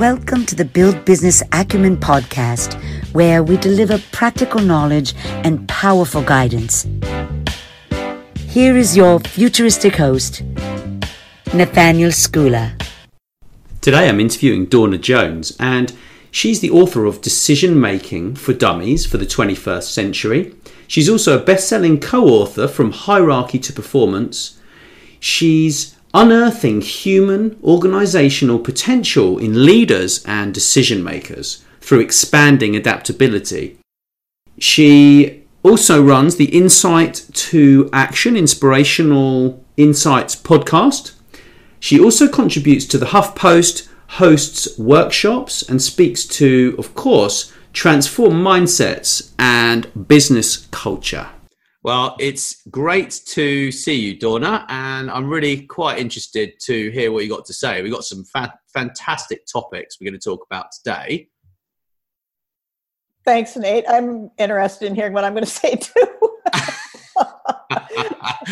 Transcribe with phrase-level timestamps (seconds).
[0.00, 2.82] Welcome to the Build Business Acumen podcast,
[3.12, 5.12] where we deliver practical knowledge
[5.44, 6.88] and powerful guidance.
[8.48, 10.40] Here is your futuristic host,
[11.52, 12.82] Nathaniel Schooler.
[13.82, 15.92] Today I'm interviewing Dawna Jones, and
[16.30, 20.54] she's the author of Decision Making for Dummies for the 21st Century.
[20.88, 24.58] She's also a best selling co author from Hierarchy to Performance.
[25.20, 33.78] She's unearthing human organizational potential in leaders and decision makers through expanding adaptability.
[34.58, 41.12] She also runs the Insight to Action Inspirational Insights podcast.
[41.78, 49.32] She also contributes to the HuffPost, hosts workshops, and speaks to, of course, transform mindsets
[49.38, 51.28] and business culture.
[51.82, 57.24] Well, it's great to see you, Dawna, and I'm really quite interested to hear what
[57.24, 57.80] you got to say.
[57.80, 61.28] We've got some fa- fantastic topics we're going to talk about today.
[63.24, 63.86] Thanks, Nate.
[63.88, 66.06] I'm interested in hearing what I'm going to say too.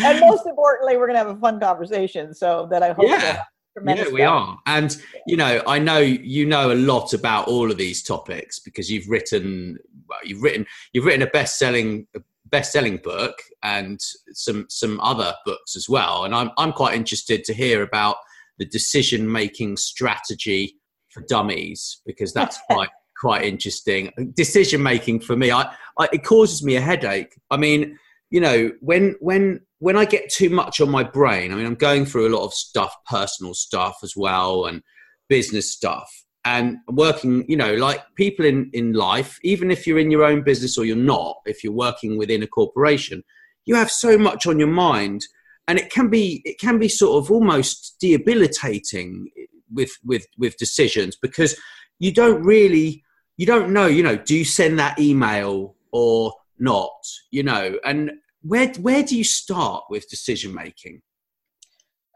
[0.03, 2.33] and most importantly, we're going to have a fun conversation.
[2.33, 3.05] So that I hope.
[3.07, 3.43] Yeah.
[3.85, 4.59] Yeah, we are.
[4.65, 8.91] And, you know, I know you know a lot about all of these topics because
[8.91, 9.77] you've written,
[10.09, 12.05] well, you've written, you've written a best-selling
[12.51, 13.99] best-selling book and
[14.33, 16.23] some some other books as well.
[16.25, 18.17] And I'm I'm quite interested to hear about
[18.57, 20.75] the decision-making strategy
[21.09, 24.11] for dummies because that's quite quite interesting.
[24.35, 27.35] Decision making for me, I, I it causes me a headache.
[27.51, 27.97] I mean,
[28.29, 31.75] you know, when when when I get too much on my brain, I mean, I'm
[31.75, 34.81] going through a lot of stuff, personal stuff as well, and
[35.29, 36.09] business stuff
[36.49, 40.41] and working you know like people in in life even if you're in your own
[40.41, 43.23] business or you're not if you're working within a corporation
[43.65, 45.21] you have so much on your mind
[45.67, 49.29] and it can be it can be sort of almost debilitating
[49.71, 51.55] with with with decisions because
[51.99, 53.03] you don't really
[53.37, 56.91] you don't know you know do you send that email or not
[57.31, 57.77] you know?
[57.85, 58.11] And
[58.41, 61.01] where where do you start with decision making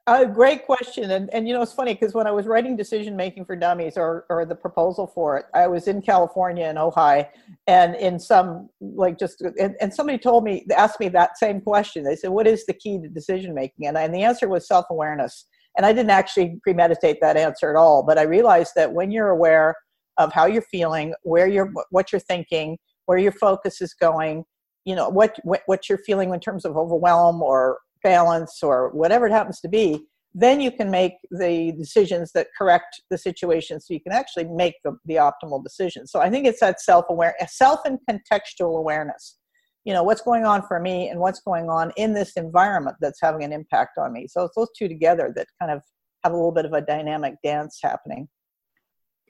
[0.07, 3.15] a great question, and and you know it's funny because when I was writing decision
[3.15, 7.27] making for dummies or or the proposal for it, I was in California in Ojai,
[7.67, 12.03] and in some like just and, and somebody told me asked me that same question.
[12.03, 14.85] They said, "What is the key to decision making?" And, and the answer was self
[14.89, 15.45] awareness.
[15.75, 19.29] And I didn't actually premeditate that answer at all, but I realized that when you're
[19.29, 19.73] aware
[20.17, 24.43] of how you're feeling, where you're what you're thinking, where your focus is going,
[24.85, 29.27] you know what what, what you're feeling in terms of overwhelm or balance or whatever
[29.27, 33.93] it happens to be, then you can make the decisions that correct the situation so
[33.93, 36.07] you can actually make the, the optimal decision.
[36.07, 39.37] So I think it's that self aware, self and contextual awareness.
[39.85, 43.19] You know, what's going on for me and what's going on in this environment that's
[43.21, 44.27] having an impact on me.
[44.27, 45.81] So it's those two together that kind of
[46.23, 48.29] have a little bit of a dynamic dance happening.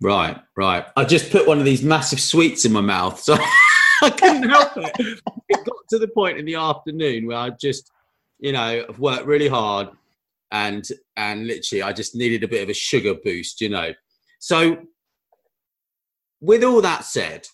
[0.02, 0.86] Right, right.
[0.96, 3.36] I just put one of these massive sweets in my mouth, so
[4.04, 5.20] I couldn't help it.
[5.50, 7.90] It got to the point in the afternoon where I just
[8.44, 9.88] you know, I've worked really hard
[10.52, 13.94] and and literally I just needed a bit of a sugar boost, you know.
[14.40, 14.80] So
[16.42, 17.48] with all that said,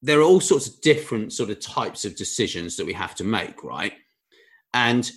[0.00, 3.24] there are all sorts of different sort of types of decisions that we have to
[3.24, 3.94] make, right?
[4.72, 5.10] And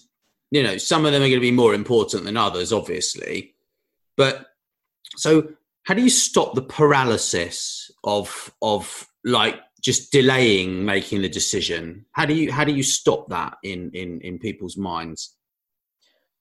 [0.49, 3.53] you know, some of them are going to be more important than others, obviously.
[4.17, 4.47] But
[5.17, 5.49] so
[5.83, 12.05] how do you stop the paralysis of of like just delaying making the decision.
[12.13, 15.35] How do you how do you stop that in in in people's minds?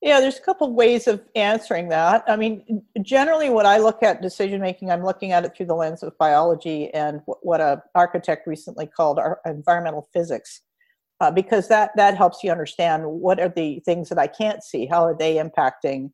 [0.01, 2.25] Yeah there's a couple of ways of answering that.
[2.29, 5.75] I mean generally what i look at decision making i'm looking at it through the
[5.75, 10.63] lens of biology and what a architect recently called environmental physics
[11.21, 14.87] uh, because that that helps you understand what are the things that i can't see
[14.87, 16.11] how are they impacting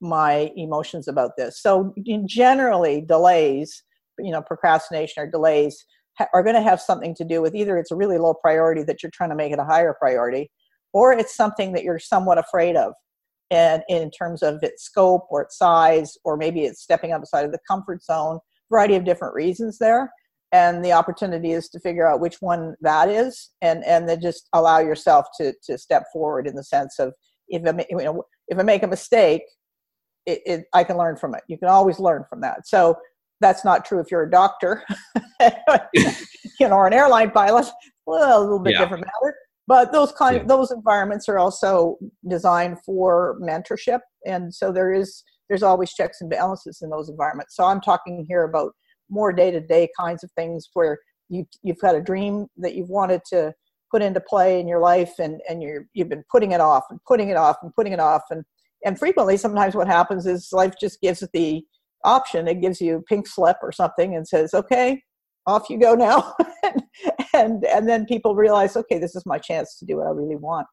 [0.00, 1.60] my emotions about this.
[1.60, 3.82] So in generally delays
[4.18, 5.84] you know procrastination or delays
[6.32, 9.02] are going to have something to do with either it's a really low priority that
[9.02, 10.50] you're trying to make it a higher priority,
[10.92, 12.94] or it's something that you're somewhat afraid of.
[13.50, 17.52] And in terms of its scope or its size, or maybe it's stepping outside of
[17.52, 18.40] the comfort zone,
[18.70, 20.10] variety of different reasons there.
[20.52, 24.48] and the opportunity is to figure out which one that is and and then just
[24.52, 27.12] allow yourself to to step forward in the sense of
[27.48, 29.42] if I, you know, if I make a mistake
[30.24, 31.42] it, it, I can learn from it.
[31.46, 32.66] You can always learn from that.
[32.66, 32.96] So
[33.40, 34.82] that's not true if you're a doctor,
[35.40, 37.66] you know, or an airline pilot.
[38.06, 38.80] Well, a little bit yeah.
[38.80, 39.34] different matter.
[39.66, 40.42] But those kind yeah.
[40.42, 41.96] of, those environments are also
[42.28, 47.56] designed for mentorship, and so there is there's always checks and balances in those environments.
[47.56, 48.72] So I'm talking here about
[49.10, 50.98] more day to day kinds of things where
[51.28, 53.52] you you've got a dream that you've wanted to
[53.90, 57.00] put into play in your life, and and you're you've been putting it off and
[57.06, 58.44] putting it off and putting it off, and
[58.84, 61.64] and frequently sometimes what happens is life just gives it the
[62.04, 65.02] option it gives you pink slip or something and says okay
[65.46, 66.34] off you go now.
[67.34, 70.36] And and then people realize okay this is my chance to do what i really
[70.36, 70.66] want.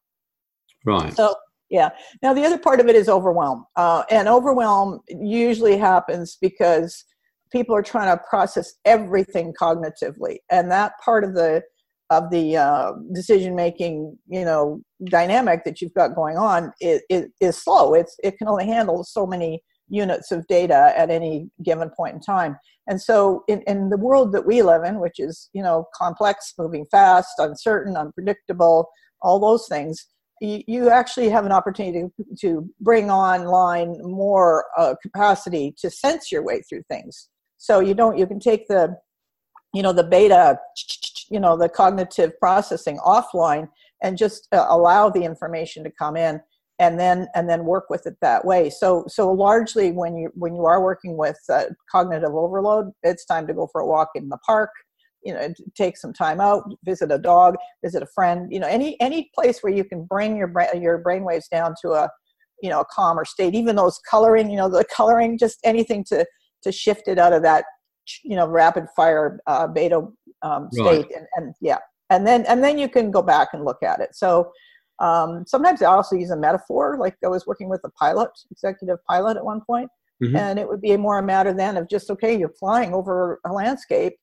[0.86, 1.14] Right.
[1.14, 1.34] So
[1.68, 1.90] yeah.
[2.22, 3.66] Now the other part of it is overwhelm.
[3.76, 7.04] Uh, and overwhelm usually happens because
[7.52, 10.38] people are trying to process everything cognitively.
[10.50, 11.62] And that part of the
[12.08, 14.80] of the uh, decision making you know
[15.10, 17.92] dynamic that you've got going on is, is, is slow.
[17.92, 22.20] It's it can only handle so many units of data at any given point in
[22.20, 22.56] time.
[22.86, 26.54] And so in, in the world that we live in which is you know complex
[26.58, 28.88] moving fast uncertain unpredictable
[29.22, 30.06] all those things
[30.40, 36.42] you, actually have an opportunity to, to bring online more uh, capacity to sense your
[36.44, 37.28] way through things.
[37.56, 38.96] So you don't you can take the
[39.72, 40.58] you know the beta
[41.30, 43.68] you know the cognitive processing offline
[44.02, 46.40] and just uh, allow the information to come in
[46.78, 48.70] and then and then work with it that way.
[48.70, 53.46] So so largely when you when you are working with uh, cognitive overload it's time
[53.46, 54.70] to go for a walk in the park
[55.22, 59.00] you know take some time out visit a dog visit a friend you know any
[59.00, 62.10] any place where you can bring your brain your brain waves down to a
[62.64, 63.54] you know a calmer state.
[63.54, 66.26] Even those coloring you know the coloring just anything to
[66.62, 67.64] to shift it out of that
[68.22, 70.06] you know rapid fire uh, beta
[70.42, 71.06] um, state right.
[71.14, 71.78] and, and yeah.
[72.10, 74.10] And then and then you can go back and look at it.
[74.14, 74.50] So
[75.00, 78.98] um, sometimes i also use a metaphor like i was working with a pilot executive
[79.04, 79.90] pilot at one point,
[80.22, 80.36] mm-hmm.
[80.36, 83.52] and it would be more a matter then of just okay you're flying over a
[83.52, 84.14] landscape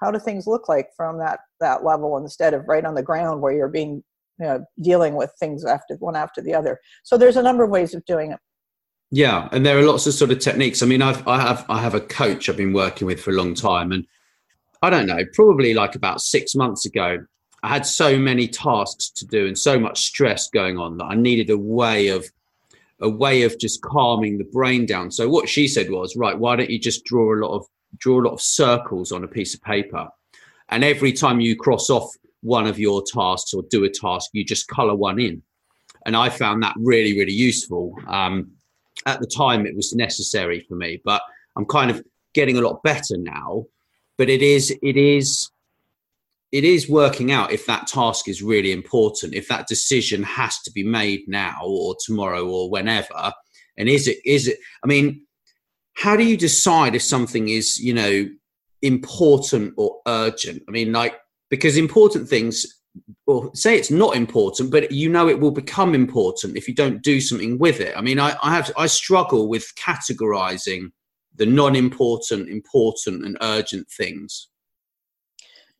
[0.00, 3.40] how do things look like from that that level instead of right on the ground
[3.40, 4.02] where you're being
[4.38, 7.70] you know, dealing with things after one after the other so there's a number of
[7.70, 8.38] ways of doing it
[9.10, 10.82] yeah, and there are lots of sort of techniques.
[10.82, 13.34] I mean, I've I have I have a coach I've been working with for a
[13.34, 14.04] long time, and
[14.82, 17.18] I don't know, probably like about six months ago,
[17.66, 21.16] I had so many tasks to do and so much stress going on that I
[21.16, 22.24] needed a way of
[23.00, 25.10] a way of just calming the brain down.
[25.10, 27.66] So what she said was, right, why don't you just draw a lot of
[27.98, 30.08] draw a lot of circles on a piece of paper,
[30.68, 32.08] and every time you cross off
[32.40, 35.42] one of your tasks or do a task, you just color one in.
[36.04, 37.96] And I found that really really useful.
[38.06, 38.52] Um,
[39.06, 41.20] at the time it was necessary for me but
[41.56, 42.02] i'm kind of
[42.32, 43.64] getting a lot better now
[44.16, 45.50] but it is it is
[46.56, 50.70] it is working out if that task is really important if that decision has to
[50.72, 53.32] be made now or tomorrow or whenever
[53.76, 55.22] and is it is it i mean
[55.94, 58.28] how do you decide if something is you know
[58.82, 61.14] important or urgent i mean like
[61.50, 62.66] because important things
[63.26, 67.02] or say it's not important, but you know it will become important if you don't
[67.02, 67.96] do something with it.
[67.96, 70.90] I mean, I, I have I struggle with categorizing
[71.34, 74.48] the non-important, important, and urgent things.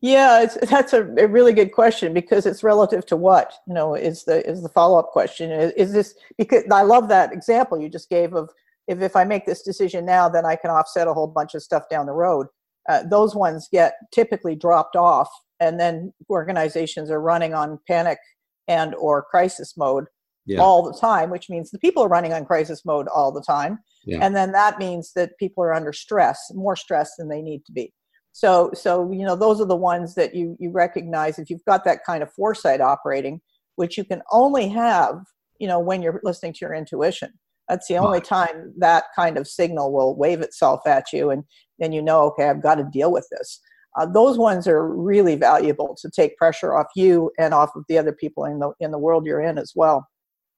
[0.01, 4.25] Yeah, that's a, a, really good question because it's relative to what you know is
[4.25, 5.51] the is the follow up question.
[5.51, 8.49] Is, is, this because I love that example you just gave of
[8.87, 11.63] if if I make this decision now, then I can offset a whole bunch of
[11.63, 12.47] stuff down the road.
[12.87, 15.29] Uh, those ones get typically dropped off
[15.59, 18.19] and then organizations are running on panic
[18.67, 20.05] and or crisis mode
[20.45, 20.59] yeah.
[20.59, 23.79] all the time which means the people are running on crisis mode all the time
[24.05, 24.19] yeah.
[24.21, 27.71] and then that means that people are under stress more stress than they need to
[27.71, 27.91] be
[28.37, 31.83] so so you know those are the ones that you you recognize if you've got
[31.83, 33.41] that kind of foresight operating
[33.77, 35.15] which you can only have
[35.59, 37.31] you know when you're listening to your intuition
[37.67, 41.43] that's the only time that kind of signal will wave itself at you and
[41.79, 43.59] then you know okay i've got to deal with this
[43.97, 47.97] uh, those ones are really valuable to take pressure off you and off of the
[47.97, 50.07] other people in the in the world you're in as well.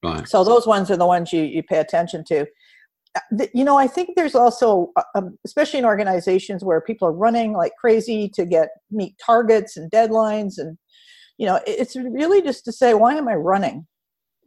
[0.04, 0.28] Right.
[0.28, 2.46] So those ones are the ones you you pay attention to.
[3.54, 7.54] You know, I think there's also, uh, um, especially in organizations where people are running
[7.54, 10.78] like crazy to get meet targets and deadlines, and
[11.38, 13.88] you know, it's really just to say, why am I running?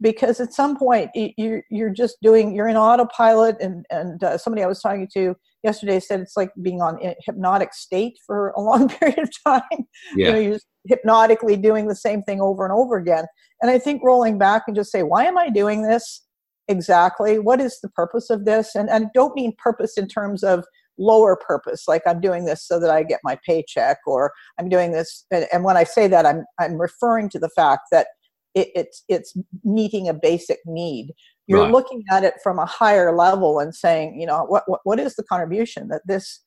[0.01, 4.63] Because at some point you're you're just doing you're in autopilot, and and uh, somebody
[4.63, 8.61] I was talking to yesterday said it's like being on a hypnotic state for a
[8.61, 9.85] long period of time.
[10.15, 10.27] Yeah.
[10.27, 13.25] You know, you're just hypnotically doing the same thing over and over again.
[13.61, 16.22] And I think rolling back and just say, why am I doing this
[16.67, 17.39] exactly?
[17.39, 18.75] What is the purpose of this?
[18.75, 20.65] And and don't mean purpose in terms of
[20.97, 24.91] lower purpose like i'm doing this so that i get my paycheck or i'm doing
[24.91, 28.07] this and, and when i say that i'm i'm referring to the fact that
[28.53, 31.11] it, it's it's meeting a basic need
[31.47, 31.71] you're right.
[31.71, 35.15] looking at it from a higher level and saying you know what, what what is
[35.15, 36.41] the contribution that this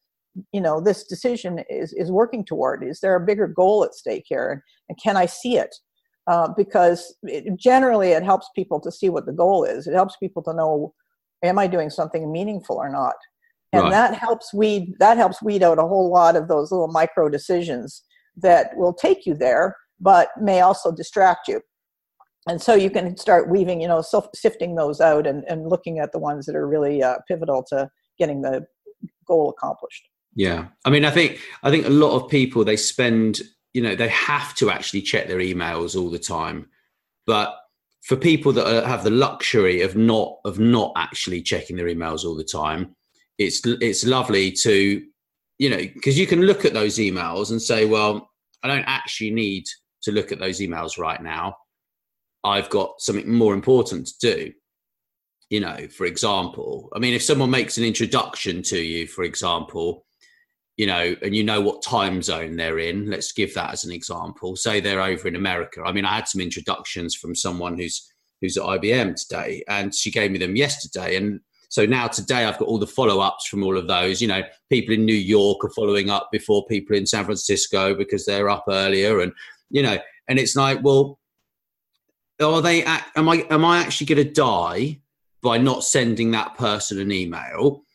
[0.52, 4.24] you know this decision is is working toward is there a bigger goal at stake
[4.26, 5.74] here and, and can i see it
[6.26, 9.86] uh, because it, generally it helps people to see what the goal is.
[9.86, 10.94] It helps people to know
[11.44, 13.16] am i doing something meaningful or not?
[13.72, 13.90] And right.
[13.90, 18.02] that helps weed that helps weed out a whole lot of those little micro decisions
[18.36, 21.62] that will take you there but may also distract you.
[22.48, 24.02] And so you can start weaving you know
[24.34, 27.90] sifting those out and, and looking at the ones that are really uh, pivotal to
[28.18, 28.66] getting the
[29.26, 30.08] goal accomplished.
[30.34, 30.66] Yeah.
[30.84, 33.42] I mean i think i think a lot of people they spend
[33.76, 36.66] you know they have to actually check their emails all the time.
[37.26, 37.54] But
[38.00, 42.34] for people that have the luxury of not of not actually checking their emails all
[42.34, 42.96] the time
[43.36, 45.04] it's it's lovely to
[45.58, 48.30] you know because you can look at those emails and say well
[48.62, 49.64] i don't actually need
[50.02, 51.54] to look at those emails right now.
[52.44, 54.52] I've got something more important to do.
[55.50, 60.05] You know for example i mean if someone makes an introduction to you for example
[60.76, 63.10] you know, and you know what time zone they're in.
[63.10, 64.56] Let's give that as an example.
[64.56, 65.82] Say they're over in America.
[65.84, 70.10] I mean, I had some introductions from someone who's who's at IBM today, and she
[70.10, 71.16] gave me them yesterday.
[71.16, 71.40] And
[71.70, 74.20] so now today, I've got all the follow ups from all of those.
[74.20, 78.26] You know, people in New York are following up before people in San Francisco because
[78.26, 79.32] they're up earlier, and
[79.70, 81.18] you know, and it's like, well,
[82.42, 82.84] are they?
[82.84, 83.46] Am I?
[83.48, 85.00] Am I actually going to die
[85.42, 87.85] by not sending that person an email?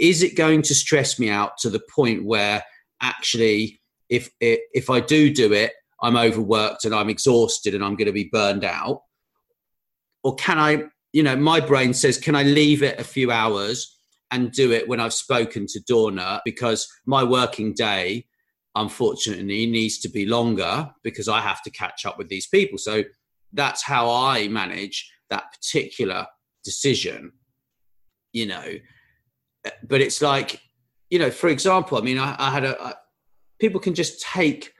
[0.00, 2.64] Is it going to stress me out to the point where
[3.02, 8.06] actually if if I do do it, I'm overworked and I'm exhausted and I'm going
[8.06, 9.02] to be burned out?
[10.24, 13.96] Or can I, you know, my brain says, can I leave it a few hours
[14.30, 18.26] and do it when I've spoken to Dawna because my working day,
[18.74, 22.78] unfortunately, needs to be longer because I have to catch up with these people.
[22.78, 23.04] So
[23.52, 26.26] that's how I manage that particular
[26.64, 27.32] decision,
[28.32, 28.64] you know
[29.82, 30.60] but it's like
[31.10, 32.94] you know for example i mean i, I had a I,
[33.60, 34.72] people can just take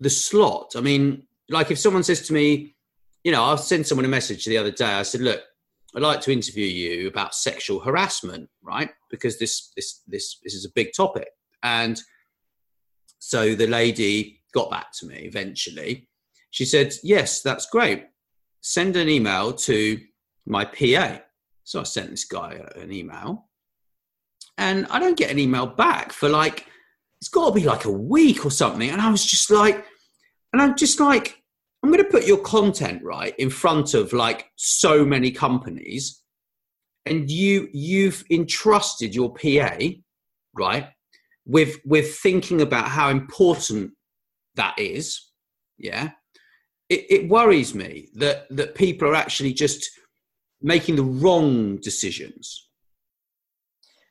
[0.00, 0.72] the slot.
[0.76, 2.74] I mean like if someone says to me
[3.22, 4.86] you know i'll send someone a message the other day.
[4.86, 5.42] I said look
[5.94, 8.90] i'd like to interview you about sexual harassment right?
[9.10, 11.28] Because this this this this is a big topic.
[11.62, 12.00] And
[13.18, 16.08] so the lady got back to me eventually.
[16.50, 18.06] She said yes that's great.
[18.60, 20.00] Send an email to
[20.46, 21.20] my pa
[21.62, 23.47] so i sent this guy an email
[24.58, 26.66] and I don't get an email back for like
[27.20, 28.90] it's got to be like a week or something.
[28.90, 29.84] And I was just like,
[30.52, 31.42] and I'm just like,
[31.82, 36.22] I'm going to put your content right in front of like so many companies,
[37.06, 39.78] and you you've entrusted your PA
[40.54, 40.88] right
[41.46, 43.92] with with thinking about how important
[44.56, 45.22] that is.
[45.78, 46.10] Yeah,
[46.88, 49.88] it, it worries me that that people are actually just
[50.60, 52.67] making the wrong decisions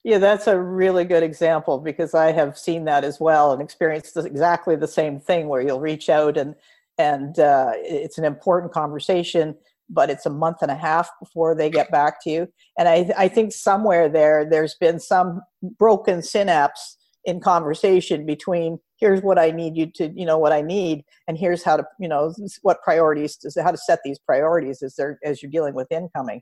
[0.08, 4.16] yeah, that's a really good example because I have seen that as well and experienced
[4.16, 6.56] exactly the same thing where you'll reach out and
[6.98, 9.58] and uh, it's an important conversation,
[9.90, 12.48] but it's a month and a half before they get back to you.
[12.80, 15.42] And I, I think somewhere there, there's been some
[15.78, 20.62] broken synapse in conversation between here's what I need you to, you know, what I
[20.62, 24.82] need, and here's how to, you know, what priorities, to, how to set these priorities
[24.82, 26.42] as they're as you're dealing with incoming.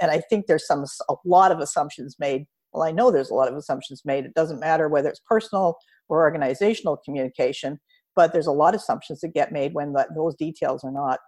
[0.00, 3.34] And I think there's some a lot of assumptions made well, I know there's a
[3.34, 4.24] lot of assumptions made.
[4.24, 5.76] It doesn't matter whether it's personal
[6.08, 7.78] or organizational communication,
[8.14, 11.18] but there's a lot of assumptions that get made when the, those details are not,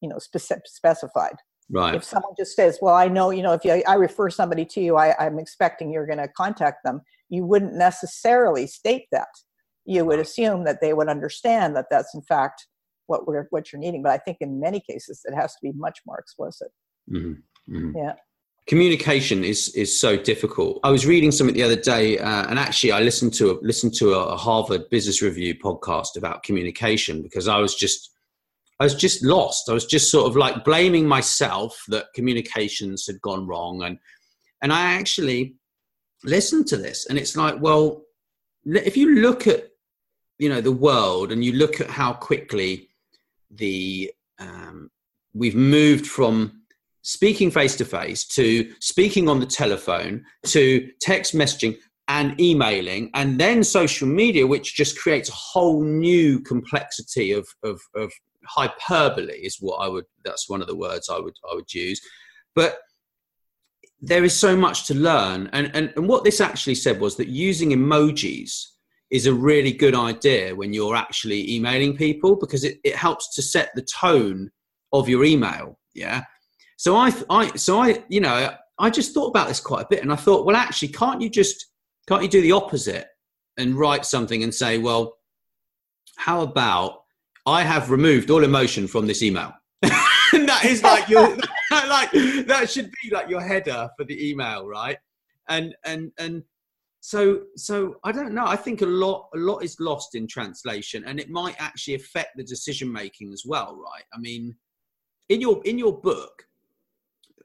[0.00, 1.34] you know, speci- specified.
[1.70, 1.94] Right.
[1.94, 4.80] If someone just says, "Well, I know, you know, if you, I refer somebody to
[4.80, 9.28] you, I, I'm expecting you're going to contact them," you wouldn't necessarily state that.
[9.86, 12.66] You would assume that they would understand that that's in fact
[13.06, 14.02] what we're what you're needing.
[14.02, 16.68] But I think in many cases it has to be much more explicit.
[17.10, 17.74] Mm-hmm.
[17.74, 17.96] Mm-hmm.
[17.96, 18.14] Yeah
[18.66, 20.80] communication is is so difficult.
[20.84, 23.94] I was reading something the other day, uh, and actually, I listened to a, listened
[23.94, 28.10] to a Harvard Business Review podcast about communication because I was just
[28.80, 29.68] I was just lost.
[29.68, 33.98] I was just sort of like blaming myself that communications had gone wrong, and
[34.62, 35.56] and I actually
[36.24, 38.02] listened to this, and it's like, well,
[38.64, 39.68] if you look at
[40.38, 42.88] you know the world and you look at how quickly
[43.50, 44.90] the um,
[45.34, 46.61] we've moved from
[47.02, 51.76] speaking face to face to speaking on the telephone to text messaging
[52.08, 57.80] and emailing and then social media which just creates a whole new complexity of, of,
[57.94, 58.12] of
[58.44, 62.00] hyperbole is what i would that's one of the words i would i would use
[62.54, 62.78] but
[64.02, 65.48] there is so much to learn.
[65.52, 68.66] And, and, and what this actually said was that using emojis
[69.10, 73.42] is a really good idea when you're actually emailing people because it, it helps to
[73.42, 74.50] set the tone
[74.92, 75.78] of your email.
[75.94, 76.22] Yeah.
[76.82, 80.02] So I, I, so I, you know, I just thought about this quite a bit
[80.02, 81.66] and I thought, well, actually, can't you just,
[82.08, 83.06] can't you do the opposite
[83.56, 85.14] and write something and say, well,
[86.16, 87.04] how about
[87.46, 89.52] I have removed all emotion from this email?
[89.82, 91.28] and that is like your,
[91.70, 92.10] like,
[92.48, 94.98] that should be like your header for the email, right?
[95.48, 96.42] And, and, and,
[97.04, 101.02] so so i don't know i think a lot a lot is lost in translation
[101.04, 104.54] and it might actually affect the decision making as well right i mean
[105.28, 106.44] in your in your book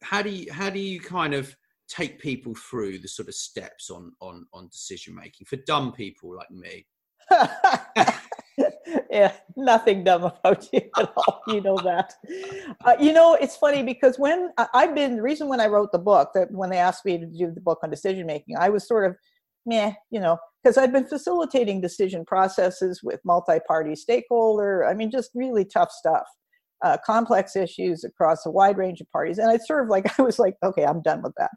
[0.02, 1.56] how do you how do you kind of
[1.88, 6.36] take people through the sort of steps on on on decision making for dumb people
[6.36, 6.86] like me?
[9.12, 11.42] Yeah nothing dumb about you at all.
[11.48, 12.14] You know that.
[12.86, 16.00] Uh, you know it's funny because when i've been the reason when i wrote the
[16.00, 18.88] book that when they asked me to do the book on decision making i was
[18.88, 19.16] sort of
[19.68, 24.86] meh, you know, because I've been facilitating decision processes with multi-party stakeholder.
[24.86, 26.26] I mean, just really tough stuff,
[26.84, 29.38] uh, complex issues across a wide range of parties.
[29.38, 31.52] And I sort of like, I was like, okay, I'm done with that.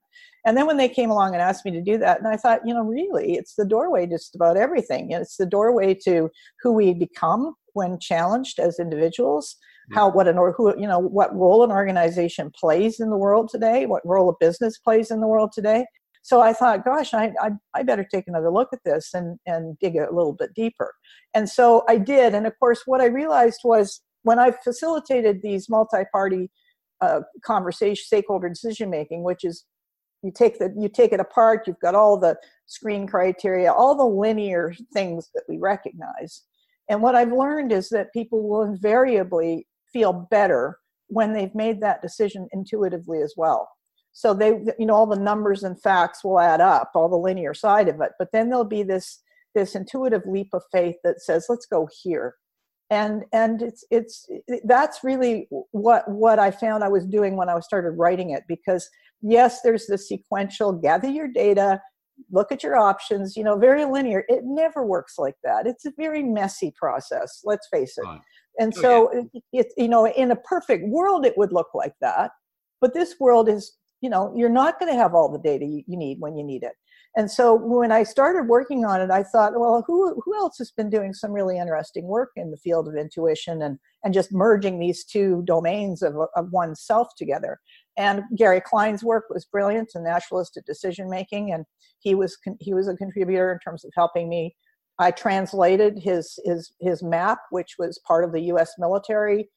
[0.46, 2.60] And then when they came along and asked me to do that, and I thought,
[2.64, 5.10] you know, really, it's the doorway just about everything.
[5.10, 6.30] It's the doorway to
[6.62, 9.56] who we become when challenged as individuals
[9.92, 13.48] how what an or who you know what role an organization plays in the world
[13.48, 15.84] today what role a business plays in the world today
[16.22, 19.78] so I thought, gosh, I, I, I, better take another look at this and, and
[19.78, 20.92] dig a little bit deeper.
[21.34, 22.34] And so I did.
[22.34, 26.50] And of course, what I realized was when I've facilitated these multi party
[27.00, 29.64] uh, conversation, stakeholder decision making, which is
[30.22, 32.36] you take the you take it apart you've got all the
[32.66, 36.42] screen criteria all the linear things that we recognize.
[36.88, 42.02] And what i've learned is that people will invariably feel better when they've made that
[42.02, 43.68] decision intuitively as well.
[44.12, 47.54] So they you know all the numbers and facts will add up all the linear
[47.54, 49.22] side of it but then there'll be this
[49.54, 52.34] this intuitive leap of faith that says let's go here
[52.90, 54.28] and and it's it's
[54.64, 58.88] that's really what what i found i was doing when i started writing it because
[59.22, 61.80] yes there's the sequential gather your data
[62.30, 64.24] look at your options you know very linear.
[64.28, 65.66] It never works like that.
[65.66, 68.04] It's a very messy process let's face it.
[68.04, 68.20] Right.
[68.58, 69.20] and oh, so yeah.
[69.20, 72.32] it, it, you know in a perfect world it would look like that.
[72.80, 75.82] But this world is you know you're not going to have all the data you,
[75.86, 76.72] you need when you need it
[77.16, 80.70] and so when i started working on it i thought well who who else has
[80.70, 84.78] been doing some really interesting work in the field of intuition and and just merging
[84.78, 87.58] these two domains of, of oneself together?
[87.96, 91.64] And gary klein's work was brilliant in naturalistic decision making and
[92.00, 94.56] he was he was a contributor in terms of helping me.
[94.98, 99.48] I translated his his his map which was part of the us military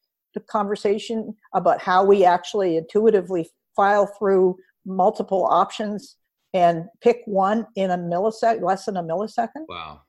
[0.49, 6.17] conversation about how we actually intuitively file through multiple options
[6.53, 9.65] and pick one in a millisecond, less than a millisecond.
[9.67, 10.01] Wow.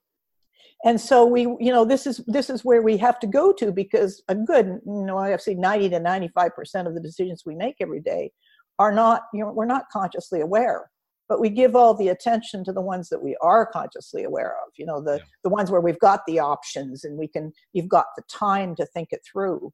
[0.84, 3.72] And so we, you know, this is this is where we have to go to
[3.72, 7.44] because a good, you know, I have seen 90 to 95 percent of the decisions
[7.46, 8.30] we make every day
[8.78, 10.90] are not, you know, we're not consciously aware,
[11.28, 14.72] but we give all the attention to the ones that we are consciously aware of.
[14.76, 15.24] You know, the yeah.
[15.42, 18.84] the ones where we've got the options and we can, you've got the time to
[18.84, 19.72] think it through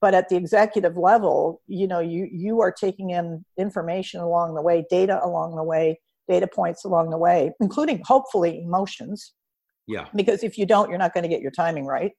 [0.00, 4.62] but at the executive level you know you you are taking in information along the
[4.62, 5.98] way data along the way
[6.30, 9.32] data points along the way including hopefully emotions.
[9.86, 10.06] Yeah.
[10.14, 12.12] Because if you don't you're not going to get your timing right.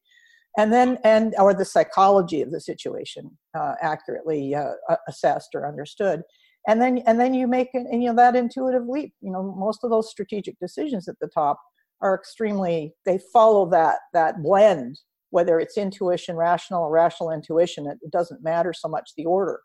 [0.58, 3.24] And then and or the psychology of the situation
[3.58, 4.74] uh, accurately uh,
[5.08, 6.21] assessed or understood.
[6.67, 9.13] And then and then you make an, and, you know that intuitive leap.
[9.21, 11.58] You know most of those strategic decisions at the top
[12.02, 14.97] are extremely they follow that that blend
[15.32, 19.62] whether it's intuition, rational or rational intuition, it, it doesn't matter so much the order.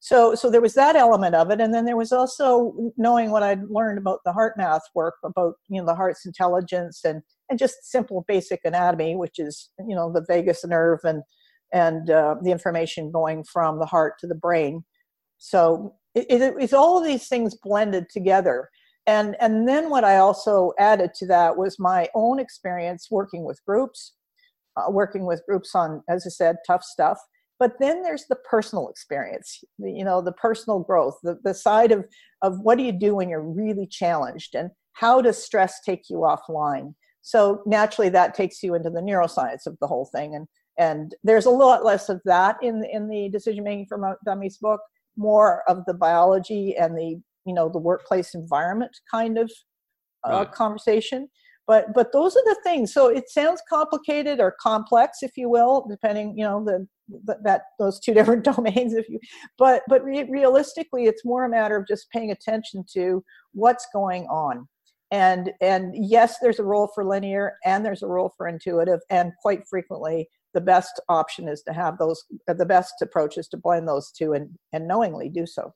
[0.00, 3.42] So, so there was that element of it, and then there was also knowing what
[3.42, 7.84] I'd learned about the HeartMath work, about you know the heart's intelligence and and just
[7.90, 11.22] simple basic anatomy, which is you know the vagus nerve and
[11.72, 14.84] and uh, the information going from the heart to the brain.
[15.38, 18.68] So it, it, it's all of these things blended together.
[19.06, 23.60] And and then what I also added to that was my own experience working with
[23.66, 24.12] groups
[24.78, 27.18] uh, working with groups on, as I said, tough stuff.
[27.58, 32.04] But then there's the personal experience, you know, the personal growth, the, the side of,
[32.42, 36.18] of what do you do when you're really challenged and how does stress take you
[36.18, 36.94] offline?
[37.22, 40.34] So naturally that takes you into the neuroscience of the whole thing.
[40.34, 40.46] And,
[40.78, 44.80] and there's a lot less of that in, in the decision making for dummies book,
[45.16, 49.50] more of the biology and the, you know, the workplace environment kind of
[50.24, 50.52] uh, right.
[50.52, 51.28] conversation
[51.68, 52.92] but but those are the things.
[52.92, 56.88] So it sounds complicated or complex if you will depending you know the,
[57.24, 59.20] the that those two different domains if you
[59.58, 64.24] but but re- realistically it's more a matter of just paying attention to what's going
[64.24, 64.66] on.
[65.12, 69.32] And and yes there's a role for linear and there's a role for intuitive and
[69.40, 73.86] quite frequently the best option is to have those the best approach is to blend
[73.86, 75.74] those two and and knowingly do so.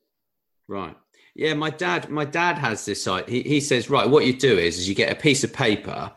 [0.67, 0.95] Right
[1.35, 4.57] yeah my dad my dad has this site he, he says right what you do
[4.57, 6.11] is, is you get a piece of paper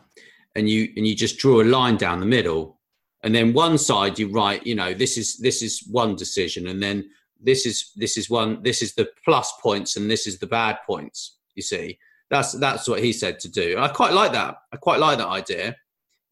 [0.54, 2.78] and you and you just draw a line down the middle
[3.22, 6.82] and then one side you write you know this is this is one decision and
[6.82, 7.04] then
[7.40, 10.78] this is this is one this is the plus points and this is the bad
[10.86, 11.98] points you see
[12.30, 13.78] that's that's what he said to do.
[13.78, 14.56] I quite like that.
[14.72, 15.76] I quite like that idea.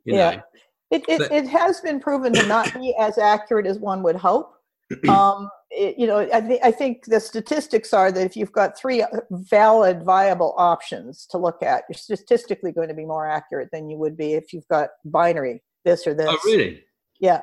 [0.05, 0.43] yeah, know.
[0.91, 4.17] it it, but, it has been proven to not be as accurate as one would
[4.17, 4.53] hope.
[5.09, 9.03] Um, you know, I think I think the statistics are that if you've got three
[9.03, 13.89] uh, valid, viable options to look at, you're statistically going to be more accurate than
[13.89, 16.29] you would be if you've got binary this or this.
[16.29, 16.83] Oh, really?
[17.21, 17.41] Yeah.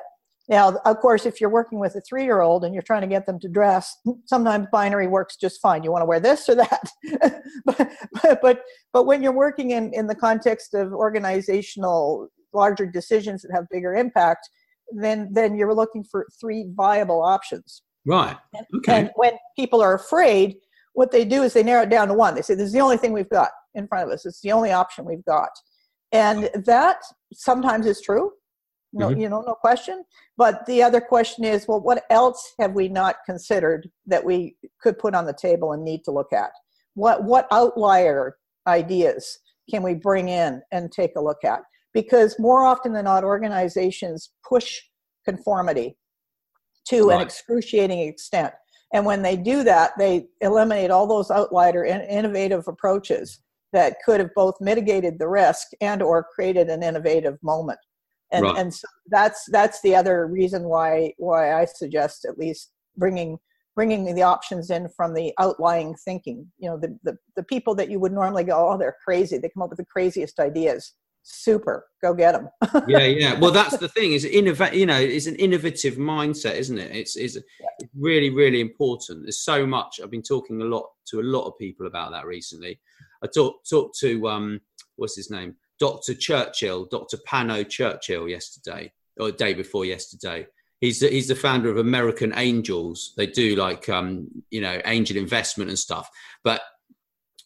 [0.48, 3.06] Now, of course, if you're working with a three year old and you're trying to
[3.06, 5.84] get them to dress, sometimes binary works just fine.
[5.84, 7.42] You want to wear this or that.
[7.64, 13.52] but, but, but when you're working in, in the context of organizational larger decisions that
[13.54, 14.48] have bigger impact,
[14.90, 17.82] then, then you're looking for three viable options.
[18.04, 18.36] Right.
[18.76, 19.00] Okay.
[19.00, 20.56] And when people are afraid,
[20.94, 22.34] what they do is they narrow it down to one.
[22.34, 24.26] They say, this is the only thing we've got in front of us.
[24.26, 25.50] It's the only option we've got.
[26.10, 26.98] And that
[27.32, 28.32] sometimes is true
[28.92, 29.20] no mm-hmm.
[29.20, 30.04] you know no question
[30.36, 34.98] but the other question is well what else have we not considered that we could
[34.98, 36.50] put on the table and need to look at
[36.94, 38.36] what what outlier
[38.66, 39.38] ideas
[39.70, 41.60] can we bring in and take a look at
[41.94, 44.80] because more often than not organizations push
[45.24, 45.96] conformity
[46.88, 47.16] to right.
[47.16, 48.52] an excruciating extent
[48.92, 53.40] and when they do that they eliminate all those outlier and innovative approaches
[53.72, 57.78] that could have both mitigated the risk and or created an innovative moment
[58.32, 58.56] and right.
[58.56, 63.38] and so that's that's the other reason why why I suggest at least bringing
[63.74, 66.50] bringing the options in from the outlying thinking.
[66.58, 69.38] You know, the the, the people that you would normally go, oh, they're crazy.
[69.38, 70.94] They come up with the craziest ideas.
[71.24, 72.48] Super, go get them.
[72.88, 73.38] yeah, yeah.
[73.38, 74.12] Well, that's the thing.
[74.12, 74.74] Is innovate.
[74.74, 76.94] You know, it's an innovative mindset, isn't it?
[76.94, 77.86] It's is yeah.
[77.96, 79.22] really really important.
[79.22, 80.00] There's so much.
[80.02, 82.80] I've been talking a lot to a lot of people about that recently.
[83.22, 84.60] I talked talked to um,
[84.96, 86.14] what's his name, Dr.
[86.14, 87.18] Churchill, Dr.
[87.28, 90.46] Pano Churchill, yesterday or day before yesterday.
[90.80, 93.14] He's the, he's the founder of American Angels.
[93.16, 96.10] They do like um, you know angel investment and stuff.
[96.42, 96.62] But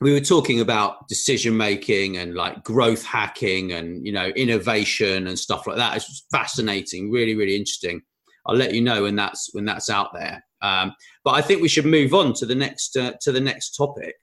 [0.00, 5.38] we were talking about decision making and like growth hacking and you know innovation and
[5.38, 5.96] stuff like that.
[5.96, 8.02] It's fascinating, really, really interesting.
[8.46, 10.44] I'll let you know when that's when that's out there.
[10.62, 13.76] Um, but I think we should move on to the next uh, to the next
[13.76, 14.16] topic.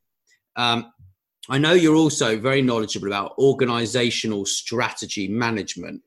[0.55, 0.91] Um,
[1.49, 6.01] I know you're also very knowledgeable about organizational strategy management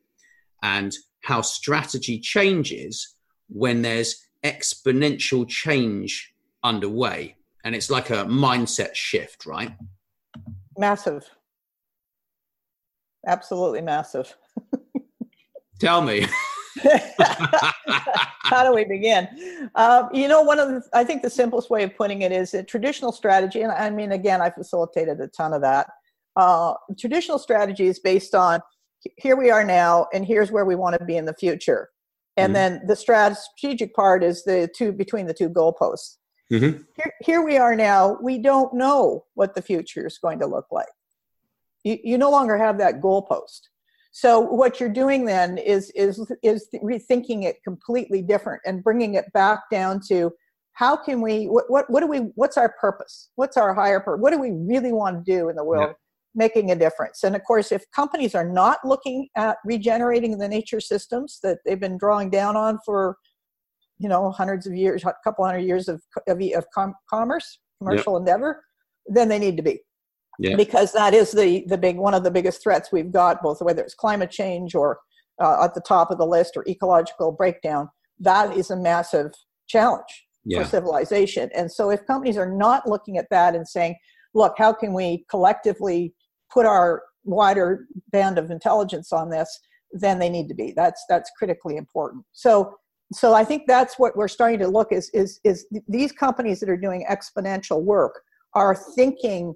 [0.63, 3.15] and how strategy changes
[3.49, 7.37] when there's exponential change underway.
[7.67, 9.73] And it's like a mindset shift, right?
[10.79, 11.29] Massive.
[13.27, 14.37] Absolutely massive.
[15.81, 16.29] Tell me.
[18.45, 19.27] How do we begin?
[19.75, 22.55] Uh, you know, one of the, I think the simplest way of putting it is
[22.55, 25.89] a traditional strategy, and I mean, again, I facilitated a ton of that.
[26.37, 28.61] Uh, traditional strategy is based on
[29.17, 31.89] here we are now, and here's where we want to be in the future.
[32.37, 32.77] And mm-hmm.
[32.77, 36.19] then the strategic part is the two between the two goalposts.
[36.53, 36.83] Mm-hmm.
[36.97, 38.19] Here, here we are now.
[38.23, 40.87] We don't know what the future is going to look like.
[41.83, 43.63] You, you no longer have that goalpost.
[44.13, 49.31] So what you're doing then is is is rethinking it completely different and bringing it
[49.35, 50.33] back down to
[50.73, 53.29] how can we what what, what do we what's our purpose?
[53.35, 54.23] What's our higher purpose?
[54.23, 55.91] What do we really want to do in the world?
[55.91, 55.95] Yeah.
[56.35, 60.81] making a difference and of course if companies are not looking at regenerating the nature
[60.81, 63.17] systems that they've been drawing down on for
[63.99, 68.15] you know hundreds of years a couple hundred years of of, of com- commerce commercial
[68.15, 68.21] yep.
[68.21, 68.63] endeavor
[69.07, 69.81] then they need to be
[70.39, 70.57] yeah.
[70.57, 73.83] because that is the the big one of the biggest threats we've got both whether
[73.83, 74.99] it's climate change or
[75.43, 79.33] uh, at the top of the list or ecological breakdown that is a massive
[79.69, 80.63] challenge yeah.
[80.63, 83.95] for civilization and so if companies are not looking at that and saying
[84.35, 86.15] look how can we collectively
[86.53, 89.61] put our wider band of intelligence on this
[89.93, 92.77] then they need to be that's that's critically important so
[93.13, 96.69] so i think that's what we're starting to look is is is these companies that
[96.69, 98.21] are doing exponential work
[98.55, 99.55] are thinking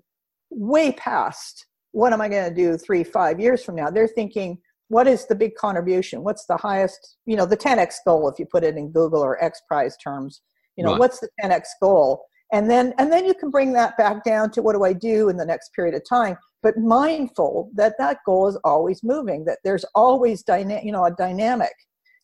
[0.50, 3.90] way past what am I going to do three, five years from now?
[3.90, 4.58] They're thinking,
[4.88, 6.22] what is the big contribution?
[6.22, 9.42] What's the highest, you know, the 10x goal, if you put it in Google or
[9.42, 10.42] X Prize terms,
[10.76, 11.00] you know, right.
[11.00, 12.24] what's the 10x goal?
[12.52, 15.28] and then and then you can bring that back down to what do i do
[15.28, 19.58] in the next period of time but mindful that that goal is always moving that
[19.62, 21.72] there's always dyna- you know a dynamic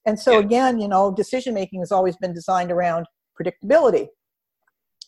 [0.07, 3.07] and so again you know decision making has always been designed around
[3.39, 4.09] predictability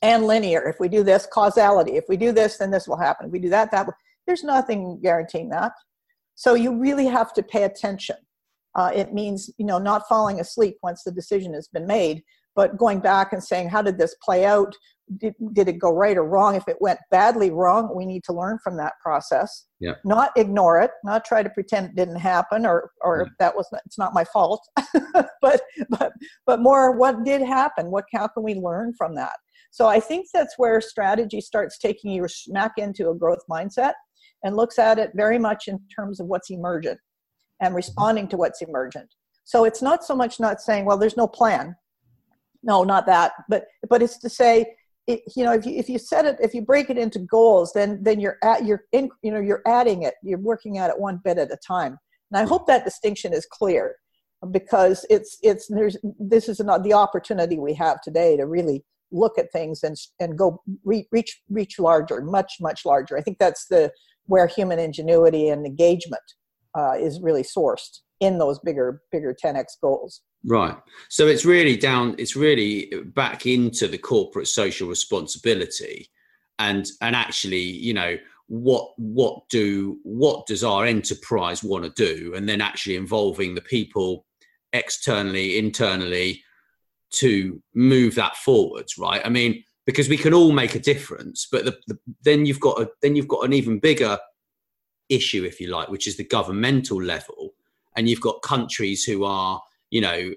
[0.02, 0.62] and linear.
[0.68, 1.96] If we do this causality.
[1.96, 3.26] If we do this then this will happen.
[3.26, 3.94] If we do that that will
[4.26, 5.72] there's nothing guaranteeing that.
[6.34, 8.16] So you really have to pay attention.
[8.74, 12.22] Uh, it means you know not falling asleep once the decision has been made
[12.54, 14.74] but going back and saying how did this play out
[15.16, 16.54] did, did it go right or wrong?
[16.54, 19.66] If it went badly wrong we need to learn from that process.
[19.80, 19.94] Yeah.
[20.04, 23.32] not ignore it not try to pretend it didn't happen or or Yeah.
[23.38, 24.60] that was not, it's not my fault.
[25.40, 26.12] But but
[26.46, 29.36] but more what did happen what how can we learn from that?
[29.70, 33.92] So i think that's where strategy starts taking you smack into a growth mindset
[34.44, 36.98] and looks at it very much in terms of what's emergent
[37.60, 39.08] and responding to what's emergent.
[39.44, 41.76] So it's not so much not saying well there's no plan.
[42.62, 44.74] No not that but but it's to say
[45.08, 47.72] it, you know if you if you set it if you break it into goals
[47.72, 51.00] then then you're at you're in you know you're adding it you're working at it
[51.00, 51.98] one bit at a time.
[52.30, 53.96] And i hope that distinction is clear
[54.50, 59.38] because it's it's there's this is not the opportunity we have today to really look
[59.38, 63.16] at things and and go re, reach reach larger much much larger.
[63.16, 63.90] I think that's the
[64.26, 66.22] where human ingenuity and engagement
[66.78, 70.76] uh, is really sourced in those bigger bigger 10x goals Right.
[71.08, 72.14] So it's really down.
[72.18, 76.10] It's really back into the corporate social responsibility,
[76.58, 82.34] and and actually, you know, what what do what does our enterprise want to do,
[82.34, 84.26] and then actually involving the people
[84.72, 86.42] externally, internally,
[87.10, 88.96] to move that forwards.
[88.96, 89.20] Right.
[89.24, 92.80] I mean, because we can all make a difference, but the, the, then you've got
[92.80, 94.16] a then you've got an even bigger
[95.08, 97.47] issue, if you like, which is the governmental level,
[97.98, 100.32] and you've got countries who are you know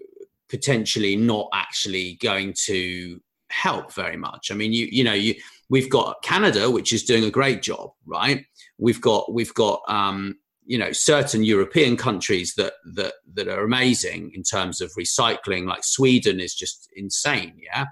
[0.50, 4.52] potentially not actually going to help very much.
[4.52, 5.36] I mean you you know you
[5.70, 8.44] we've got canada which is doing a great job right?
[8.80, 14.32] We've got we've got um you know certain european countries that that that are amazing
[14.36, 17.86] in terms of recycling like sweden is just insane yeah?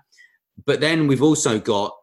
[0.65, 1.95] But then we've also got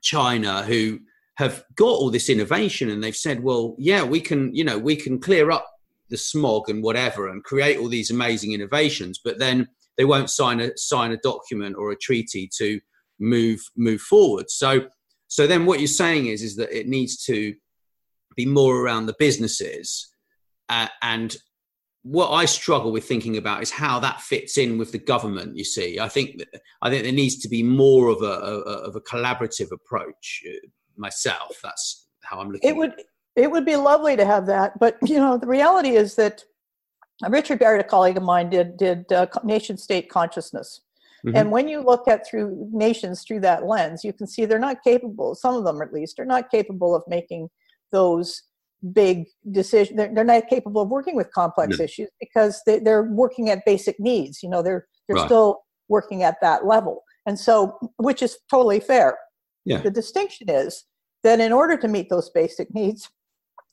[0.00, 0.98] china who
[1.36, 4.96] have got all this innovation and they've said well yeah we can you know we
[4.96, 5.71] can clear up
[6.12, 10.60] the smog and whatever and create all these amazing innovations but then they won't sign
[10.60, 12.80] a sign a document or a treaty to
[13.18, 14.50] move move forward.
[14.50, 14.86] So
[15.28, 17.54] so then what you're saying is is that it needs to
[18.36, 20.08] be more around the businesses
[20.70, 21.36] uh, and
[22.04, 25.64] what i struggle with thinking about is how that fits in with the government you
[25.64, 26.00] see.
[26.00, 26.48] I think that,
[26.80, 28.34] i think there needs to be more of a,
[28.70, 31.60] a of a collaborative approach uh, myself.
[31.62, 32.94] That's how i'm looking it would
[33.36, 36.42] it would be lovely to have that but you know the reality is that
[37.28, 40.80] richard barrett a colleague of mine did did uh, nation state consciousness
[41.24, 41.36] Mhm.
[41.38, 44.82] and when you look at through nations through that lens you can see they're not
[44.82, 47.48] capable some of them at least are not capable of making
[47.92, 48.42] those
[48.92, 51.84] big decisions they're, they're not capable of working with complex No.
[51.84, 55.26] issues because they, they're working at basic needs you know they're they're Right.
[55.26, 59.16] still working at that level and so which is totally fair
[59.64, 59.80] Yeah.
[59.80, 60.84] the distinction is
[61.22, 63.08] that in order to meet those basic needs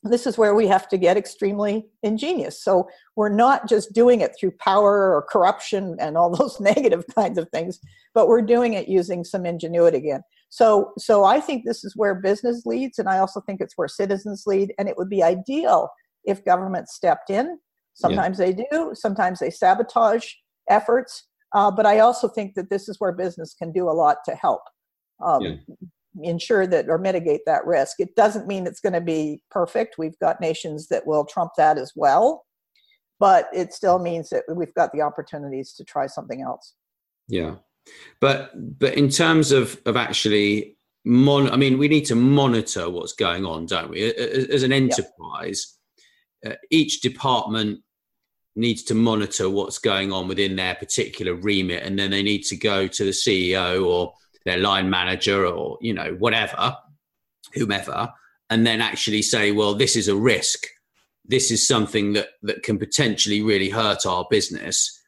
[0.02, 2.62] this is where we have to get extremely ingenious.
[2.62, 7.38] So we're not just doing it through power or corruption and all those negative kinds
[7.38, 7.80] of things
[8.14, 10.22] but we're doing it using some ingenuity again.
[10.48, 13.88] So so i think this is where business leads and i also think it's where
[13.88, 15.88] citizens lead and it would be ideal
[16.24, 17.58] if government stepped in.
[17.94, 20.26] Sometimes they do sometimes they sabotage
[20.68, 24.18] efforts uh, but i also think that this is where business can do a lot
[24.24, 24.62] to help
[25.24, 25.54] um, Yeah.
[26.24, 28.00] Ensure that or mitigate that risk.
[28.00, 29.96] It doesn't mean it's going to be perfect.
[29.98, 32.44] We've got nations that will trump that as well
[33.20, 36.74] but it still means that we've got the opportunities to try something else.
[37.28, 37.56] Yeah,
[38.20, 43.12] but but in terms of of actually mon, I mean, we need to monitor what's
[43.12, 44.02] going on, don't we?
[44.02, 45.76] As an enterprise,
[46.44, 47.80] uh, each department
[48.56, 52.56] needs to monitor what's going on within their particular remit, and then they need to
[52.56, 56.76] go to the CEO or their line manager or you know whatever,
[57.54, 58.12] whomever,
[58.50, 60.66] and then actually say, well, this is a risk.
[61.24, 64.98] This is something that that can potentially really hurt our business.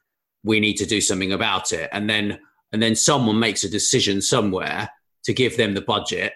[0.44, 1.88] We need to do something about it.
[1.92, 2.38] And then
[2.72, 4.88] and then someone makes a decision somewhere
[5.24, 6.32] to give them the budget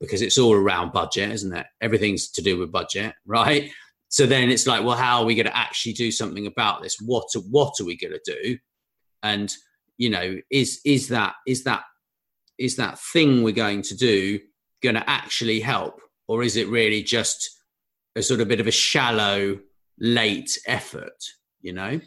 [0.00, 1.66] because it's all around budget isn't it?
[1.80, 3.70] Everything's to do with budget right?
[4.08, 6.96] So then it's like well how are we going to actually do something about this?
[7.00, 8.58] What what are we going to do?
[9.22, 9.54] And
[9.98, 11.82] you know is is that is that
[12.60, 14.38] is that thing we're going to do
[14.82, 17.50] going to actually help or is it really just
[18.14, 19.58] a sort of bit of a shallow
[19.98, 21.20] late effort
[21.60, 22.00] you know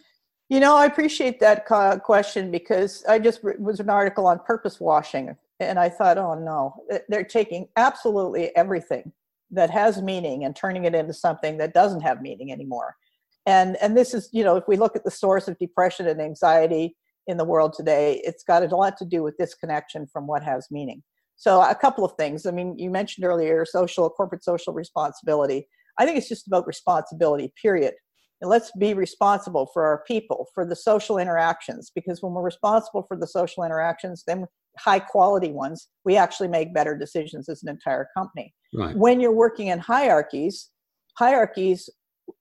[0.49, 1.65] You know, I appreciate that
[2.03, 6.75] question because I just was an article on purpose washing, and I thought, oh no,
[7.09, 9.13] they're taking absolutely everything
[9.49, 12.97] that has meaning and turning it into something that doesn't have meaning anymore.
[13.45, 16.21] And and this is, you know, if we look at the source of depression and
[16.21, 20.43] anxiety in the world today, it's got a lot to do with disconnection from what
[20.43, 21.03] has meaning.
[21.35, 22.45] So a couple of things.
[22.45, 25.67] I mean, you mentioned earlier social corporate social responsibility.
[25.97, 27.93] I think it's just about responsibility, period.
[28.41, 33.03] And let's be responsible for our people, for the social interactions, because when we're responsible
[33.07, 34.45] for the social interactions, then
[34.77, 38.53] high quality ones, we actually make better decisions as an entire company.
[38.73, 38.95] Right.
[38.97, 40.71] When you're working in hierarchies,
[41.17, 41.89] hierarchies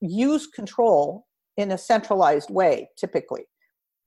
[0.01, 3.45] use control in a centralized way, typically.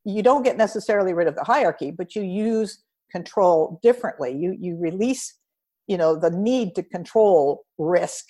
[0.06, 4.36] You don't get necessarily rid of the hierarchy, but you use control differently.
[4.36, 5.38] You you release,
[5.88, 8.26] you know, the need to control risk.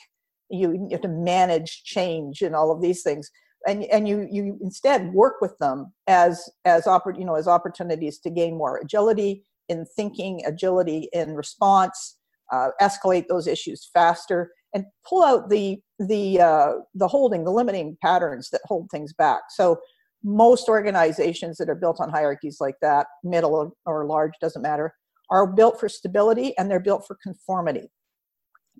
[0.50, 3.30] You, you have to manage change and all of these things.
[3.68, 8.20] And, and you you instead work with them as as oppor- you know as opportunities
[8.20, 12.18] to gain more agility in thinking, agility in response,
[12.52, 17.98] uh, escalate those issues faster, and pull out the the uh, the holding, the limiting
[18.02, 19.42] patterns that hold things back.
[19.50, 19.80] So
[20.26, 24.94] most organizations that are built on hierarchies like that, middle or large, doesn't matter,
[25.30, 27.90] are built for stability and they're built for conformity.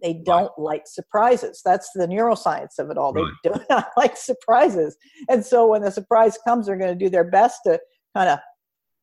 [0.02, 0.64] They don't right.
[0.64, 1.62] like surprises.
[1.64, 3.14] That's the neuroscience of it all.
[3.14, 3.32] Right.
[3.44, 4.98] They do not like surprises.
[5.30, 7.80] And so when the surprise comes, they're going to do their best to
[8.16, 8.40] kind of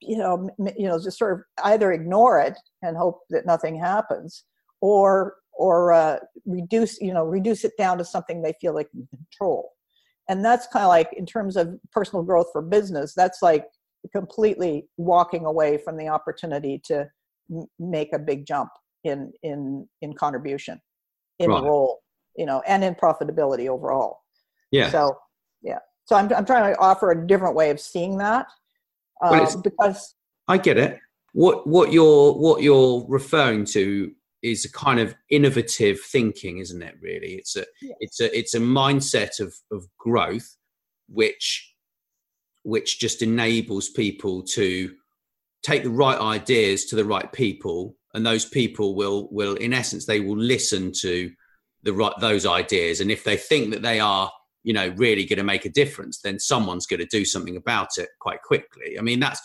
[0.03, 4.45] you know, you know, just sort of either ignore it and hope that nothing happens,
[4.81, 9.07] or or uh, reduce, you know, reduce it down to something they feel they can
[9.09, 9.71] control.
[10.29, 13.15] And that's kind of like in terms of personal growth for business.
[13.15, 13.67] That's like
[14.13, 17.09] completely walking away from the opportunity to
[17.51, 18.71] m- make a big jump
[19.05, 20.81] in in in contribution,
[21.39, 21.63] in right.
[21.63, 22.03] role,
[22.37, 24.21] you know, and in profitability overall.
[24.71, 24.91] Yeah.
[24.91, 25.19] So
[25.63, 25.79] yeah.
[26.05, 28.47] So I'm I'm trying to offer a different way of seeing that
[29.23, 30.15] well, um, because
[30.49, 30.99] I get it.
[31.33, 36.97] What what you're what you're referring to is a kind of innovative thinking, isn't it?
[37.01, 37.97] Really, it's a yes.
[38.01, 40.57] it's a it's a mindset of of growth,
[41.09, 41.75] which
[42.65, 44.93] which just enables people to
[45.63, 50.07] take the right ideas to the right people, and those people will will in essence
[50.07, 51.31] they will listen to
[51.85, 54.31] the right those ideas, and if they think that they are
[54.65, 57.89] you know really going to make a difference then someone's going to do something about
[57.99, 59.41] it quite quickly i mean that's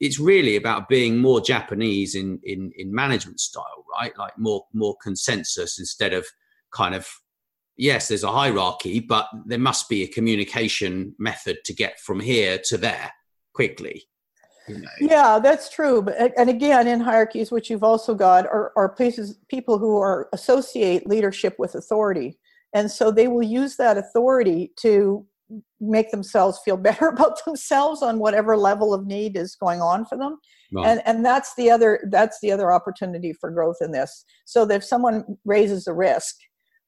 [0.00, 4.16] it's really about being more japanese in in in management style right?
[4.16, 6.26] Like more more consensus instead of
[6.72, 7.08] kind of
[7.76, 12.58] yes there's a hierarchy but there must be a communication method to get from here
[12.64, 13.10] to there
[13.54, 14.04] quickly
[14.68, 14.88] you know.
[15.00, 16.02] yeah that's true.
[16.02, 20.28] But and again in hierarchies which you've also got are, are places people who are
[20.32, 22.38] associate leadership with authority.
[22.72, 25.26] And so they will use that authority to
[25.80, 30.16] make themselves feel better about themselves on whatever level of need is going on for
[30.16, 30.38] them.
[30.72, 30.86] Right.
[30.86, 34.24] and and that's the other that's the other opportunity for growth in this.
[34.44, 36.36] So that if someone raises a risk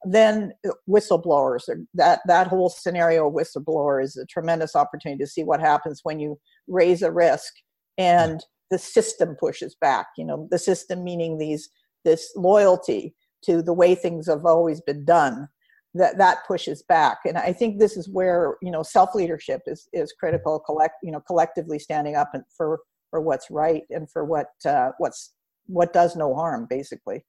[0.04, 0.52] then
[0.88, 1.62] whistleblowers
[1.94, 6.18] that that whole scenario of whistleblower is a tremendous opportunity to see what happens when
[6.18, 7.52] you raise a risk
[7.98, 11.68] and the system pushes back you know the system meaning these
[12.04, 15.48] this loyalty to the way things have always been done
[15.94, 17.18] that that pushes back.
[17.26, 21.12] And i think this is where you know self leadership is is critical collect you
[21.12, 25.34] know collectively standing up and for for what's right and for what uh, what's
[25.66, 27.24] what does no harm basically.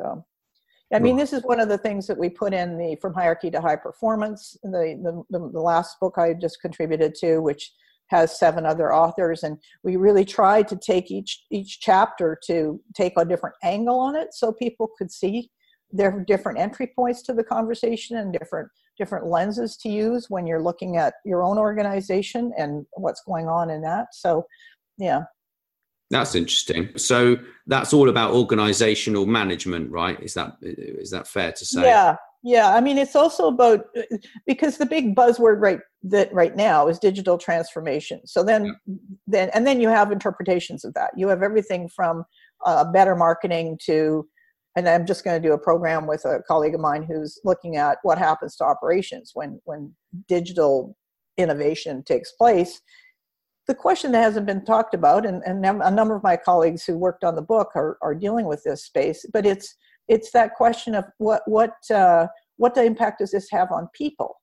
[0.00, 0.24] So
[0.92, 3.50] i mean this is one of the things that we put in the from hierarchy
[3.50, 7.72] to high performance the the, the last book i just contributed to which
[8.08, 9.42] has seven other authors.
[9.42, 14.16] And we really tried to take each each chapter to take a different angle on
[14.16, 15.50] it so people could see
[15.92, 20.46] there are different entry points to the conversation and different different lenses to use when
[20.46, 24.06] you're looking at your own organization and what's going on in that.
[24.12, 24.46] So
[24.98, 25.22] yeah.
[26.10, 26.96] That's interesting.
[26.96, 30.20] So that's all about organizational management right?
[30.22, 31.82] Is that is that fair to say?
[31.82, 32.16] Yeah.
[32.42, 32.74] Yeah.
[32.74, 33.86] I mean it's also about
[34.46, 38.26] because the big buzzword right that right now is digital transformation.
[38.26, 38.94] So then yeah.
[39.26, 41.10] then and then you have interpretations of that.
[41.16, 42.24] You have everything from
[42.64, 44.26] uh, better marketing to
[44.76, 47.76] and I'm just going to do a program with a colleague of mine who's looking
[47.76, 49.94] at what happens to operations when when
[50.28, 50.96] digital
[51.36, 52.80] innovation takes place.
[53.66, 56.98] The question that hasn't been talked about, and, and a number of my colleagues who
[56.98, 59.74] worked on the book are, are dealing with this space, but it's
[60.06, 64.40] it's that question of what what uh, what the impact does this have on people?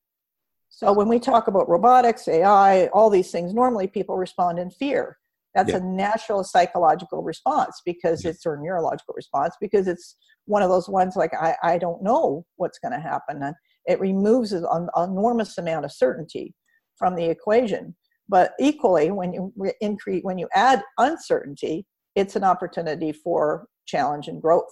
[0.70, 5.18] So when we talk about robotics, AI, all these things, normally people respond in fear
[5.54, 5.78] that's yeah.
[5.78, 11.16] a natural psychological response because it's or neurological response because it's one of those ones
[11.16, 15.86] like I, I don't know what's going to happen and it removes an, enormous amount
[15.86, 16.54] of certainty
[16.96, 17.96] from the equation.
[18.30, 21.86] But equally, when you increase when you add uncertainty,
[22.16, 24.72] it's an opportunity for challenge and growth.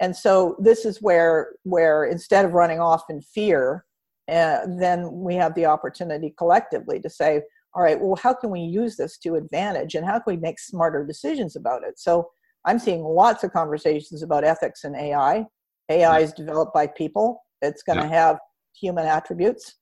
[0.00, 3.84] And so this is where where instead of running off in fear,
[4.28, 7.42] uh, then we have the opportunity collectively to say,
[7.76, 10.58] all right, well, how can we use this to advantage, and how can we make
[10.58, 11.98] smarter decisions about it?
[11.98, 12.30] So
[12.64, 15.44] I'm seeing lots of conversations about ethics and AI.
[15.90, 17.42] AI is developed by people.
[17.60, 18.10] It's going to yeah.
[18.10, 18.38] have
[18.74, 19.74] human attributes.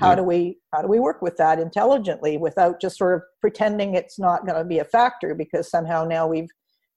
[0.00, 0.14] How yeah.
[0.16, 4.18] do we how do we work with that intelligently without just sort of pretending it's
[4.18, 6.48] not going to be a factor because somehow now we've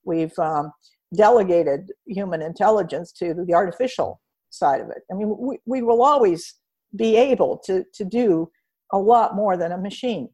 [0.06, 0.72] we've um,
[1.14, 5.04] delegated human intelligence to the artificial side of it.
[5.12, 6.56] I mean, we, we will always
[6.96, 8.50] be able to, to do
[8.94, 10.30] a lot more than a machine.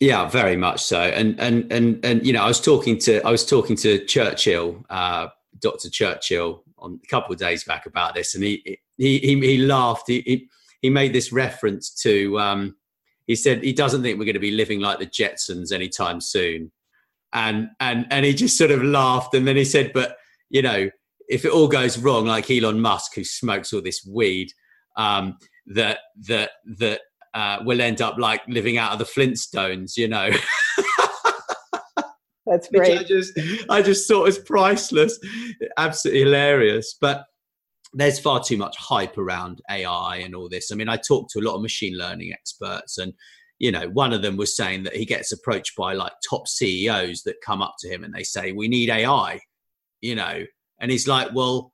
[0.00, 1.00] Yeah, very much so.
[1.00, 4.84] And and and and you know, I was talking to I was talking to Churchill,
[4.90, 5.28] uh,
[5.60, 5.88] Dr.
[5.88, 10.04] Churchill, on a couple of days back about this, and he he he, he laughed.
[10.06, 10.48] He, he,
[10.82, 12.38] he made this reference to.
[12.38, 12.76] Um,
[13.26, 16.70] he said he doesn't think we're going to be living like the Jetsons anytime soon
[17.32, 20.16] and and and he just sort of laughed and then he said but
[20.48, 20.88] you know
[21.28, 24.50] if it all goes wrong like elon musk who smokes all this weed
[24.96, 25.36] um,
[25.66, 27.02] that that that
[27.36, 30.30] uh, will end up like living out of the flintstones you know?
[32.46, 35.18] That's great I just i just thought was priceless.
[35.76, 36.96] Absolutely hilarious.
[37.00, 37.24] But
[37.92, 40.72] there's far too much hype around ai and all this.
[40.72, 43.12] I mean i talked to a lot of machine learning experts and
[43.58, 47.22] you know, one of them was saying that he gets approached by like top CEOs
[47.22, 49.40] that come up to him and they say, "We need AI,"
[50.00, 50.44] you know,
[50.78, 51.72] and he's like, "Well,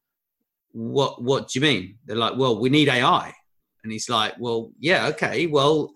[0.71, 3.35] what what do you mean?" They're like, "Well, we need AI,"
[3.83, 5.47] and he's like, "Well, yeah, okay.
[5.47, 5.93] Well,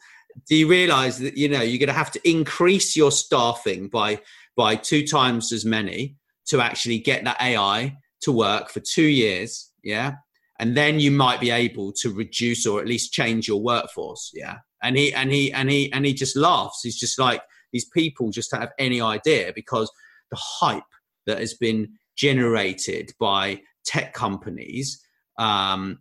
[0.48, 4.20] do you realize that you know you're going to have to increase your staffing by
[4.56, 6.16] by two times as many
[6.46, 9.70] to actually get that AI to work for two years?
[9.82, 10.14] Yeah."
[10.58, 14.30] And then you might be able to reduce or at least change your workforce.
[14.34, 17.86] Yeah and he and he and he and he just laughs he's just like these
[17.86, 19.90] people just don't have any idea because
[20.30, 20.82] the hype
[21.26, 25.02] that has been generated by tech companies
[25.38, 25.98] um,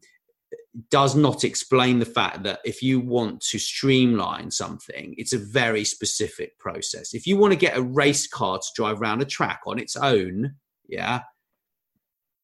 [0.89, 5.85] does not explain the fact that if you want to streamline something, it's a very
[5.85, 7.13] specific process.
[7.13, 9.95] If you want to get a race car to drive around a track on its
[9.95, 10.55] own,
[10.87, 11.21] yeah,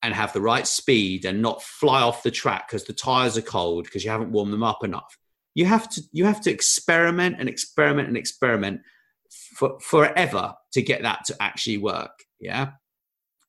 [0.01, 3.41] and have the right speed and not fly off the track because the tires are
[3.41, 5.17] cold because you haven't warmed them up enough,
[5.53, 8.81] you have to you have to experiment and experiment and experiment
[9.29, 12.71] for forever to get that to actually work yeah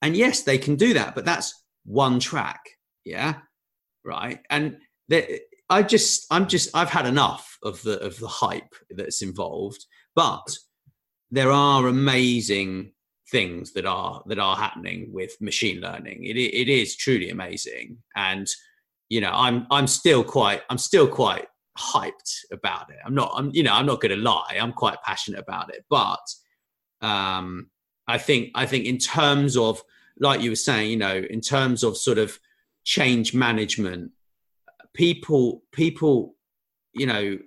[0.01, 2.61] and yes they can do that but that's one track
[3.05, 3.37] yeah
[4.05, 4.77] right and
[5.71, 10.57] i just i'm just i've had enough of the of the hype that's involved but
[11.31, 12.93] there are amazing
[13.31, 18.49] things that are that are happening with machine learning it, it is truly amazing and
[19.09, 21.47] you know i'm i'm still quite i'm still quite
[21.79, 22.97] hyped about it.
[23.05, 23.33] I'm not.
[23.35, 24.59] I'm you know I'm not going to lie.
[24.61, 26.21] I'm quite passionate about it, but
[27.01, 27.71] um,
[28.07, 29.83] I think I think in terms of
[30.19, 32.39] like you were saying, you know, in terms of sort of
[32.85, 34.11] change management,
[34.95, 36.35] people people,
[36.93, 37.39] you know,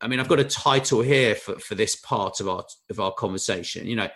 [0.00, 3.12] I mean, I've got a title here for for this part of our of our
[3.12, 3.86] conversation.
[3.86, 4.08] You know,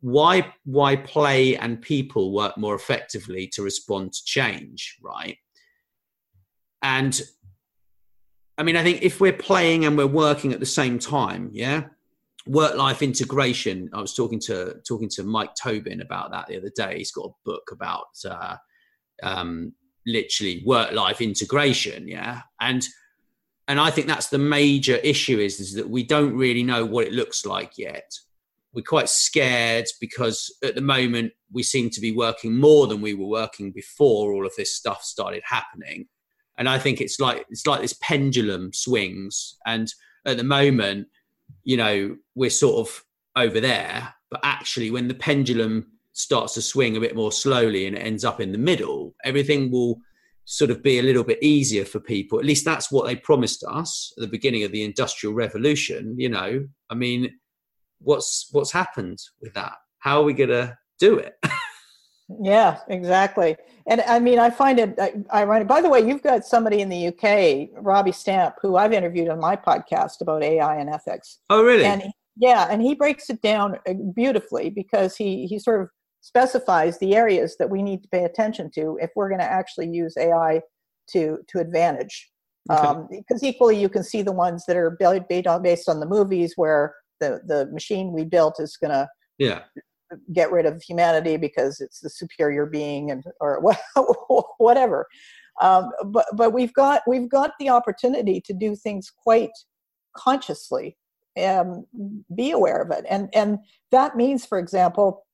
[0.00, 5.36] why why play and people work more effectively to respond to change, right?
[6.82, 7.20] And
[8.58, 11.84] I mean, I think if we're playing and we're working at the same time, yeah,
[12.46, 13.90] work life integration.
[13.92, 16.98] I was talking to talking to Mike Tobin about that the other day.
[16.98, 18.56] He's got a book about uh,
[19.22, 19.72] um,
[20.06, 22.86] literally work life integration, yeah, and
[23.68, 27.06] and I think that's the major issue is is that we don't really know what
[27.06, 28.12] it looks like yet.
[28.72, 33.14] We're quite scared because at the moment we seem to be working more than we
[33.14, 36.08] were working before all of this stuff started happening.
[36.58, 39.92] And I think it's like it's like this pendulum swings, and
[40.24, 41.08] at the moment,
[41.64, 43.04] you know, we're sort of
[43.36, 47.96] over there, but actually, when the pendulum starts to swing a bit more slowly and
[47.96, 50.00] it ends up in the middle, everything will
[50.46, 52.38] sort of be a little bit easier for people.
[52.38, 56.14] At least that's what they promised us at the beginning of the industrial revolution.
[56.18, 57.38] You know, I mean,
[58.00, 59.74] what's what's happened with that?
[59.98, 61.34] How are we going to do it?
[62.42, 63.56] Yeah, exactly.
[63.86, 64.98] And I mean, I find it
[65.32, 65.68] ironic.
[65.68, 69.38] By the way, you've got somebody in the UK, Robbie Stamp, who I've interviewed on
[69.38, 71.38] my podcast about AI and ethics.
[71.50, 71.84] Oh, really?
[71.84, 72.02] And
[72.36, 75.88] yeah, and he breaks it down uh, beautifully because he he sort of
[76.26, 79.88] specifies the areas that we need to pay attention to if we're going to actually
[79.88, 80.60] use AI
[81.12, 82.30] to to advantage.
[82.68, 82.84] Okay.
[82.84, 86.06] Um, because equally, you can see the ones that are based on based on the
[86.06, 89.08] movies where the the machine we built is going to
[89.38, 89.60] yeah
[90.32, 93.60] get rid of humanity because it's the superior being and or
[94.58, 95.06] whatever
[95.60, 99.50] um, but but we've got we've got the opportunity to do things quite
[100.16, 100.96] consciously
[101.36, 101.84] and
[102.36, 103.58] be aware of it and and
[103.90, 105.25] that means for example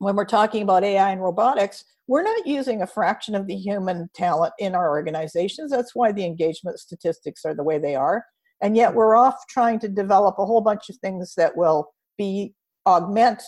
[0.00, 4.10] when we're talking about AI and robotics, we're not using a fraction of the human
[4.14, 5.70] talent in our organizations.
[5.70, 8.24] That's why the engagement statistics are the way they are.
[8.62, 12.54] And yet we're off trying to develop a whole bunch of things that will be
[12.86, 13.42] augment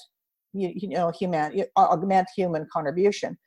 [0.53, 3.39] you, you know human augment human contribution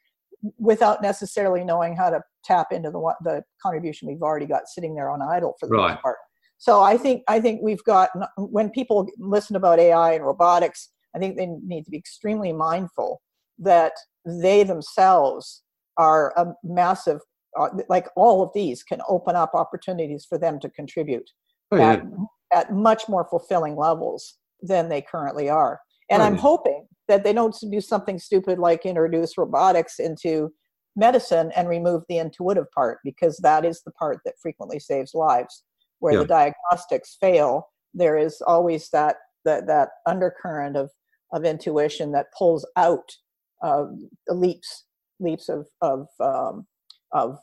[0.57, 5.09] without necessarily knowing how to tap into the the contribution we've already got sitting there
[5.09, 5.91] on idle for the right.
[5.91, 6.17] most part.
[6.57, 11.20] So I think I think we've got when people listen about AI and robotics, I
[11.20, 13.22] think they need to be extremely mindful
[13.59, 13.93] that
[14.26, 15.63] they themselves
[15.97, 17.22] are a massive,
[17.57, 21.30] uh, like all of these can open up opportunities for them to contribute
[21.72, 22.59] oh, at, yeah.
[22.59, 25.80] at much more fulfilling levels than they currently are.
[26.09, 30.51] And oh, I'm hoping that they don't do something stupid like introduce robotics into
[30.95, 35.63] medicine and remove the intuitive part because that is the part that frequently saves lives
[35.99, 36.20] where yeah.
[36.20, 40.89] the diagnostics fail there is always that that, that undercurrent of
[41.34, 43.11] of intuition that pulls out
[43.63, 43.86] uh,
[44.30, 44.86] leaps
[45.19, 46.65] leaps of of um,
[47.11, 47.39] of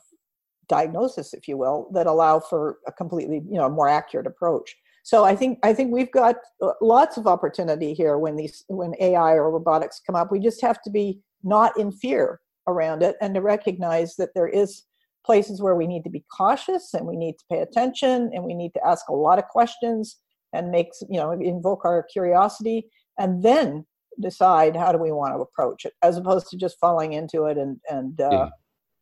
[0.69, 4.75] diagnosis, if you will, that allow for a completely you know more accurate approach.
[5.03, 8.93] So I think I think we've got uh, lots of opportunity here when these when
[8.99, 10.31] AI or robotics come up.
[10.31, 14.47] We just have to be not in fear around it and to recognize that there
[14.47, 14.83] is
[15.25, 18.53] places where we need to be cautious and we need to pay attention and we
[18.53, 20.17] need to ask a lot of questions
[20.53, 23.85] and make you know invoke our curiosity and then
[24.19, 27.57] decide how do we want to approach it as opposed to just falling into it
[27.57, 28.49] and and uh, yeah.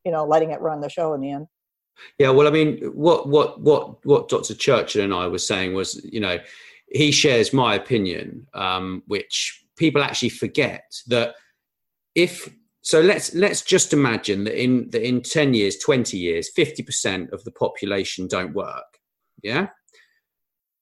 [0.05, 1.47] you know letting it run the show in the end
[2.17, 6.03] yeah well i mean what what what what dr churchill and i were saying was
[6.05, 6.37] you know
[6.87, 11.35] he shares my opinion um, which people actually forget that
[12.15, 12.49] if
[12.81, 17.43] so let's let's just imagine that in that in 10 years 20 years 50% of
[17.43, 18.99] the population don't work
[19.43, 19.67] yeah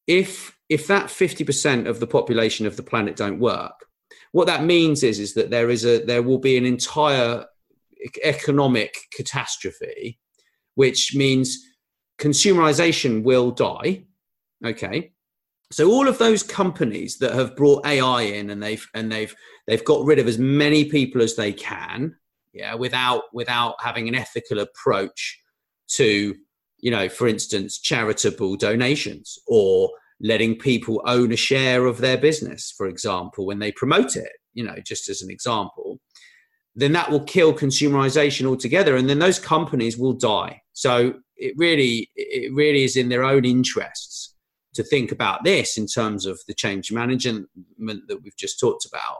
[0.10, 3.86] if if that 50% of the population of the planet don't work
[4.32, 7.46] what that means is is that there is a there will be an entire
[8.24, 10.20] economic catastrophe
[10.76, 11.60] which means
[12.18, 14.04] consumerization will die
[14.66, 15.12] okay?
[15.72, 19.36] So all of those companies that have brought ai in and they've and they've
[19.68, 22.16] they've got rid of as many people as they can
[22.54, 25.40] yeah without without having an ethical approach
[25.90, 26.36] to
[26.82, 32.74] you know for instance charitable donations or letting people own a share of their business,
[32.76, 36.00] for example, when they promote it, you know, just as an example,
[36.76, 38.96] then that will kill consumerization altogether.
[38.96, 40.62] And then those companies will die.
[40.74, 44.36] So it really, it really is in their own interests
[44.76, 47.48] to think about this in terms of the change management
[47.80, 49.18] that we've just talked about,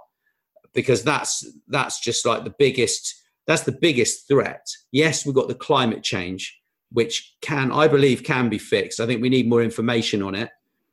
[0.74, 3.16] because that's that's just like the biggest
[3.48, 4.68] that's the biggest threat.
[4.92, 6.59] Yes, we've got the climate change,
[6.92, 9.00] which can I believe can be fixed.
[9.00, 10.50] I think we need more information on it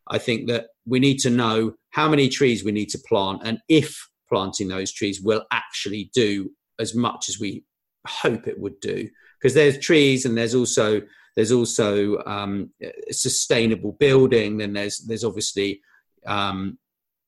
[0.08, 3.60] I think that we need to know how many trees we need to plant and
[3.68, 7.64] if planting those trees will actually do as much as we
[8.06, 9.08] hope it would do.
[9.40, 11.02] Because there's trees and there's also
[11.34, 12.70] there's also um,
[13.10, 14.56] sustainable building.
[14.56, 15.80] Then there's there's obviously
[16.26, 16.78] um,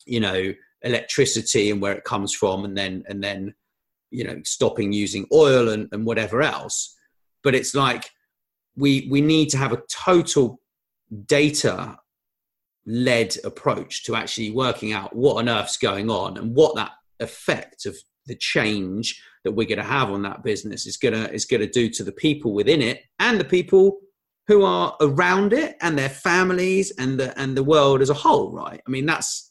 [0.07, 3.55] you know electricity and where it comes from, and then and then
[4.11, 6.97] you know stopping using oil and, and whatever else.
[7.43, 8.11] But it's like
[8.79, 10.61] we we need to have a total
[11.27, 11.99] data
[12.87, 17.85] led approach to actually working out what on earth's going on and what that effect
[17.85, 21.45] of the change that we're going to have on that business is going to is
[21.45, 23.99] going to do to the people within it and the people
[24.47, 28.53] who are around it and their families and the and the world as a whole
[28.53, 28.81] right?
[28.87, 29.51] I mean that's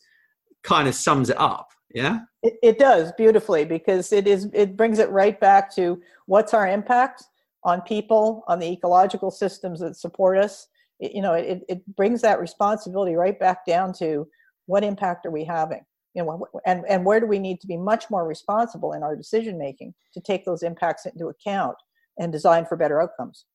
[0.63, 2.19] kind of sums it up yeah?
[2.43, 6.67] It, it does beautifully because it is it brings it right back to what's our
[6.67, 7.23] impact
[7.67, 10.67] on people on the ecological systems that support us.
[10.99, 14.27] You know it, it brings that responsibility right back down to
[14.65, 15.81] what impact are we having?
[16.15, 19.15] You know and and where do we need to be much more responsible in our
[19.15, 21.77] decision making to take those impacts into account
[22.17, 23.45] and design for better outcomes?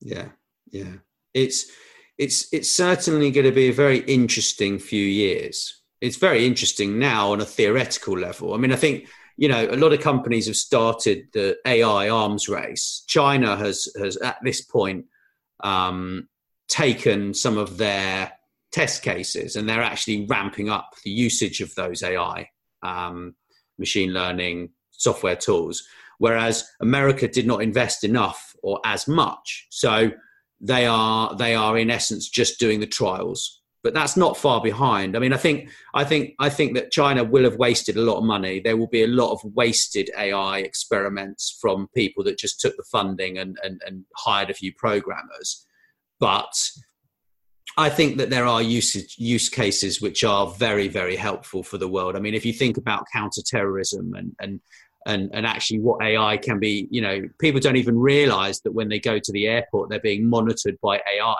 [0.00, 0.30] Yeah
[0.72, 0.94] yeah.
[1.34, 1.70] It's
[2.18, 5.82] it's it's certainly going to be a very interesting few years.
[6.00, 8.54] It's very interesting now on a theoretical level.
[8.54, 9.06] I mean i think
[9.36, 14.16] you know a lot of companies have started the ai arms race china has has
[14.18, 15.04] at this point
[15.60, 16.28] um,
[16.68, 18.32] taken some of their
[18.72, 22.48] test cases and they're actually ramping up the usage of those AI
[22.82, 23.34] um,
[23.78, 25.84] machine learning software tools,
[26.18, 29.66] whereas America did not invest enough or as much.
[29.70, 30.10] So
[30.60, 35.14] they are they are in essence just doing the trials but that's not far behind.
[35.14, 38.18] I mean, I think I think I think that China will have wasted a lot
[38.18, 38.58] of money.
[38.58, 42.82] There will be a lot of wasted AI experiments from people that just took the
[42.90, 45.64] funding and and, and hired a few programmers.
[46.18, 46.52] But
[47.78, 51.86] I think that there are usage, use cases which are very, very helpful for the
[51.86, 52.16] world.
[52.16, 54.60] I mean, if you think about counterterrorism and, and
[55.06, 58.88] and, and actually what AI can be, you know, people don't even realize that when
[58.88, 61.36] they go to the airport, they're being monitored by AI,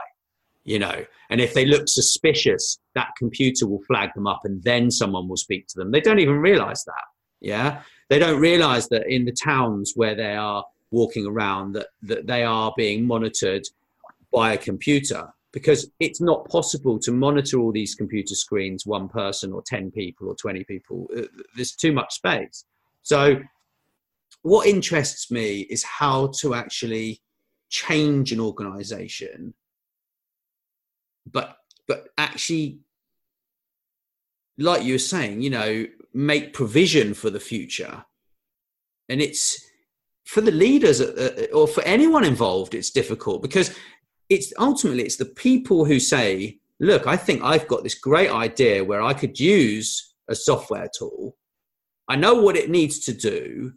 [0.67, 4.91] you know, and if they look suspicious, that computer will flag them up and then
[4.91, 5.93] someone will speak to them.
[5.93, 7.05] They don't even realize that.
[7.41, 7.83] Yeah.
[8.09, 12.43] They don't realize that in the towns where they are walking around that, that they
[12.43, 13.63] are being monitored
[14.33, 19.53] by a computer because it's not possible to monitor all these computer screens one person
[19.53, 21.23] or 10 people or 20 people uh,
[21.55, 22.65] there's too much space
[23.03, 23.41] so
[24.43, 27.21] what interests me is how to actually
[27.71, 29.55] change an organization
[31.31, 31.59] but
[31.89, 32.81] but actually
[34.59, 38.05] like you were saying you know make provision for the future.
[39.11, 39.63] And it's
[40.25, 43.73] for the leaders uh, uh, or for anyone involved it's difficult because
[44.29, 48.83] it's ultimately it's the people who say look i think i've got this great idea
[48.83, 51.37] where i could use a software tool.
[52.09, 53.75] I know what it needs to do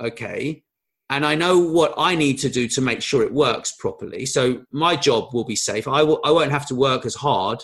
[0.00, 0.63] okay
[1.10, 4.26] and i know what i need to do to make sure it works properly.
[4.26, 5.86] So my job will be safe.
[5.86, 7.62] I will i won't have to work as hard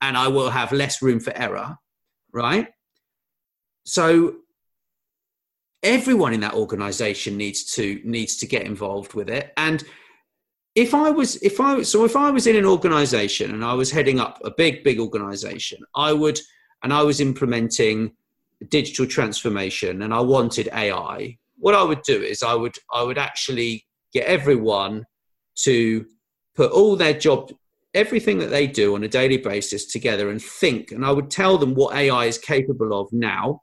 [0.00, 1.78] and i will have less room for error
[2.36, 2.68] right?
[3.84, 4.36] So
[5.82, 9.52] everyone in that organization needs to needs to get involved with it.
[9.56, 9.82] And
[10.74, 13.90] if I was, if I so if I was in an organization and I was
[13.90, 16.38] heading up a big, big organization, I would,
[16.82, 18.12] and I was implementing
[18.68, 23.18] digital transformation and I wanted AI, what I would do is I would, I would
[23.18, 25.04] actually get everyone
[25.64, 26.06] to
[26.54, 27.50] put all their job,
[27.92, 31.58] everything that they do on a daily basis together and think, and I would tell
[31.58, 33.62] them what AI is capable of now.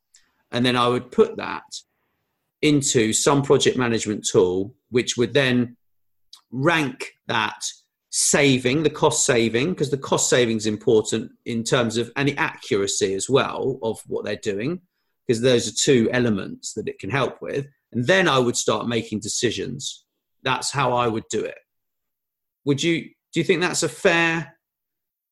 [0.51, 1.63] And then I would put that
[2.61, 5.77] into some project management tool, which would then
[6.51, 7.63] rank that
[8.09, 13.13] saving, the cost saving, because the cost saving is important in terms of any accuracy
[13.13, 14.81] as well of what they're doing,
[15.25, 17.65] because those are two elements that it can help with.
[17.93, 20.05] And then I would start making decisions.
[20.43, 21.57] That's how I would do it.
[22.65, 24.55] Would you do you think that's a fair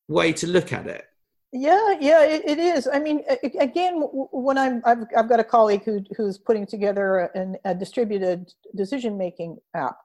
[0.08, 1.04] way to look at it?
[1.52, 2.88] Yeah, yeah, it, it is.
[2.92, 3.22] I mean,
[3.60, 8.50] again, when I'm, I've, I've got a colleague who, who's putting together an, a distributed
[8.74, 9.98] decision making app,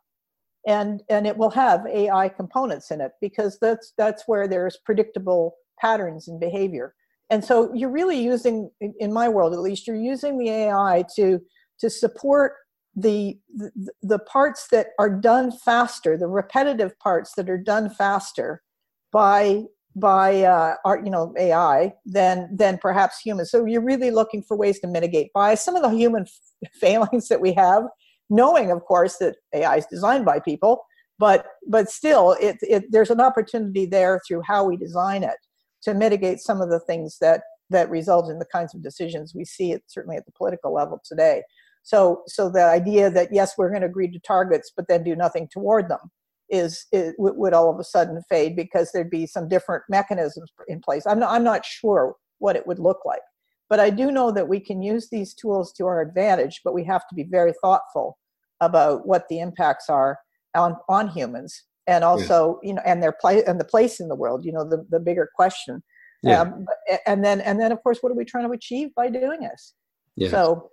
[0.67, 5.55] and and it will have AI components in it because that's that's where there's predictable
[5.79, 6.93] patterns in behavior.
[7.29, 11.41] And so you're really using, in my world at least, you're using the AI to
[11.79, 12.53] to support
[12.95, 13.71] the, the
[14.01, 18.63] the parts that are done faster, the repetitive parts that are done faster
[19.11, 19.65] by
[19.95, 23.51] by uh, you know AI than than perhaps humans.
[23.51, 25.63] So you're really looking for ways to mitigate bias.
[25.63, 26.25] Some of the human
[26.73, 27.83] failings that we have
[28.29, 30.83] knowing of course that ai is designed by people
[31.19, 35.37] but but still it, it there's an opportunity there through how we design it
[35.81, 39.45] to mitigate some of the things that that result in the kinds of decisions we
[39.45, 41.41] see it certainly at the political level today
[41.87, 45.15] so so the idea that yes we're going to agree to targets but then do
[45.15, 46.11] nothing toward them
[46.49, 50.79] is it would all of a sudden fade because there'd be some different mechanisms in
[50.79, 53.21] place i'm not, I'm not sure what it would look like
[53.69, 56.83] but I do know that we can use these tools to our advantage, but we
[56.85, 58.17] have to be very thoughtful
[58.61, 60.19] about what the impacts are
[60.55, 62.67] on, on humans and also, yes.
[62.67, 64.99] you know, and their place and the place in the world, you know, the, the
[64.99, 65.83] bigger question.
[66.23, 66.41] Yeah.
[66.41, 66.65] Um,
[67.05, 69.73] and then, and then of course, what are we trying to achieve by doing this?
[70.15, 70.31] Yes.
[70.31, 70.69] So,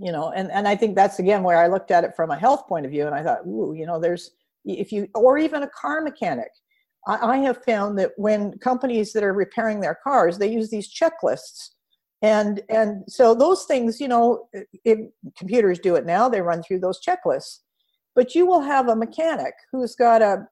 [0.00, 2.38] you know, and, and I think that's again where I looked at it from a
[2.38, 4.30] health point of view and I thought, ooh, you know, there's,
[4.64, 6.50] if you, or even a car mechanic,
[7.06, 10.92] I, I have found that when companies that are repairing their cars, they use these
[10.92, 11.70] checklists.
[12.22, 14.46] And and so those things you know
[15.38, 17.60] computers do it now they run through those checklists.
[18.14, 20.46] But you will have a mechanic who's got a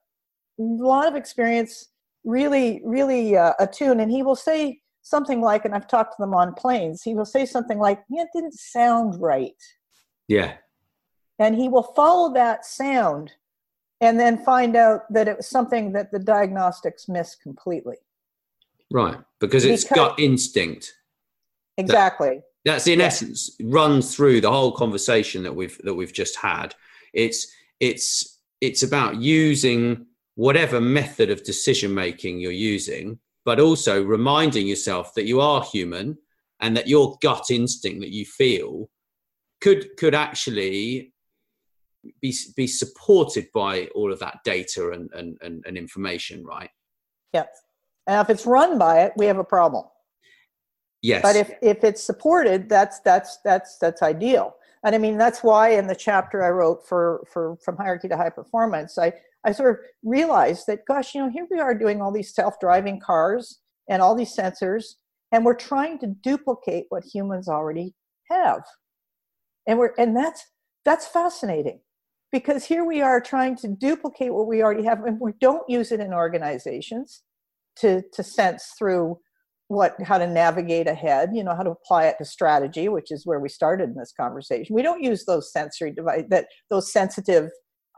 [0.57, 1.89] lot of experience
[2.23, 6.33] really really uh, attuned and he will say something like and i've talked to them
[6.33, 9.61] on planes he will say something like yeah, it didn't sound right
[10.27, 10.53] yeah
[11.39, 13.31] and he will follow that sound
[14.01, 17.95] and then find out that it was something that the diagnostics missed completely
[18.91, 20.93] right because it's because, gut instinct
[21.79, 22.29] Exactly.
[22.29, 23.05] That, that's in yeah.
[23.05, 26.75] essence runs through the whole conversation that we've that we've just had.
[27.13, 27.47] It's
[27.79, 30.05] it's it's about using
[30.35, 36.17] whatever method of decision making you're using, but also reminding yourself that you are human
[36.59, 38.89] and that your gut instinct that you feel
[39.61, 41.13] could could actually
[42.21, 46.69] be be supported by all of that data and and, and, and information, right?
[47.33, 47.47] Yes.
[48.07, 49.85] And if it's run by it, we have a problem.
[51.01, 51.21] Yes.
[51.21, 54.55] But if, if it's supported, that's that's that's that's ideal.
[54.83, 58.17] And I mean that's why in the chapter I wrote for for from hierarchy to
[58.17, 59.13] high performance, I
[59.45, 62.99] I sort of realized that, gosh, you know, here we are doing all these self-driving
[62.99, 63.59] cars
[63.89, 64.95] and all these sensors,
[65.31, 67.95] and we're trying to duplicate what humans already
[68.29, 68.61] have,
[69.67, 70.45] and we're and that's
[70.85, 71.79] that's fascinating
[72.31, 75.91] because here we are trying to duplicate what we already have, and we don't use
[75.91, 77.23] it in organizations
[77.77, 79.19] to to sense through
[79.69, 83.25] what how to navigate ahead you know how to apply it to strategy which is
[83.25, 84.75] where we started in this conversation.
[84.75, 87.49] We don't use those sensory device that those sensitive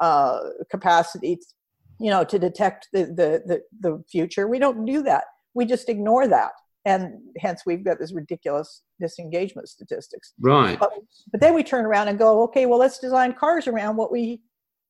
[0.01, 0.39] uh,
[0.69, 1.53] capacities
[2.01, 4.47] you know to detect the, the the the future.
[4.47, 5.25] We don't do that.
[5.53, 6.51] We just ignore that.
[6.83, 10.33] And hence we've got this ridiculous disengagement statistics.
[10.39, 10.79] Right.
[10.79, 10.93] But,
[11.31, 14.41] but then we turn around and go okay well let's design cars around what we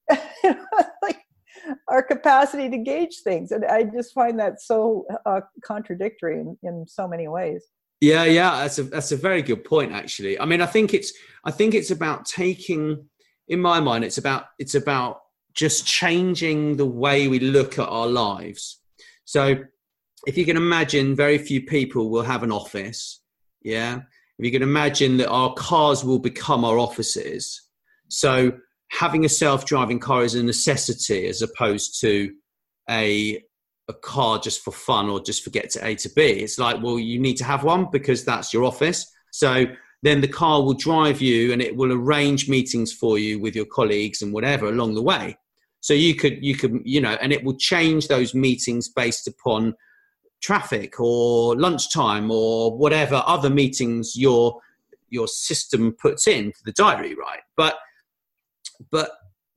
[1.04, 1.20] like
[1.90, 3.52] our capacity to gauge things.
[3.52, 7.66] And i just find that so uh, contradictory in, in so many ways.
[8.00, 10.40] Yeah yeah that's a that's a very good point actually.
[10.40, 11.12] I mean i think it's
[11.44, 13.06] i think it's about taking
[13.52, 15.20] in my mind it's about it's about
[15.54, 18.80] just changing the way we look at our lives
[19.26, 19.56] so
[20.26, 23.22] if you can imagine very few people will have an office
[23.62, 24.00] yeah
[24.40, 27.68] if you can imagine that our cars will become our offices
[28.08, 28.52] so
[28.90, 32.32] having a self-driving car is a necessity as opposed to
[32.90, 33.44] a
[33.88, 36.22] a car just for fun or just for get to A to B.
[36.22, 39.12] It's like, well, you need to have one because that's your office.
[39.32, 39.66] So
[40.04, 43.66] then the car will drive you and it will arrange meetings for you with your
[43.66, 45.38] colleagues and whatever along the way.
[45.80, 49.76] So you could you could you know, and it will change those meetings based upon
[50.42, 54.60] traffic or lunchtime or whatever other meetings your
[55.10, 57.42] your system puts in for the diary, right?
[57.56, 57.78] But
[58.92, 59.12] but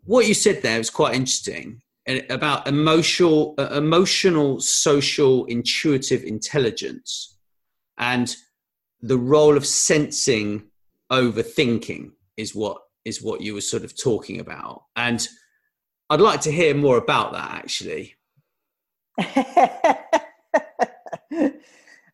[0.04, 1.80] what you said there was quite interesting
[2.28, 7.38] about emotional, uh, emotional, social, intuitive intelligence,
[7.96, 8.36] and
[9.04, 10.62] the role of sensing
[11.10, 14.84] over thinking is what is what you were sort of talking about.
[14.96, 15.28] And
[16.08, 18.14] I'd like to hear more about that actually.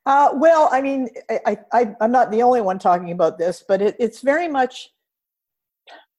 [0.04, 3.80] uh, well, I mean, I, I, am not the only one talking about this, but
[3.80, 4.90] it, it's very much,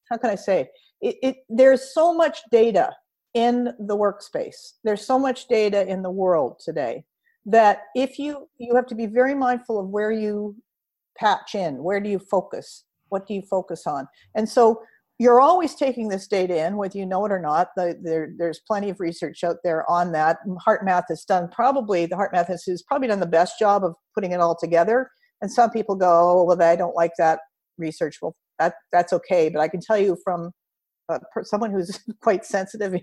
[0.09, 0.69] how can I say,
[1.01, 2.95] it, it, there's so much data
[3.34, 7.03] in the workspace there's so much data in the world today
[7.46, 10.56] that if you you have to be very mindful of where you
[11.18, 14.08] patch in where do you focus what do you focus on?
[14.36, 14.82] And so
[15.20, 18.62] you're always taking this data in whether you know it or not the, there, there's
[18.66, 20.38] plenty of research out there on that.
[20.66, 24.32] HeartMath has done probably the HeartMath has, has probably done the best job of putting
[24.32, 25.12] it all together.
[25.42, 27.39] And some people go oh, well i don't like that
[27.78, 28.18] research.
[28.22, 29.50] Well that that's okay.
[29.50, 30.52] But i can tell you from
[31.10, 32.96] uh, someone who's quite sensitive,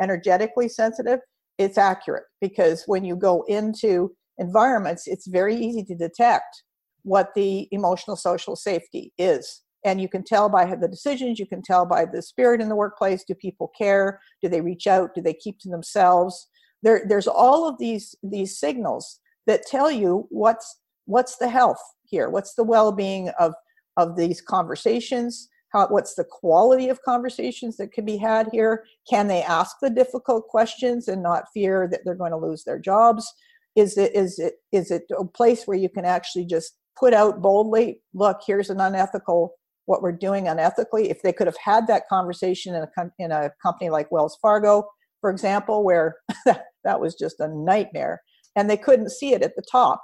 [0.00, 1.20] energetically sensitive,
[1.62, 6.62] it's accurate because when you go into environments, it's very easy to detect
[7.02, 9.62] what the emotional social safety is.
[9.84, 12.76] And you can tell by the decisions, you can tell by the spirit in the
[12.76, 13.24] workplace.
[13.26, 14.20] Do people care?
[14.40, 15.14] Do they reach out?
[15.14, 16.48] Do they keep to themselves?
[16.82, 22.28] There, there's all of these these signals that tell you what's what's the health here,
[22.30, 23.54] what's the well-being of
[23.96, 28.84] of these conversations, how, what's the quality of conversations that can be had here?
[29.08, 32.78] Can they ask the difficult questions and not fear that they're going to lose their
[32.78, 33.32] jobs?
[33.74, 37.40] Is it is it is it a place where you can actually just put out
[37.40, 39.54] boldly, look, here's an unethical
[39.86, 41.10] what we're doing unethically.
[41.10, 44.84] If they could have had that conversation in a in a company like Wells Fargo,
[45.20, 48.20] for example, where that was just a nightmare,
[48.56, 50.02] and they couldn't see it at the top,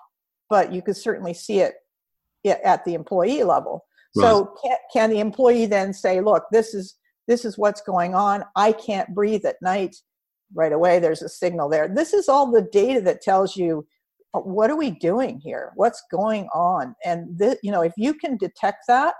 [0.48, 1.74] but you could certainly see it
[2.46, 3.84] at the employee level
[4.16, 6.96] so can, can the employee then say, look, this is
[7.26, 8.44] this is what's going on.
[8.56, 9.96] I can't breathe at night.
[10.54, 11.88] Right away, there's a signal there.
[11.88, 13.86] This is all the data that tells you
[14.34, 15.72] uh, what are we doing here?
[15.74, 16.94] What's going on?
[17.04, 19.14] And this, you know, if you can detect that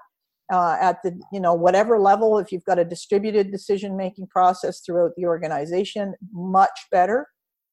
[0.51, 4.80] uh, at the you know whatever level, if you've got a distributed decision making process
[4.80, 7.26] throughout the organization, much better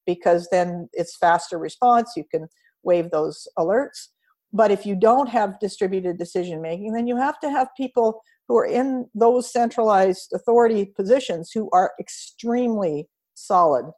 [0.06, 2.12] because then it's faster response.
[2.16, 2.48] You can
[2.82, 4.08] wave those alerts.
[4.56, 8.56] But if you don't have distributed decision making, then you have to have people who
[8.56, 13.90] are in those centralized authority positions who are extremely solid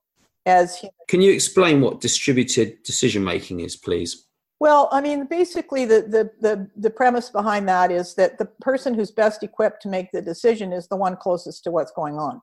[0.46, 0.94] as human.
[1.08, 4.26] Can you explain what distributed decision making is, please?
[4.60, 8.92] Well, I mean, basically, the, the, the, the, premise behind that is that the person
[8.92, 12.40] who's best equipped to make the decision is the one closest to what's going on.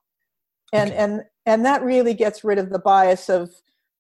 [0.71, 0.97] And, okay.
[0.97, 3.51] and, and that really gets rid of the bias of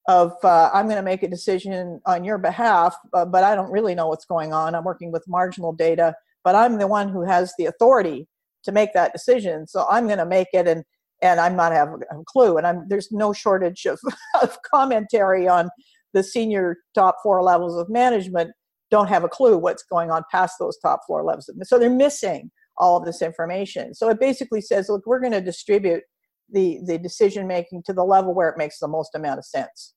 [0.07, 3.71] of uh, I'm going to make a decision on your behalf, uh, but I don't
[3.71, 4.75] really know what's going on.
[4.75, 8.27] I'm working with marginal data, but I'm the one who has the authority
[8.63, 9.67] to make that decision.
[9.67, 10.83] So I'm going to make it, and
[11.21, 12.57] and I'm not have a clue.
[12.57, 13.99] And I'm there's no shortage of,
[14.41, 15.69] of commentary on
[16.13, 18.51] the senior top four levels of management
[18.91, 21.49] don't have a clue what's going on past those top four levels.
[21.63, 23.95] So they're missing all of this information.
[23.95, 26.03] So it basically says, look, we're going to distribute
[26.51, 29.94] the the decision making to the level where it makes the most amount of sense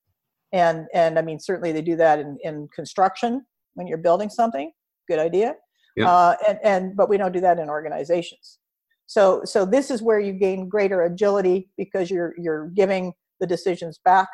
[0.53, 3.45] and and i mean certainly they do that in, in construction
[3.79, 4.73] when you're building something.
[5.09, 5.55] Good idea.
[5.97, 6.11] Yeah.
[6.11, 8.59] uh, and and but we don't do that in organizations.
[9.07, 13.99] So so this is where you gain greater agility because you're you're giving the decisions
[14.05, 14.29] back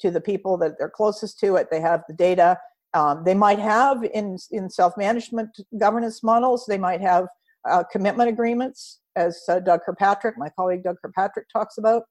[0.00, 1.68] to the people that they're closest to it.
[1.70, 2.58] They have the data.
[2.94, 7.26] Um, they might have in in self-management governance models they might have
[7.68, 12.04] uh, commitment agreements as uh, doug kirkpatrick my colleague doug kirkpatrick talks about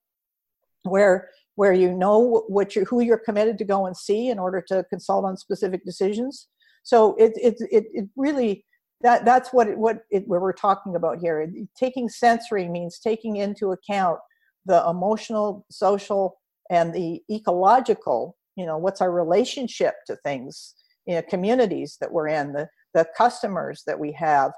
[0.84, 4.62] where where you know what you who you're committed to go and see in order
[4.68, 6.48] to consult on specific decisions.
[6.84, 8.66] So it it it, it really
[9.02, 11.50] that that's what it, what it, what we're talking about here.
[11.78, 14.20] Taking sensory means taking into account
[14.66, 16.38] the emotional, social,
[16.70, 18.38] and the ecological.
[18.56, 20.76] You know, what's our relationship to things?
[21.06, 24.52] You know, communities that we're in, the the customers that we have.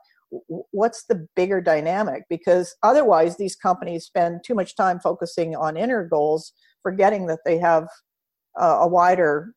[0.71, 2.23] What's the bigger dynamic?
[2.29, 6.51] Because otherwise, these companies spend too much time focusing on inner goals
[6.83, 7.87] forgetting that they have
[8.59, 9.53] uh, a wider,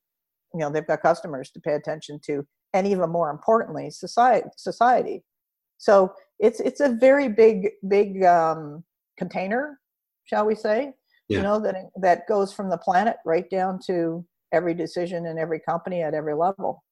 [0.55, 4.49] you know, they've got customers to pay attention to, and even more importantly, society.
[4.57, 5.23] Society.
[5.79, 8.85] So it's it's a very big big um,
[9.17, 9.81] container,
[10.25, 10.93] shall we say?
[11.29, 11.39] Yeah.
[11.39, 15.61] You know that that goes from the planet right down to every decision in every
[15.61, 16.85] company at every level.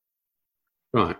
[0.92, 1.16] Right.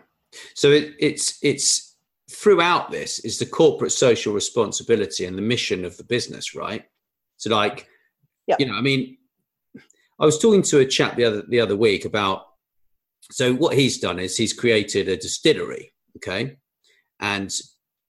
[0.54, 1.96] So it, it's it's
[2.30, 6.84] throughout this is the corporate social responsibility and the mission of the business, right?
[7.38, 7.88] So like
[8.58, 9.16] you know, I mean,
[10.20, 12.46] I was talking to a chap the other the other week about
[13.30, 16.56] so what he's done is he's created a distillery, okay,
[17.20, 17.52] and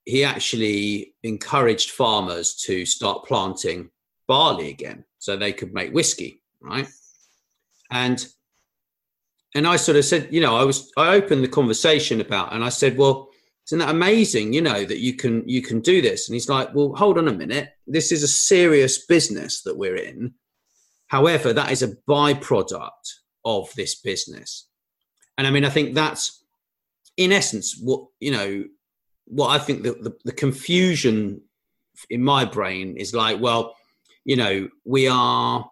[0.06, 3.90] he actually encouraged farmers to start planting
[4.28, 6.88] barley again so they could make whiskey, right?
[7.92, 8.26] And
[9.56, 12.64] and I sort of said, you know, I was I opened the conversation about and
[12.64, 13.29] I said, well,
[13.70, 16.28] isn't that amazing you know that you can you can do this?
[16.28, 17.70] And he's like well hold on a minute.
[17.88, 20.34] This is a serious business that we're in.
[21.08, 23.14] However that is a byproduct
[23.46, 24.68] of this business.
[25.38, 26.44] And i mean i think that's
[27.16, 28.64] in essence what you know
[29.26, 31.42] what i think the, the, the confusion
[32.10, 33.76] in my brain is like well
[34.26, 35.70] you know we are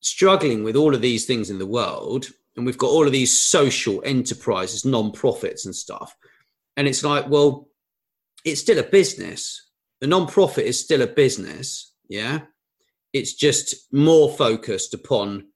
[0.00, 3.36] struggling with all of these things in the world and we've got all of these
[3.36, 6.16] social enterprises, non-profits and stuff.
[6.76, 7.68] And it's like, well,
[8.44, 9.70] it's still a business.
[10.00, 12.40] The non-profit is still a business, yeah.
[13.12, 15.46] It's just more focused upon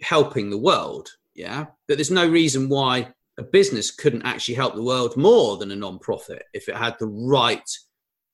[0.00, 1.66] helping the world, yeah.
[1.86, 5.76] But there's no reason why a business couldn't actually help the world more than a
[5.76, 7.68] non-profit if it had the right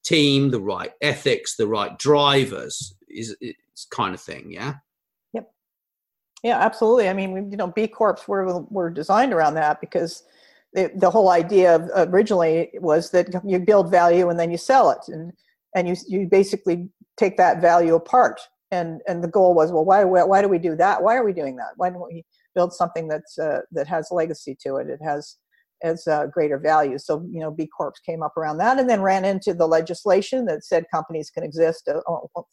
[0.04, 4.74] team, the right ethics, the right drivers, is it's kind of thing, yeah.
[6.44, 7.08] Yeah, absolutely.
[7.08, 10.22] I mean, you know, B Corps were were designed around that because
[10.74, 14.90] the, the whole idea of, originally was that you build value and then you sell
[14.90, 15.32] it, and
[15.74, 18.40] and you you basically take that value apart.
[18.70, 21.02] And and the goal was, well, why why, why do we do that?
[21.02, 21.72] Why are we doing that?
[21.76, 22.24] Why don't we
[22.54, 24.88] build something that's uh, that has legacy to it?
[24.88, 25.36] It has
[25.82, 26.98] as uh, greater value.
[26.98, 30.46] So, you know, B Corps came up around that and then ran into the legislation
[30.46, 32.00] that said companies can exist uh,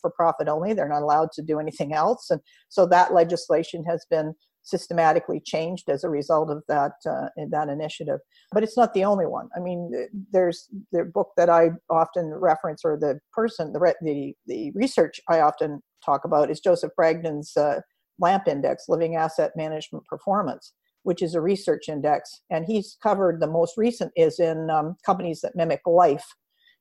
[0.01, 0.73] for profit only.
[0.73, 2.29] They're not allowed to do anything else.
[2.29, 7.69] And so that legislation has been systematically changed as a result of that uh, that
[7.69, 8.19] initiative.
[8.51, 9.49] But it's not the only one.
[9.55, 9.91] I mean,
[10.31, 15.39] there's the book that I often reference, or the person, the the, the research I
[15.39, 17.81] often talk about is Joseph Bragdon's uh,
[18.19, 20.73] LAMP Index, Living Asset Management Performance
[21.03, 22.41] which is a research index.
[22.49, 26.25] And he's covered the most recent is in um, companies that mimic life.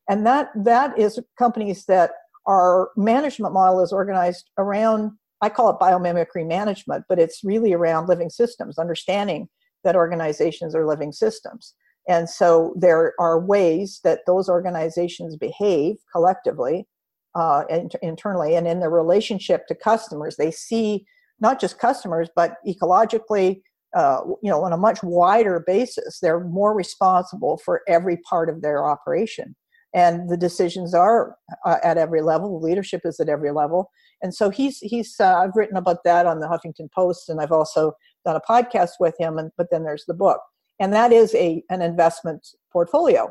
[0.08, 2.10] And that that is companies that
[2.46, 8.08] our management model is organized around, I call it biomimicry management, but it's really around
[8.08, 9.48] living systems, understanding
[9.84, 11.74] that organizations are living systems.
[12.08, 16.86] And so there are ways that those organizations behave collectively,
[17.34, 17.64] uh,
[18.02, 20.36] internally, and in their relationship to customers.
[20.36, 21.06] They see
[21.40, 23.62] not just customers, but ecologically,
[23.94, 28.62] uh, you know, on a much wider basis, they're more responsible for every part of
[28.62, 29.56] their operation.
[29.92, 32.60] And the decisions are uh, at every level.
[32.60, 33.90] The leadership is at every level.
[34.22, 37.50] And so he's he's uh, I've written about that on the Huffington Post, and I've
[37.50, 39.38] also done a podcast with him.
[39.38, 40.40] And but then there's the book,
[40.78, 43.30] and that is a an investment portfolio.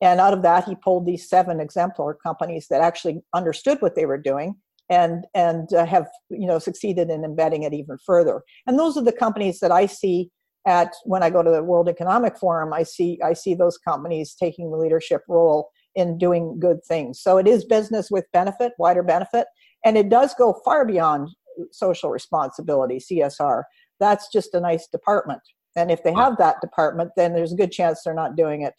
[0.00, 4.06] And out of that, he pulled these seven exemplar companies that actually understood what they
[4.06, 4.56] were doing
[4.90, 8.42] and and uh, have you know succeeded in embedding it even further.
[8.66, 10.30] And those are the companies that I see
[10.66, 12.72] at when I go to the World Economic Forum.
[12.72, 17.20] I see I see those companies taking the leadership role in doing good things.
[17.20, 19.46] So it is business with benefit, wider benefit,
[19.84, 21.28] and it does go far beyond
[21.70, 23.62] social responsibility (CSR).
[24.00, 25.40] That's just a nice department.
[25.76, 28.74] And if they have that department, then there's a good chance they're not doing it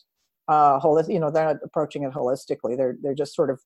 [0.48, 1.14] uh, holistic.
[1.14, 2.78] You know, they're not approaching it holistically.
[2.78, 3.60] They're they're just sort of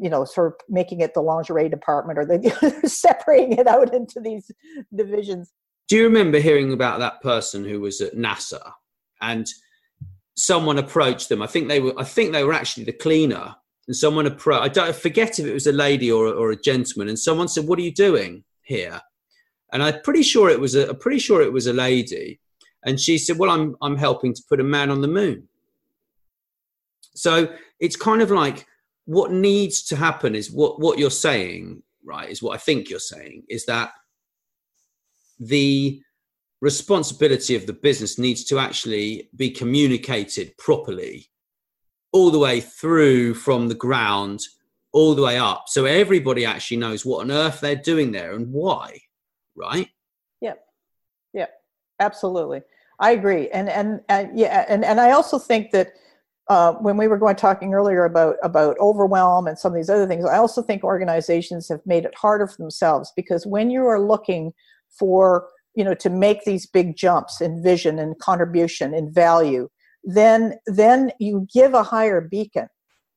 [0.00, 2.50] you know sort of making it the lingerie department or they
[2.88, 4.50] separating it out into these
[4.94, 5.52] divisions.
[5.88, 8.72] Do you remember hearing about that person who was at nasa
[9.20, 9.46] and
[10.36, 11.42] someone approached them?
[11.42, 13.54] I think they were i think they were actually the cleaner
[13.86, 17.08] and someone approached i don't forget if it was a lady or, or a gentleman
[17.08, 19.00] and someone said what are you doing here?
[19.72, 22.40] And i'm pretty sure it was a I'm pretty sure it was a lady.
[22.84, 25.48] And she said well i'm i'm helping to put a man on the moon.
[27.14, 28.66] So it's kind of like
[29.04, 32.98] what needs to happen is what what you're saying right is what i think you're
[32.98, 33.90] saying is that
[35.40, 36.00] the
[36.60, 41.26] responsibility of the business needs to actually be communicated properly
[42.12, 44.40] all the way through from the ground
[44.92, 45.64] all the way up.
[45.66, 49.00] So everybody actually knows what on earth they're doing there and why
[49.56, 49.88] right?
[50.40, 50.64] Yep.
[51.34, 51.50] Yep.
[52.00, 52.62] Absolutely.
[52.98, 53.48] I agree.
[53.50, 55.92] And and, and yeah and, and i also think that
[56.48, 60.06] uh, when we were going talking earlier about about overwhelm and some of these other
[60.06, 64.00] things, I also think organizations have made it harder for themselves because when you are
[64.00, 64.52] looking
[64.98, 69.68] for you know to make these big jumps in vision and contribution and value,
[70.04, 72.68] then then you give a higher beacon.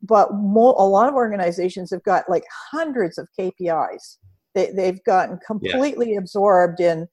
[0.02, 4.18] But more, a lot of organizations have got like hundreds of KPIs.
[4.54, 6.20] They, they've gotten completely yeah.
[6.20, 7.08] absorbed in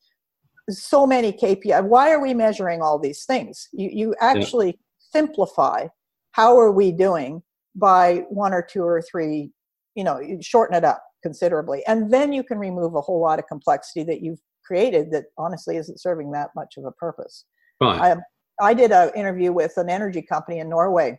[0.68, 1.84] so many KPI.
[1.84, 3.68] Why are we measuring all these things?
[3.72, 5.20] You you actually yeah.
[5.20, 5.86] simplify
[6.32, 7.42] how are we doing
[7.74, 9.50] by one or two or three
[9.94, 11.82] you know shorten it up considerably.
[11.86, 15.76] And then you can remove a whole lot of complexity that you've created that honestly
[15.76, 17.44] isn't serving that much of a purpose.
[17.80, 18.16] Right
[18.60, 21.18] i, I did an interview with an energy company in norway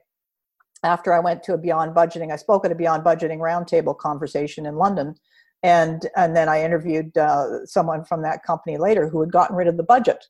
[0.84, 2.32] after i went to a beyond budgeting.
[2.32, 5.16] I spoke at a beyond budgeting roundtable conversation in london
[5.64, 9.68] and and then i interviewed uh, someone from that company later who had gotten rid
[9.68, 10.26] of the budget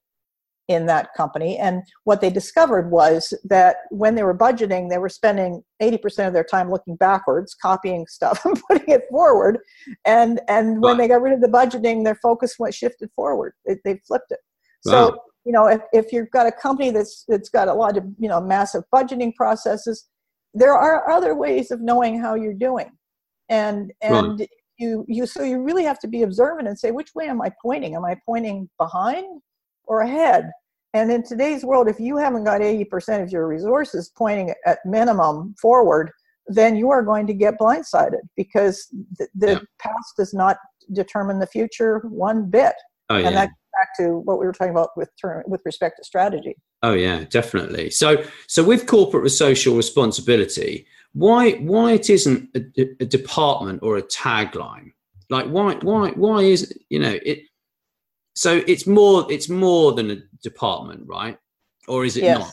[0.69, 1.57] in that company.
[1.57, 6.33] And what they discovered was that when they were budgeting, they were spending 80% of
[6.33, 9.59] their time looking backwards, copying stuff and putting it forward.
[10.05, 13.53] And and when they got rid of the budgeting, their focus went shifted forward.
[13.65, 14.39] They, they flipped it.
[14.85, 14.91] Wow.
[14.91, 18.05] So you know, if, if you've got a company that's that's got a lot of
[18.17, 20.07] you know massive budgeting processes,
[20.53, 22.89] there are other ways of knowing how you're doing.
[23.49, 24.47] And and
[24.79, 27.51] you you so you really have to be observant and say which way am I
[27.61, 27.95] pointing?
[27.95, 29.41] Am I pointing behind?
[29.85, 30.51] Or ahead.
[30.93, 35.55] And in today's world, if you haven't got 80% of your resources pointing at minimum
[35.59, 36.11] forward,
[36.47, 39.59] then you are going to get blindsided because the, the yeah.
[39.79, 40.57] past does not
[40.91, 42.75] determine the future one bit.
[43.09, 43.27] Oh, yeah.
[43.27, 46.55] And that back to what we were talking about with term, with respect to strategy.
[46.81, 47.89] Oh yeah, definitely.
[47.89, 52.61] So so with corporate social responsibility, why why it isn't a,
[53.01, 54.91] a department or a tagline?
[55.29, 57.39] Like why why why is you know it
[58.33, 61.37] so it's more it's more than a department, right?
[61.87, 62.39] Or is it yes.
[62.39, 62.51] not?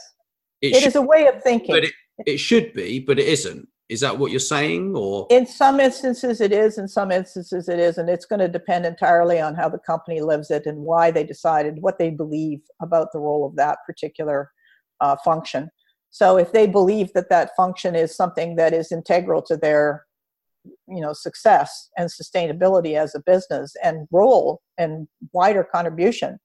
[0.61, 1.75] It, it should, is a way of thinking.
[1.75, 1.93] But it,
[2.27, 3.67] it should be, but it isn't.
[3.89, 7.81] Is that what you're saying, or in some instances it is, in some instances it
[7.81, 8.09] isn't.
[8.09, 11.79] It's going to depend entirely on how the company lives it and why they decided
[11.81, 14.53] what they believe about the role of that particular
[15.01, 15.71] uh, function.
[16.11, 20.05] So if they believe that that function is something that is integral to their
[20.65, 26.39] you know success and sustainability as a business and role and wider contribution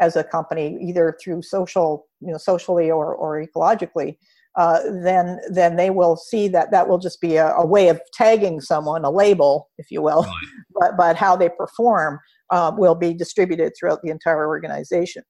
[0.00, 4.16] as a company either through social you know socially or, or ecologically
[4.56, 8.00] uh, then then they will see that that will just be a, a, way of
[8.12, 10.46] tagging someone a label if you will right.
[10.80, 12.18] but but how they perform
[12.50, 15.22] uh, will be distributed throughout the entire organization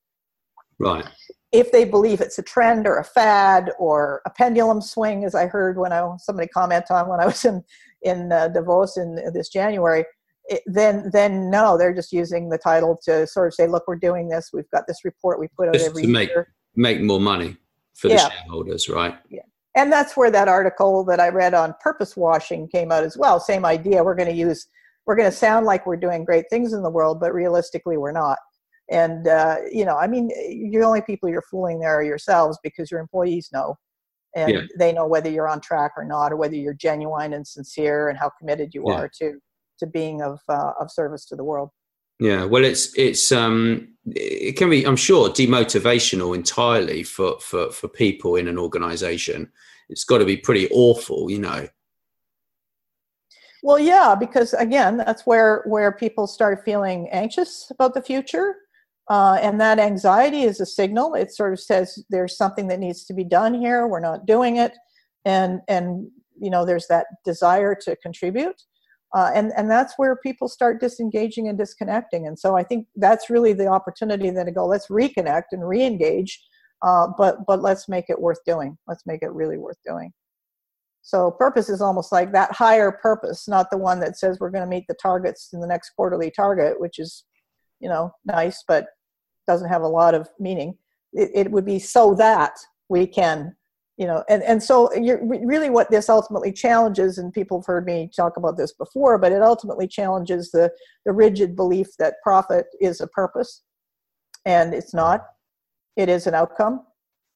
[0.79, 1.07] right
[1.53, 5.47] if they believe it's a trend or a fad or a pendulum swing as i
[5.47, 7.63] heard when i somebody comment on when i was in
[8.03, 10.05] in uh, Davos in this January,
[10.47, 13.97] it, then then no, they're just using the title to sort of say, look, we're
[13.97, 14.51] doing this.
[14.53, 16.53] We've got this report we put out just every to make, year.
[16.77, 17.57] Make more money
[17.95, 19.17] for the shareholders, right?
[19.29, 19.43] Yeah.
[19.77, 23.39] And that's where that article that I read on purpose washing came out as well.
[23.39, 24.03] Same idea.
[24.03, 24.67] We're going to use,
[25.07, 28.11] we're going to sound like we're doing great things in the world, but realistically, we're
[28.11, 28.39] not.
[28.91, 30.29] And, uh, you know, I mean,
[30.73, 33.77] the only people you're fooling there are yourselves because your employees know
[34.35, 34.61] and yeah.
[34.79, 38.19] they know whether you're on track or not or whether you're genuine and sincere and
[38.19, 38.95] how committed you yeah.
[38.95, 39.39] are to
[39.79, 41.71] to being of uh, of service to the world
[42.21, 47.89] yeah well it's it's um it can be i'm sure demotivational entirely for for for
[47.89, 49.51] people in an organization
[49.89, 51.67] it's got to be pretty awful you know
[53.63, 58.55] well yeah because again that's where where people start feeling anxious about the future
[59.11, 61.15] uh, and that anxiety is a signal.
[61.15, 63.89] It sort of says there's something that needs to be done here.
[63.89, 64.73] We're not doing it,
[65.25, 66.09] and and
[66.41, 68.63] you know there's that desire to contribute,
[69.13, 72.29] uh, and and that's where people start disengaging and disconnecting.
[72.29, 74.65] And so I think that's really the opportunity then to go.
[74.65, 76.31] Let's reconnect and reengage,
[76.83, 78.79] uh, but but let's make it worth doing.
[78.87, 80.13] Let's make it really worth doing.
[81.03, 84.65] So purpose is almost like that higher purpose, not the one that says we're going
[84.65, 87.25] to meet the targets in the next quarterly target, which is,
[87.81, 88.87] you know, nice but
[89.51, 90.77] doesn't have a lot of meaning.
[91.13, 93.57] It, it would be so that we can,
[93.97, 97.87] you know, and and so you're really what this ultimately challenges, and people have heard
[97.87, 100.71] me talk about this before, but it ultimately challenges the
[101.05, 103.63] the rigid belief that profit is a purpose,
[104.45, 105.27] and it's not.
[105.97, 106.85] It is an outcome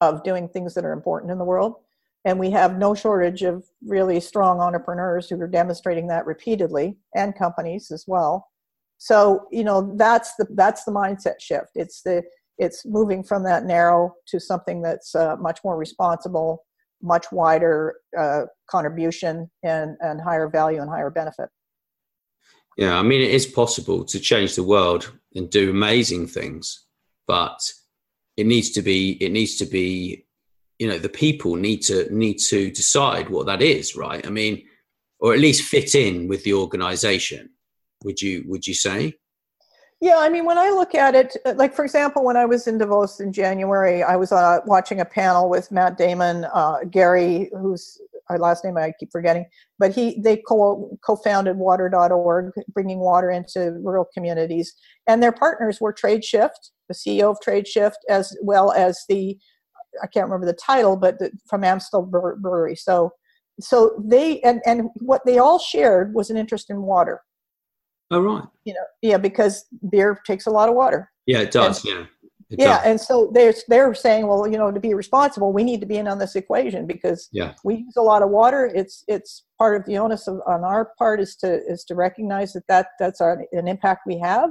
[0.00, 1.76] of doing things that are important in the world
[2.24, 7.36] and we have no shortage of really strong entrepreneurs who are demonstrating that repeatedly and
[7.36, 8.48] companies as well
[9.04, 11.72] so you know that's the that's the mindset shift.
[11.74, 12.22] It's the
[12.56, 16.64] it's moving from that narrow to something that's uh, much more responsible
[17.02, 21.50] much wider uh, contribution and and higher value and higher benefit.
[22.78, 26.86] Yeah i mean it is possible to change the world and do amazing things
[27.28, 27.60] but
[28.38, 30.24] it needs to be it needs to be
[30.78, 34.26] you know the people need to need to decide what that is right?
[34.26, 34.64] I mean
[35.20, 37.50] or at least fit in with the organization
[38.04, 39.12] would you would you say
[40.00, 42.66] yeah i mean when i look at it uh, like for example when i was
[42.66, 47.50] in davos in january i was uh, watching a panel with matt damon uh, gary
[47.60, 48.00] who's
[48.30, 49.44] our last name i keep forgetting
[49.78, 54.74] but he they co- co-founded water.org bringing water into rural communities
[55.06, 59.38] and their partners were tradeshift the ceo of tradeshift as well as the
[60.02, 62.76] I can't remember the title, but the, from Amstel Brewery.
[62.76, 63.12] So,
[63.60, 67.20] so they and and what they all shared was an interest in water.
[68.14, 68.44] Oh right.
[68.64, 71.10] You know, yeah, because beer takes a lot of water.
[71.26, 71.84] Yeah, it does.
[71.84, 72.06] And, yeah.
[72.50, 72.86] It yeah, does.
[72.86, 75.96] and so they're they're saying, well, you know, to be responsible, we need to be
[75.96, 77.54] in on this equation because yeah.
[77.64, 78.70] we use a lot of water.
[78.72, 82.52] It's it's part of the onus of, on our part is to is to recognize
[82.52, 84.50] that that that's our, an impact we have.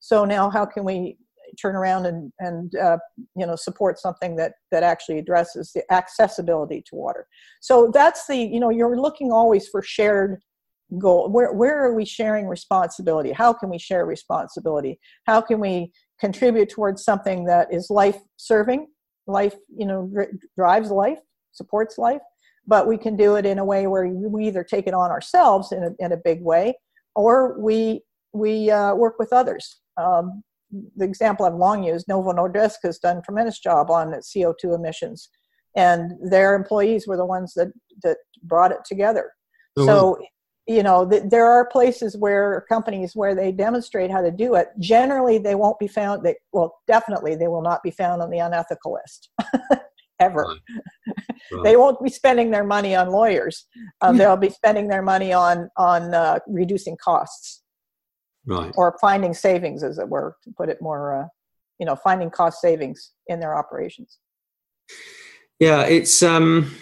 [0.00, 1.18] So now, how can we
[1.60, 2.96] turn around and and uh,
[3.36, 7.26] you know support something that that actually addresses the accessibility to water
[7.60, 10.40] so that's the you know you're looking always for shared
[10.98, 15.90] goal where where are we sharing responsibility how can we share responsibility how can we
[16.20, 18.86] contribute towards something that is life serving
[19.26, 20.10] life you know
[20.56, 21.18] drives life
[21.52, 22.20] supports life
[22.66, 25.72] but we can do it in a way where we either take it on ourselves
[25.72, 26.74] in a, in a big way
[27.14, 30.42] or we we uh, work with others um,
[30.96, 35.28] the example I've long used, Novo Nordisk has done a tremendous job on CO2 emissions,
[35.76, 37.72] and their employees were the ones that
[38.02, 39.32] that brought it together.
[39.78, 39.86] Mm-hmm.
[39.86, 40.18] So,
[40.66, 44.68] you know, th- there are places where companies where they demonstrate how to do it.
[44.78, 46.22] Generally, they won't be found.
[46.24, 49.30] They well, definitely, they will not be found on the unethical list.
[50.20, 50.58] Ever, right.
[51.50, 51.64] Right.
[51.64, 53.66] they won't be spending their money on lawyers.
[54.02, 57.62] Um, they'll be spending their money on on uh, reducing costs
[58.46, 61.26] right or finding savings as it were to put it more uh,
[61.78, 64.18] you know finding cost savings in their operations
[65.58, 66.74] yeah it's um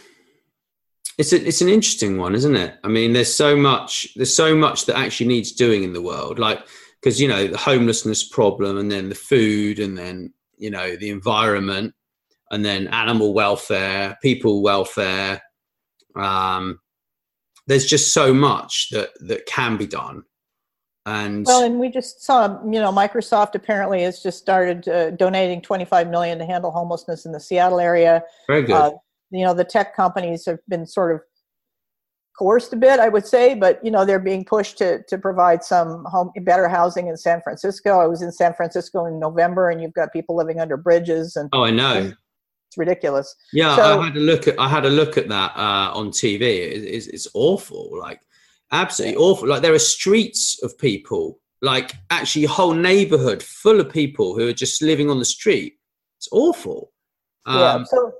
[1.20, 2.78] it's a, it's an interesting one isn't it?
[2.82, 6.38] I mean there's so much there's so much that actually needs doing in the world
[6.38, 6.66] like
[7.00, 11.10] because you know the homelessness problem and then the food and then you know the
[11.10, 11.94] environment
[12.50, 15.42] and then animal welfare people welfare.
[16.16, 16.80] Um
[17.66, 20.22] there's just so much that that can be done.
[21.04, 25.60] And well and we just saw you know microsoft apparently has just started uh, donating
[25.60, 28.22] 25 million to handle homelessness in the seattle area.
[28.46, 28.74] Very good.
[28.74, 28.92] Uh,
[29.30, 31.20] you know the tech companies have been sort of
[32.38, 35.62] coerced a bit i would say but you know they're being pushed to to provide
[35.62, 39.82] some home better housing in san francisco i was in san francisco in november and
[39.82, 42.12] you've got people living under bridges and oh i know
[42.68, 45.52] it's ridiculous yeah so, i had a look at i had a look at that
[45.56, 48.20] uh, on tv it, it's, it's awful like
[48.72, 49.48] absolutely awful.
[49.48, 54.48] Like there are streets of people, like actually a whole neighborhood full of people who
[54.48, 55.74] are just living on the street.
[56.18, 56.92] It's awful.
[57.46, 57.84] Um, yeah.
[57.84, 58.12] So,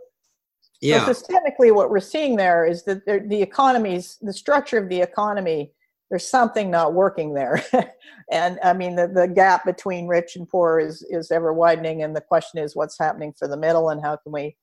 [0.80, 1.06] yeah.
[1.06, 5.72] So systemically, what we're seeing there is that the economies, the structure of the economy,
[6.08, 7.64] there's something not working there.
[8.32, 12.02] and I mean, the, the gap between rich and poor is, is ever widening.
[12.02, 14.56] And the question is what's happening for the middle and how can we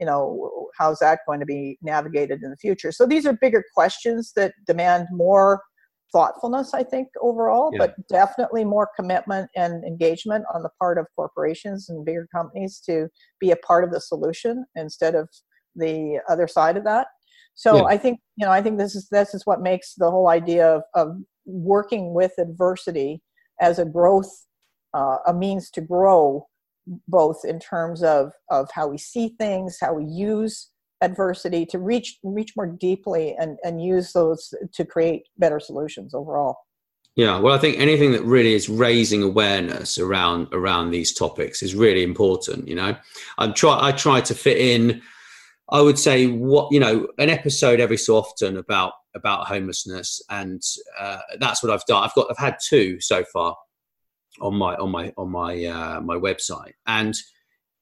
[0.00, 3.62] you know how's that going to be navigated in the future so these are bigger
[3.74, 5.62] questions that demand more
[6.12, 7.78] thoughtfulness i think overall yeah.
[7.78, 13.08] but definitely more commitment and engagement on the part of corporations and bigger companies to
[13.40, 15.28] be a part of the solution instead of
[15.76, 17.08] the other side of that.
[17.54, 17.84] So yeah.
[17.84, 20.66] i think you know i think this is this is what makes the whole idea
[20.66, 23.22] of, of working with adversity
[23.60, 24.30] as a growth
[24.92, 26.46] uh, a means to grow
[27.08, 30.70] both in terms of of how we see things how we use
[31.00, 36.56] adversity to reach reach more deeply and and use those to create better solutions overall.
[37.14, 41.74] Yeah well i think anything that really is raising awareness around around these topics is
[41.74, 42.96] really important you know?
[43.38, 45.02] I'm try i try to fit in
[45.70, 50.62] I would say what you know an episode every so often about about homelessness, and
[50.98, 52.02] uh, that's what I've done.
[52.04, 53.56] I've got I've had two so far
[54.40, 57.14] on my on my on my uh, my website, and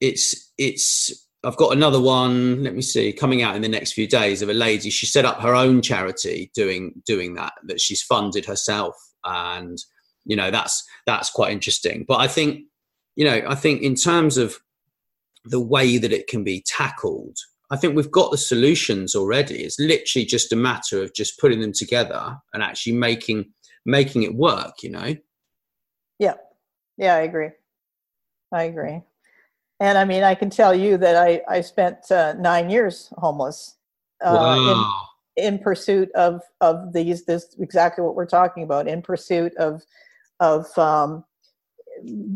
[0.01, 2.63] it's it's I've got another one.
[2.63, 4.91] Let me see, coming out in the next few days of a lady.
[4.91, 8.95] She set up her own charity doing doing that that she's funded herself,
[9.25, 9.79] and
[10.25, 12.05] you know that's that's quite interesting.
[12.07, 12.67] But I think
[13.17, 14.59] you know I think in terms of
[15.45, 17.37] the way that it can be tackled,
[17.73, 19.65] I think we've got the solutions already.
[19.65, 23.47] It's literally just a matter of just putting them together and actually making
[23.87, 24.83] making it work.
[24.83, 25.17] You know.
[26.19, 26.35] Yeah,
[26.99, 27.51] yeah, I agree.
[28.53, 29.01] I agree.
[29.81, 33.79] And I mean, I can tell you that I, I spent uh, nine years homeless
[34.25, 35.09] uh, wow.
[35.37, 39.83] in, in pursuit of, of these, this exactly what we're talking about, in pursuit of,
[40.39, 41.25] of um,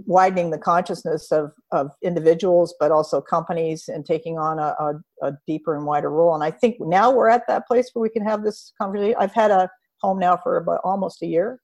[0.07, 5.33] widening the consciousness of, of individuals, but also companies and taking on a, a, a,
[5.47, 6.35] deeper and wider role.
[6.35, 9.17] And I think now we're at that place where we can have this conversation.
[9.19, 9.69] I've had a
[10.01, 11.61] home now for about almost a year.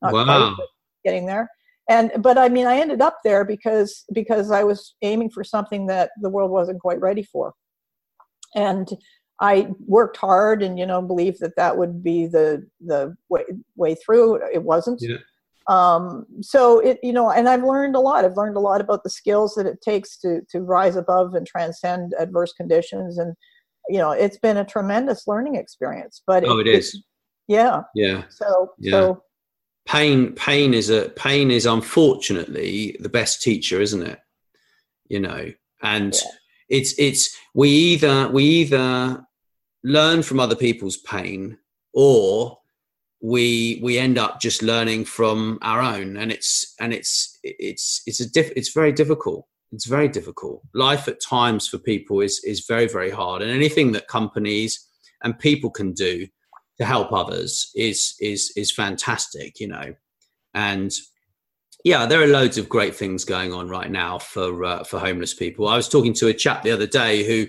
[0.00, 0.54] Not wow.
[0.54, 0.66] Quite,
[1.04, 1.50] getting there
[1.88, 5.86] and but i mean i ended up there because because i was aiming for something
[5.86, 7.52] that the world wasn't quite ready for
[8.54, 8.90] and
[9.40, 13.42] i worked hard and you know believed that that would be the the way,
[13.76, 15.16] way through it wasn't yeah.
[15.72, 18.24] Um so it you know and i've learned a lot.
[18.24, 21.46] I've learned a lot about the skills that it takes to to rise above and
[21.46, 23.18] transcend adverse conditions.
[23.18, 23.34] And
[23.88, 27.02] you know it's been a tremendous learning experience but oh it, it is
[27.48, 27.82] yeah.
[27.94, 28.24] Yeah.
[28.30, 28.90] So yeah.
[28.90, 29.22] so
[29.86, 34.18] pain pain is a pain is unfortunately the best teacher isn't it?
[35.08, 36.30] You know and yeah.
[36.68, 39.24] it's it's we either we either
[39.84, 41.58] learn from other people's pain
[41.92, 42.58] or
[43.22, 46.16] we we end up just learning from our own.
[46.16, 49.46] And it's and it's it's it's a diff, it's very difficult.
[49.70, 50.62] It's very difficult.
[50.74, 53.40] Life at times for people is is very very hard.
[53.40, 54.88] And anything that companies
[55.22, 56.26] and people can do
[56.78, 59.94] to help others is is is fantastic you know.
[60.52, 60.92] And
[61.84, 65.32] yeah there are loads of great things going on right now for uh, for homeless
[65.32, 65.68] people.
[65.68, 67.46] I was talking to a chap the other day who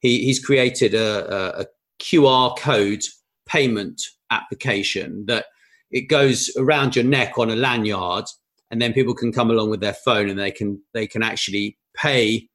[0.00, 1.66] he, he's created a, a, a
[2.00, 3.04] qr code
[3.52, 4.00] payment
[4.30, 5.46] application that
[5.90, 8.24] it goes around your neck on a lanyard
[8.70, 11.76] and then people can come along with their phone and they can they can actually
[11.94, 12.48] pay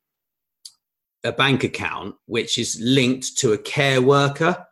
[1.24, 4.66] a bank account which is linked to a care worker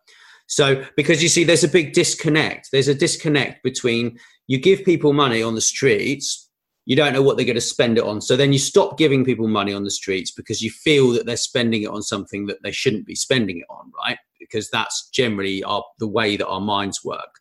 [0.47, 2.69] so, because you see, there's a big disconnect.
[2.71, 6.49] There's a disconnect between you give people money on the streets,
[6.85, 8.21] you don't know what they're going to spend it on.
[8.21, 11.35] So then you stop giving people money on the streets because you feel that they're
[11.35, 14.19] spending it on something that they shouldn't be spending it on, right?
[14.49, 17.39] Because that's generally our, the way that our minds work.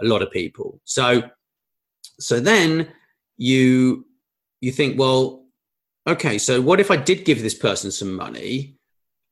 [0.00, 0.80] A lot of people.
[0.84, 1.22] So,
[2.18, 2.88] so then
[3.36, 4.06] you
[4.60, 5.44] you think, well,
[6.06, 8.76] okay, so what if I did give this person some money?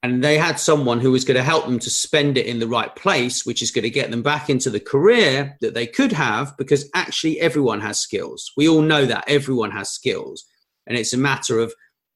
[0.02, 2.66] and they had someone who was going to help them to spend it in the
[2.66, 6.12] right place, which is going to get them back into the career that they could
[6.12, 8.50] have, because actually everyone has skills.
[8.56, 10.46] We all know that everyone has skills.
[10.86, 11.74] And it's a matter of,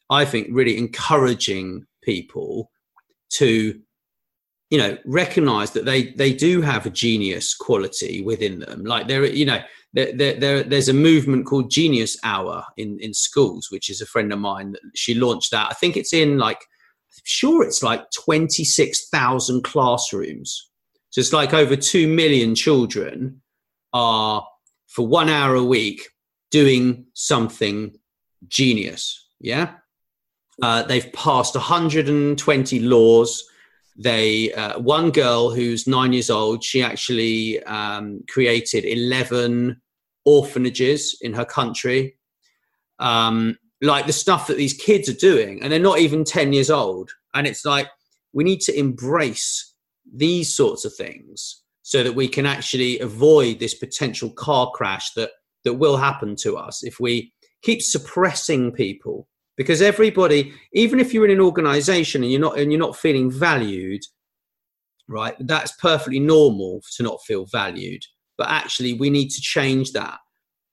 [0.09, 2.71] I think, really encouraging people
[3.35, 3.79] to,
[4.71, 8.85] you know, recognize that they they do have a genius quality within them.
[8.85, 9.61] Like there, you know,
[9.93, 14.07] there, there, there, there's a movement called Genius Hour in in schools, which is a
[14.07, 15.71] friend of mine that she launched that.
[15.71, 16.59] I think it's in like
[17.23, 20.71] sure it's like 26,000 classrooms.
[21.11, 23.41] So it's like over 2 million children
[23.93, 24.47] are
[24.89, 26.03] for one hour a week
[26.51, 27.97] doing something
[28.49, 29.29] genius.
[29.41, 29.75] Yeah.
[30.61, 33.45] Uh, they've passed 120 laws.
[33.97, 39.81] They, uh, one girl who's nine years old, she actually um, created 11
[40.25, 42.17] orphanages in her country.
[42.99, 46.71] Um, like the stuff that these kids are doing and they're not even 10 years
[46.71, 47.89] old and it's like
[48.33, 49.75] we need to embrace
[50.13, 55.31] these sorts of things so that we can actually avoid this potential car crash that
[55.65, 61.25] that will happen to us if we keep suppressing people because everybody even if you're
[61.25, 64.03] in an organization and you're not and you're not feeling valued
[65.09, 68.03] right that's perfectly normal to not feel valued.
[68.37, 70.19] But actually we need to change that.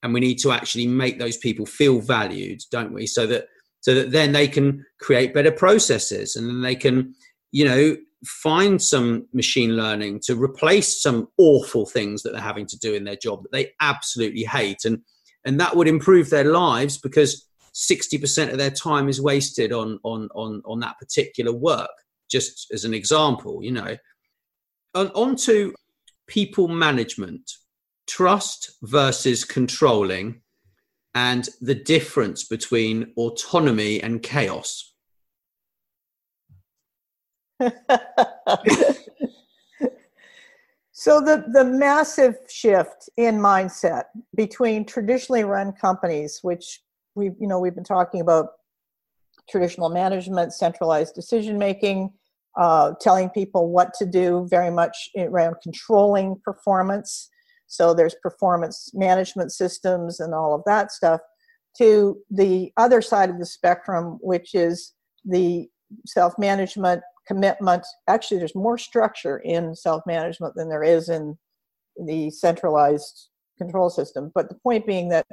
[0.03, 3.07] And we need to actually make those people feel valued don't we?
[3.07, 3.47] So that
[3.81, 7.13] so that then they can create better processes and then they can
[7.51, 12.77] you know find some machine learning to replace some awful things that they're having to
[12.77, 14.85] do in their job that they absolutely hate.
[14.85, 15.01] And
[15.43, 20.27] and that would improve their lives because 60% of their time is wasted on on
[20.35, 21.89] on on that particular work
[22.29, 23.95] just as an example you know.
[24.93, 25.73] On, on to
[26.27, 27.49] people management
[28.07, 30.41] trust versus controlling
[31.15, 34.93] and the difference between autonomy and chaos.
[41.03, 44.03] So the the massive shift in mindset
[44.35, 46.79] between traditionally run companies, which
[47.15, 48.49] we you know we've been talking about
[49.49, 52.11] traditional management, centralized decision making,
[52.57, 57.29] uh, telling people what to do, very much around controlling performance.
[57.67, 61.21] So there's performance management systems and all of that stuff.
[61.77, 64.93] To the other side of the spectrum, which is
[65.23, 65.67] the
[66.05, 67.85] self management commitment.
[68.07, 71.37] Actually, there's more structure in self management than there is in
[72.05, 74.31] the centralized control system.
[74.33, 75.25] But the point being that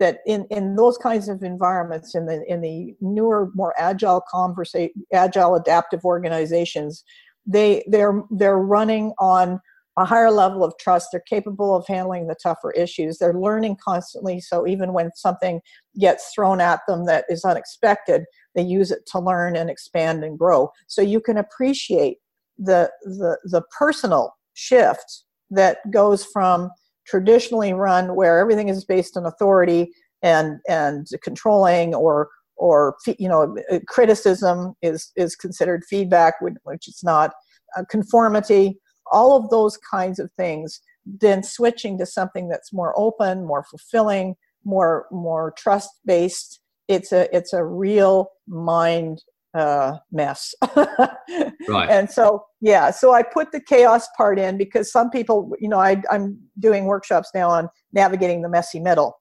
[0.00, 4.90] that in, in those kinds of environments, in the in the newer, more agile conversa-
[5.12, 7.04] agile adaptive organizations,
[7.46, 9.60] they they're they're running on
[9.96, 11.08] a higher level of trust.
[11.12, 13.18] They're capable of handling the tougher issues.
[13.18, 14.40] They're learning constantly.
[14.40, 15.60] So even when something
[15.98, 18.24] gets thrown at them that is unexpected,
[18.56, 20.70] they use it to learn and expand and grow.
[20.88, 22.18] So you can appreciate
[22.58, 26.70] the the, the personal shift that goes from
[27.06, 33.56] traditionally run where everything is based on authority and and controlling or or you know
[33.88, 37.32] criticism is is considered feedback which it's not
[37.76, 38.78] uh, conformity.
[39.12, 44.34] All of those kinds of things then switching to something that's more open more fulfilling
[44.64, 49.22] more more trust based it's a it's a real mind
[49.54, 50.54] uh, mess.
[50.76, 51.88] right.
[51.88, 55.78] And so, yeah, so I put the chaos part in because some people, you know,
[55.78, 59.16] I, I'm doing workshops now on navigating the messy middle.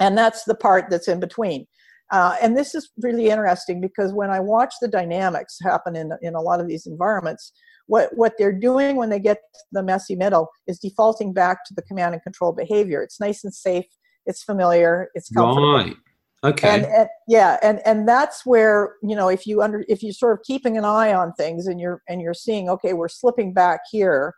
[0.00, 1.66] And that's the part that's in between.
[2.10, 6.34] Uh, and this is really interesting because when I watch the dynamics happen in, in
[6.34, 7.52] a lot of these environments,
[7.86, 9.38] what, what they're doing when they get
[9.72, 13.02] the messy middle is defaulting back to the command and control behavior.
[13.02, 13.84] It's nice and safe,
[14.24, 15.74] it's familiar, it's comfortable.
[15.74, 15.96] Right.
[16.44, 16.68] Okay.
[16.68, 20.38] And, and, yeah, and and that's where you know if you under if you're sort
[20.38, 23.80] of keeping an eye on things and you're and you're seeing okay we're slipping back
[23.90, 24.34] here,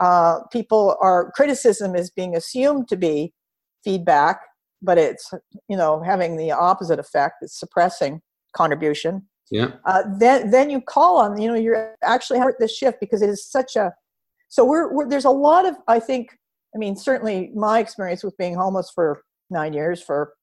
[0.00, 3.32] uh, people are criticism is being assumed to be
[3.82, 4.40] feedback,
[4.82, 5.32] but it's
[5.68, 7.36] you know having the opposite effect.
[7.40, 8.20] It's suppressing
[8.54, 9.26] contribution.
[9.50, 9.72] Yeah.
[9.86, 13.30] Uh, then then you call on you know you're actually hurt this shift because it
[13.30, 13.94] is such a
[14.48, 16.36] so we're, we're there's a lot of I think
[16.74, 20.34] I mean certainly my experience with being homeless for nine years for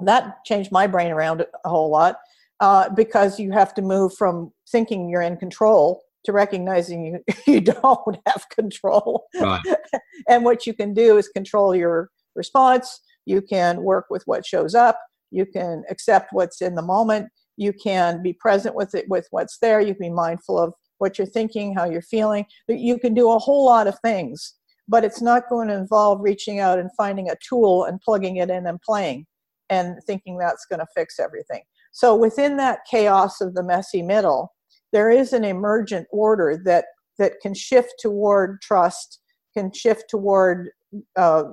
[0.00, 2.16] that changed my brain around a whole lot
[2.60, 7.60] uh, because you have to move from thinking you're in control to recognizing you, you
[7.60, 9.26] don't have control.
[9.40, 9.62] Right.
[10.28, 13.00] and what you can do is control your response.
[13.26, 14.98] You can work with what shows up.
[15.30, 17.28] You can accept what's in the moment.
[17.56, 19.80] You can be present with it, with what's there.
[19.80, 22.46] You can be mindful of what you're thinking, how you're feeling.
[22.68, 24.54] You can do a whole lot of things,
[24.88, 28.50] but it's not going to involve reaching out and finding a tool and plugging it
[28.50, 29.26] in and playing
[29.70, 31.62] and thinking that's going to fix everything.
[31.92, 34.52] So within that chaos of the messy middle,
[34.92, 36.86] there is an emergent order that
[37.18, 39.20] that can shift toward trust,
[39.52, 40.70] can shift toward
[41.16, 41.44] uh,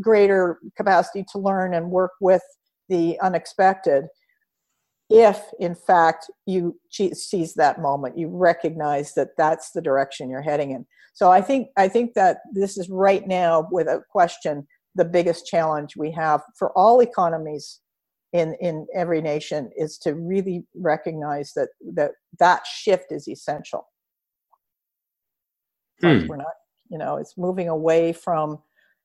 [0.00, 2.42] greater capacity to learn and work with
[2.88, 4.04] the unexpected.
[5.10, 10.70] If, in fact, you seize that moment, you recognize that that's the direction you're heading
[10.70, 10.86] in.
[11.12, 15.46] So I think I think that this is right now, with a question, the biggest
[15.46, 17.80] challenge we have for all economies
[18.32, 23.88] in in every nation is to really recognize that that that shift is essential.
[26.00, 26.26] Hmm.
[26.26, 26.54] We're not,
[26.90, 28.58] you know, it's moving away from,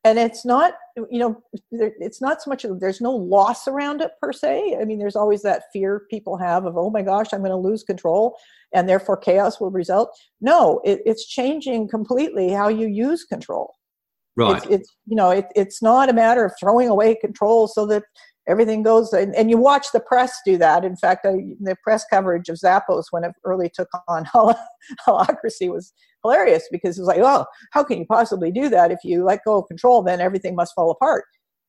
[0.04, 1.42] and it's not, you know,
[1.72, 2.66] it's not so much.
[2.80, 4.78] There's no loss around it per se.
[4.82, 7.56] I mean, there's always that fear people have of, oh my gosh, I'm going to
[7.56, 8.36] lose control,
[8.74, 10.18] and therefore chaos will result.
[10.42, 13.76] No, it, it's changing completely how you use control.
[14.36, 14.58] Right.
[14.58, 18.04] It's, it's you know it, it's not a matter of throwing away control so that
[18.50, 20.84] everything goes and, and you watch the press do that.
[20.84, 24.26] In fact, I, the press coverage of Zappos when it early took on
[25.08, 25.94] holacracy was
[26.24, 29.46] hilarious because it was like, oh, how can you possibly do that if you let
[29.46, 30.02] go of control?
[30.02, 31.26] Then everything must fall apart.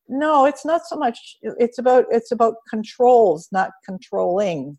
[0.09, 1.37] No, it's not so much.
[1.41, 4.77] It's about it's about controls, not controlling.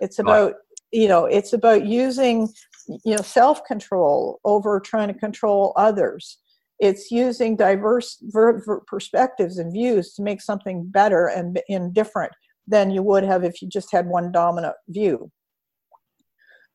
[0.00, 0.54] It's about right.
[0.92, 2.48] you know it's about using
[2.88, 6.38] you know self control over trying to control others
[6.84, 12.32] it's using diverse ver- ver- perspectives and views to make something better and, and different
[12.66, 15.30] than you would have if you just had one dominant view.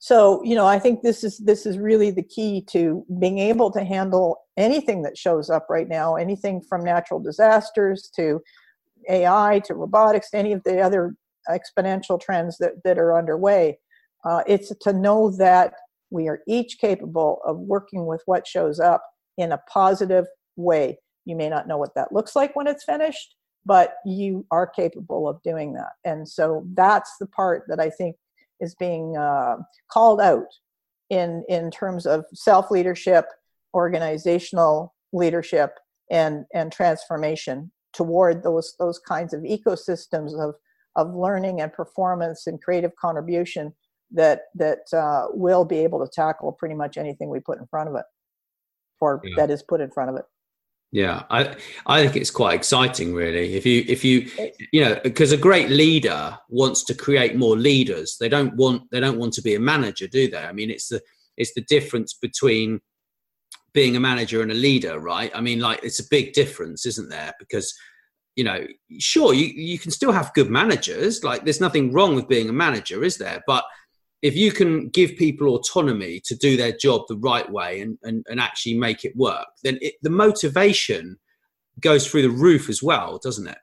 [0.02, 3.69] So you know i think this is this is really the key to being able
[3.72, 8.40] to handle anything that shows up right now anything from natural disasters to
[9.10, 11.15] ai to robotics to any of the other
[11.49, 13.77] exponential trends that, that are underway.
[14.26, 15.73] Uh, it's to know that
[16.10, 19.03] we are each capable of working with what shows up
[19.40, 20.26] in a positive
[20.57, 20.99] way.
[21.26, 23.36] You may not know what that looks like when it's finished,
[23.66, 25.94] but you are capable of doing that.
[26.03, 28.18] And so that's the part that I think
[28.60, 29.56] is being uh,
[29.90, 30.48] called out
[31.10, 33.26] in in terms of self leadership,
[33.74, 35.76] organizational leadership,
[36.11, 40.56] and and transformation toward those those kinds of ecosystems of
[40.95, 43.74] of learning and performance and creative contribution
[44.11, 47.90] that that uh, will be able to tackle pretty much anything we put in front
[47.90, 48.06] of it,
[48.99, 49.35] or yeah.
[49.38, 50.26] that is put in front of it.
[50.91, 51.55] Yeah, I
[51.85, 53.53] I think it's quite exciting, really.
[53.53, 54.30] If you if you
[54.71, 58.17] you know because a great leader wants to create more leaders.
[58.19, 60.38] They don't want they don't want to be a manager, do they?
[60.38, 61.01] I mean, it's the
[61.38, 62.80] it's the difference between
[63.71, 65.31] being a manager and a leader, right?
[65.35, 67.34] I mean, like it's a big difference, isn't there?
[67.38, 67.71] Because
[68.35, 68.65] you know,
[68.99, 71.23] sure, you you can still have good managers.
[71.23, 73.43] Like, there's nothing wrong with being a manager, is there?
[73.45, 73.63] But
[74.21, 78.25] if you can give people autonomy to do their job the right way and, and,
[78.29, 81.17] and actually make it work, then it, the motivation
[81.79, 83.57] goes through the roof as well, doesn't it?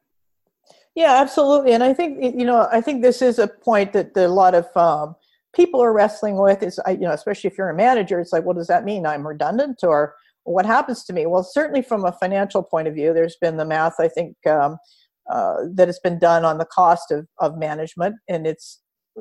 [0.94, 1.72] Yeah, absolutely.
[1.72, 4.66] And I think you know, I think this is a point that, a lot of
[4.76, 5.14] um,
[5.54, 6.62] people are wrestling with.
[6.62, 9.04] Is you know, especially if you're a manager, it's like, what does that mean?
[9.04, 10.14] I'm redundant, or
[10.44, 11.26] what happens to me?
[11.26, 13.96] Well, certainly from a financial point of view, there's been the math.
[14.00, 14.78] I think um,
[15.30, 18.80] uh, that has been done on the cost of of management, and it's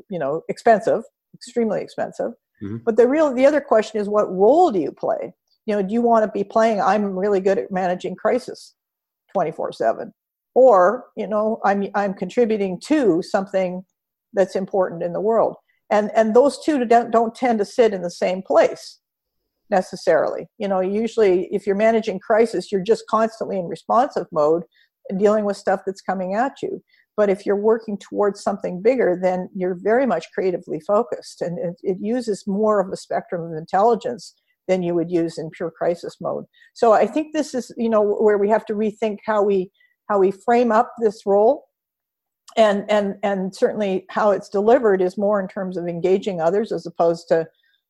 [0.10, 1.04] you know expensive
[1.36, 2.32] extremely expensive.
[2.64, 2.78] Mm-hmm.
[2.86, 5.34] But the real the other question is what role do you play?
[5.66, 8.76] You know, do you want to be playing I'm really good at managing crisis
[9.36, 10.12] 24/7
[10.54, 13.84] or, you know, I'm I'm contributing to something
[14.34, 15.56] that's important in the world.
[15.92, 19.00] And and those two don't, don't tend to sit in the same place
[19.70, 20.48] necessarily.
[20.58, 24.64] You know, usually if you're managing crisis, you're just constantly in responsive mode
[25.10, 26.82] and dealing with stuff that's coming at you.
[27.18, 31.42] But if you're working towards something bigger, then you're very much creatively focused.
[31.42, 34.34] And it, it uses more of a spectrum of intelligence
[34.68, 36.46] than you would use in pure crisis mode.
[36.74, 39.72] So I think this is, you know, where we have to rethink how we
[40.10, 41.66] how we frame up this role
[42.56, 46.86] and and and certainly how it's delivered is more in terms of engaging others as
[46.86, 47.48] opposed to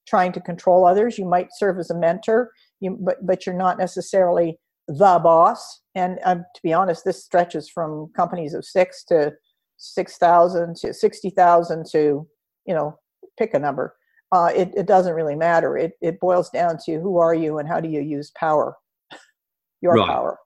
[0.07, 3.77] trying to control others you might serve as a mentor you, but but you're not
[3.77, 4.57] necessarily
[4.87, 5.81] the boss.
[5.95, 9.33] And um, to be honest, this stretches from companies of six to
[9.77, 12.27] 6,000 to 60,000 to,
[12.65, 12.97] you know,
[13.37, 13.95] pick a number.
[14.31, 15.77] Uh, it, it doesn't really matter.
[15.77, 18.75] It, it boils down to who are you and how do you use power,
[19.81, 20.07] your right.
[20.07, 20.37] power.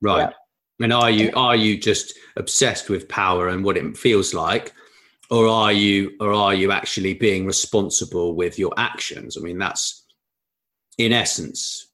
[0.00, 0.28] Right.
[0.28, 0.30] Yeah.
[0.80, 4.72] And are you are you just obsessed with power and what it feels like,
[5.28, 9.36] or are you or are you actually being responsible with your actions?
[9.36, 10.06] I mean, that's
[10.96, 11.87] in essence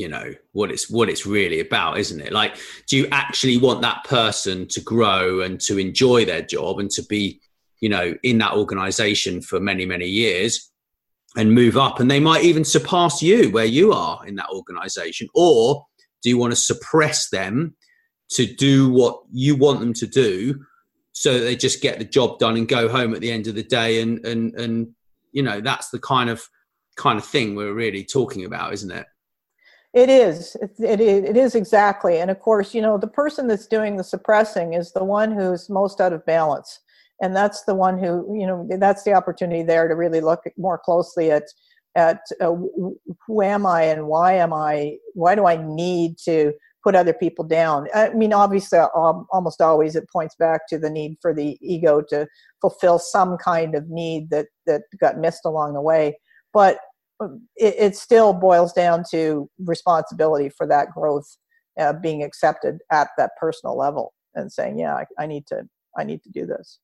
[0.00, 2.32] you know what it's what it's really about isn't it?
[2.32, 2.56] Like
[2.88, 7.02] do you actually want that person to grow and to enjoy their job and to
[7.04, 7.38] be
[7.80, 10.70] you know in that organization for many many years
[11.36, 12.00] and move up?
[12.00, 15.28] And they might even surpass you where you are in that organization.
[15.34, 15.84] Or
[16.22, 17.76] do you want to suppress them
[18.30, 20.64] to do what you want them to do
[21.12, 23.54] so that they just get the job done and go home at the end of
[23.54, 24.00] the day?
[24.00, 24.94] And and and
[25.32, 26.42] you know that's the kind of
[26.96, 29.06] kind of thing we're really talking about isn't it
[29.92, 30.56] it is.
[30.78, 32.18] It, it, it is exactly.
[32.18, 35.68] And of course, you know, the person that's doing the suppressing is the one who's
[35.68, 36.80] most out of balance.
[37.20, 40.78] And that's the one who, you know, that's the opportunity there to really look more
[40.78, 41.44] closely at,
[41.96, 42.54] at uh,
[43.26, 46.52] who am I and why am I, why do I need to
[46.82, 47.88] put other people down?
[47.94, 52.26] I mean, obviously, almost always it points back to the need for the ego to
[52.60, 56.18] fulfill some kind of need that, that got missed along the way.
[56.54, 56.78] But
[57.56, 61.36] it, it, still boils down to responsibility for that growth
[61.78, 65.62] uh, being accepted at that personal level and saying yeah I, I, need to
[65.98, 66.78] i need to do this.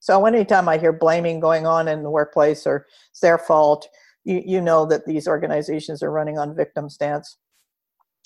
[0.00, 3.88] So anytime i hear blaming going on in the workplace or it's their fault
[4.24, 7.38] you, you know that these organizations are running on victim stance.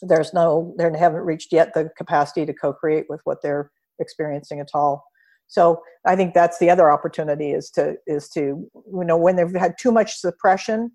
[0.02, 4.70] There's no they haven't reached yet the capacity to co-create with what they're experiencing at
[4.74, 5.04] all.
[5.46, 9.54] So i think that's the other opportunity is to is to you know when they've
[9.54, 10.90] had too much suppression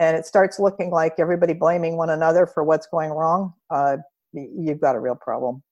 [0.00, 3.96] and it starts looking like everybody blaming one another for what's going wrong, uh,
[4.32, 5.62] you've got a real problem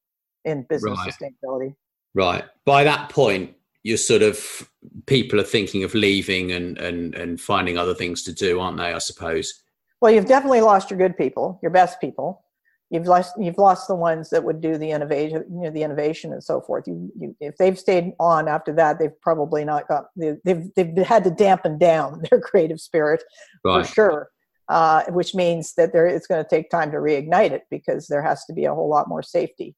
[0.44, 1.12] in business right.
[1.12, 1.74] sustainability.
[2.14, 2.44] Right.
[2.64, 4.68] By that point, you're sort of
[5.06, 8.92] people are thinking of leaving and and and finding other things to do, aren't they?
[8.92, 9.62] I suppose.
[10.00, 12.44] Well, you've definitely lost your good people, your best people.
[12.90, 16.32] You've lost you've lost the ones that would do the innovation, you know, the innovation
[16.32, 16.86] and so forth.
[16.86, 20.98] You, you if they've stayed on after that, they've probably not got they've they've, they've
[20.98, 23.24] had to dampen down their creative spirit
[23.64, 23.84] right.
[23.84, 24.28] for sure.
[24.68, 28.22] Uh, which means that there it's going to take time to reignite it because there
[28.22, 29.76] has to be a whole lot more safety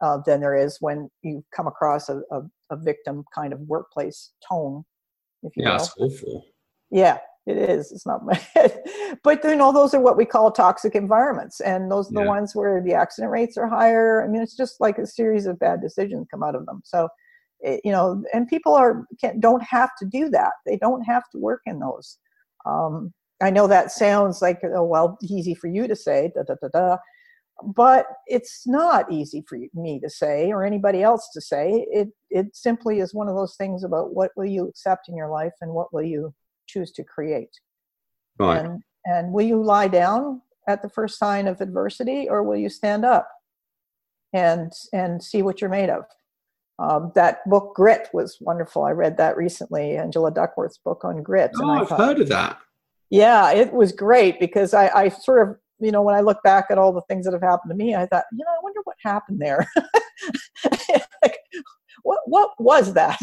[0.00, 4.32] uh, than there is when you come across a, a, a victim kind of workplace
[4.46, 4.84] tone.
[5.42, 5.76] If you yeah, will.
[5.76, 6.46] it's awful.
[6.90, 7.90] Yeah, it is.
[7.92, 8.40] It's not my
[9.24, 12.26] but you know, those are what we call toxic environments, and those are the yeah.
[12.26, 14.22] ones where the accident rates are higher.
[14.22, 16.82] I mean, it's just like a series of bad decisions come out of them.
[16.84, 17.08] So,
[17.60, 20.52] it, you know, and people are can't, don't have to do that.
[20.66, 22.18] They don't have to work in those.
[22.66, 23.12] Um,
[23.42, 26.68] I know that sounds like oh well easy for you to say da da da
[26.68, 26.96] da,
[27.74, 31.86] but it's not easy for me to say or anybody else to say.
[31.90, 35.30] It it simply is one of those things about what will you accept in your
[35.30, 36.34] life and what will you
[36.70, 37.60] choose to create.
[38.38, 38.64] Right.
[38.64, 42.68] And and will you lie down at the first sign of adversity or will you
[42.68, 43.28] stand up
[44.32, 46.04] and and see what you're made of?
[46.78, 48.84] Um, that book Grit was wonderful.
[48.84, 51.50] I read that recently, Angela Duckworth's book on grit.
[51.60, 52.58] Oh, I've thought, heard of that.
[53.10, 56.66] Yeah, it was great because I, I sort of you know, when I look back
[56.70, 58.80] at all the things that have happened to me, I thought, you know, I wonder
[58.84, 59.66] what happened there.
[61.22, 61.38] like,
[62.02, 63.20] what what was that?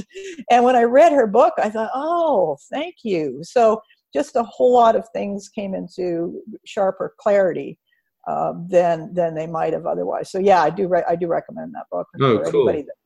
[0.49, 3.39] And when I read her book, I thought, oh, thank you.
[3.43, 3.81] So
[4.13, 7.79] just a whole lot of things came into sharper clarity
[8.27, 10.31] uh, than than they might have otherwise.
[10.31, 12.69] So yeah, I do re- I do recommend that book oh, for cool.
[12.69, 12.99] anybody that's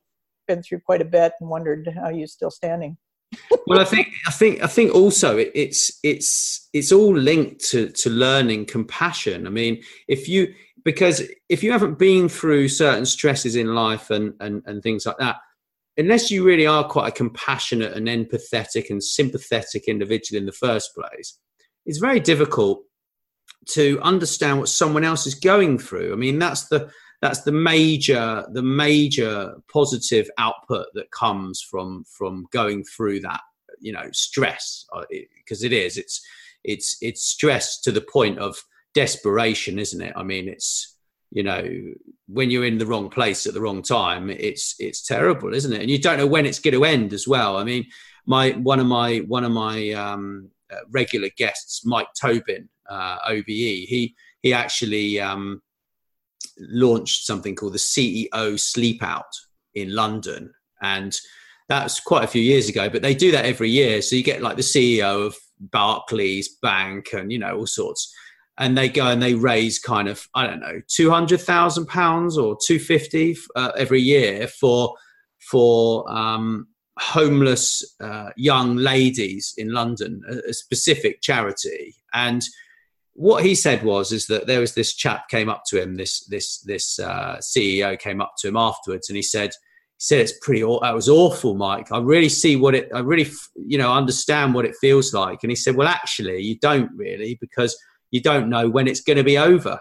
[0.48, 2.96] been through quite a bit and wondered how you're still standing
[3.66, 7.88] well, I think I think I think also it, it's it's it's all linked to
[7.88, 9.46] to learning compassion.
[9.46, 10.52] I mean, if you
[10.84, 15.18] because if you haven't been through certain stresses in life and and and things like
[15.18, 15.36] that,
[15.96, 20.94] unless you really are quite a compassionate and empathetic and sympathetic individual in the first
[20.94, 21.38] place,
[21.86, 22.82] it's very difficult
[23.68, 26.12] to understand what someone else is going through.
[26.12, 26.90] I mean, that's the
[27.20, 33.40] that's the major the major positive output that comes from from going through that
[33.80, 36.20] you know stress because uh, it, it is it's
[36.64, 38.56] it's it's stress to the point of
[38.94, 40.91] desperation isn't it i mean it's
[41.32, 41.66] you know
[42.28, 45.80] when you're in the wrong place at the wrong time it's it's terrible isn't it
[45.80, 47.84] and you don't know when it's going to end as well i mean
[48.26, 53.44] my one of my one of my um, uh, regular guests mike tobin uh, obe
[53.46, 55.62] he he actually um,
[56.58, 59.34] launched something called the CEO Sleep Out
[59.74, 60.52] in London.
[60.82, 61.16] And
[61.68, 64.02] that's quite a few years ago, but they do that every year.
[64.02, 68.12] So you get like the CEO of Barclays Bank and, you know, all sorts.
[68.58, 73.72] And they go and they raise kind of, I don't know, £200,000 or 250 uh,
[73.76, 74.94] every year for,
[75.40, 76.68] for, um,
[76.98, 81.94] homeless uh, young ladies in London, a, a specific charity.
[82.12, 82.42] And
[83.14, 86.24] what he said was is that there was this chap came up to him this
[86.26, 90.38] this this uh, ceo came up to him afterwards and he said he said it's
[90.40, 94.54] pretty that was awful mike i really see what it i really you know understand
[94.54, 97.76] what it feels like and he said well actually you don't really because
[98.12, 99.80] you don't know when it's going to be over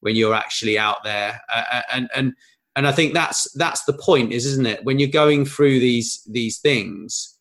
[0.00, 1.40] when you're actually out there.
[1.54, 2.32] Uh, and and
[2.74, 4.84] and i think that's that's the point is isn't it?
[4.84, 7.38] When you're going through these these things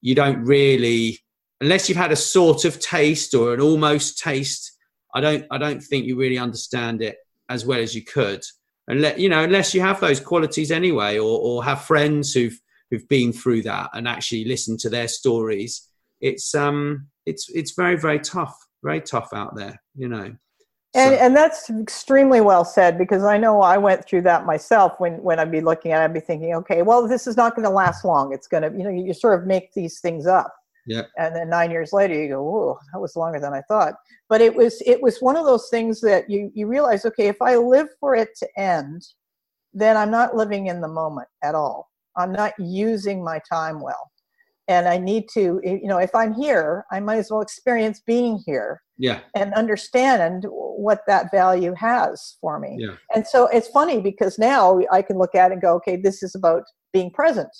[0.00, 1.18] you don't really
[1.60, 4.72] unless you've had a sort of taste or an almost taste,
[5.14, 7.16] I don't I don't think you really understand it
[7.48, 8.42] as well as you could.
[8.88, 12.58] And let you know, unless you have those qualities anyway, or or have friends who've
[12.90, 15.88] who've been through that and actually listen to their stories,
[16.20, 20.34] it's um it's it's very very tough, very tough out there, you know.
[20.92, 25.22] And, and that's extremely well said because I know I went through that myself when,
[25.22, 27.64] when I'd be looking at it, I'd be thinking, okay, well, this is not going
[27.64, 28.32] to last long.
[28.32, 30.52] It's going to, you know, you sort of make these things up.
[30.86, 31.02] Yeah.
[31.16, 33.94] And then nine years later, you go, "Oh, that was longer than I thought."
[34.28, 37.40] But it was it was one of those things that you you realize, okay, if
[37.40, 39.06] I live for it to end,
[39.72, 41.90] then I'm not living in the moment at all.
[42.16, 44.09] I'm not using my time well,
[44.70, 48.00] and I need to, eh, you know, if I'm here, I might as well experience
[48.06, 48.80] being here.
[48.96, 49.20] Yeah.
[49.34, 52.76] And understand what that value has for me.
[52.78, 52.94] Yeah.
[53.14, 56.22] And so it's funny because now I can look at it and go, okay, this
[56.22, 57.50] is about being present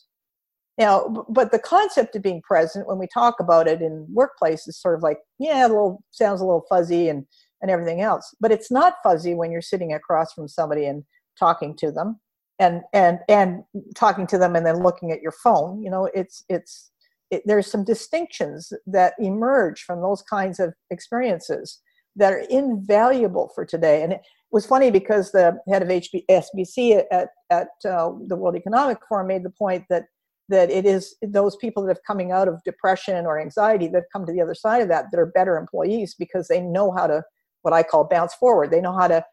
[0.81, 4.81] now, but the concept of being present, when we talk about it in workplace, is
[4.81, 7.27] sort of like, yeah, a little sounds a little fuzzy and
[7.61, 8.35] and everything else.
[8.41, 11.05] But it's not fuzzy when you're sitting across from somebody and
[11.39, 12.19] talking to them,
[12.59, 13.63] and and and
[13.95, 15.83] talking to them, and then looking at your phone.
[15.83, 16.91] You know, it's it's
[17.31, 21.81] it, there's some distinctions that emerge from those kinds of experiences
[22.17, 24.03] that are invaluable for today.
[24.03, 24.21] And it
[24.51, 29.45] was funny because the head of HSBC at at uh, the World Economic Forum made
[29.45, 30.05] the point that
[30.51, 34.27] that it is those people that have coming out of depression or anxiety that come
[34.27, 37.23] to the other side of that that are better employees because they know how to
[37.63, 39.25] what i call bounce forward they know how to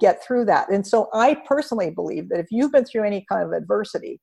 [0.00, 3.44] get through that and so i personally believe that if you've been through any kind
[3.44, 4.20] of adversity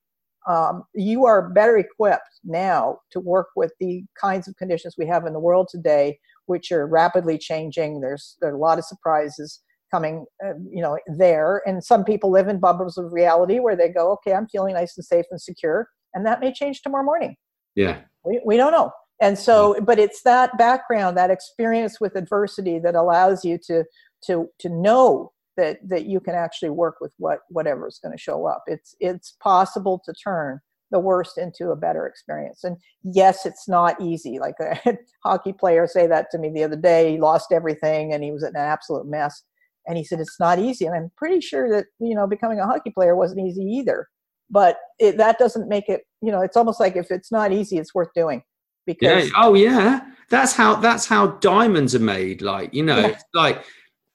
[0.48, 5.26] um, you are better equipped now to work with the kinds of conditions we have
[5.26, 9.62] in the world today which are rapidly changing there's there are a lot of surprises
[9.92, 13.90] coming uh, you know there and some people live in bubbles of reality where they
[13.90, 17.36] go okay i'm feeling nice and safe and secure and that may change tomorrow morning.
[17.76, 18.02] Yeah.
[18.24, 18.92] We, we don't know.
[19.22, 23.84] And so, but it's that background, that experience with adversity that allows you to,
[24.26, 28.22] to, to know that, that you can actually work with what, whatever is going to
[28.22, 28.64] show up.
[28.68, 30.60] It's, it's possible to turn
[30.92, 32.64] the worst into a better experience.
[32.64, 34.40] And yes, it's not easy.
[34.40, 37.12] Like a hockey player say that to me the other day.
[37.12, 39.44] He lost everything and he was in an absolute mess.
[39.88, 40.86] And he said it's not easy.
[40.86, 44.08] And I'm pretty sure that you know becoming a hockey player wasn't easy either.
[44.52, 46.02] But it, that doesn't make it.
[46.22, 48.44] You know, it's almost like if it's not easy, it's worth doing.
[48.86, 49.34] Because yeah.
[49.36, 50.02] Oh yeah.
[50.30, 52.42] That's how that's how diamonds are made.
[52.42, 53.08] Like you know, yeah.
[53.08, 53.64] it's like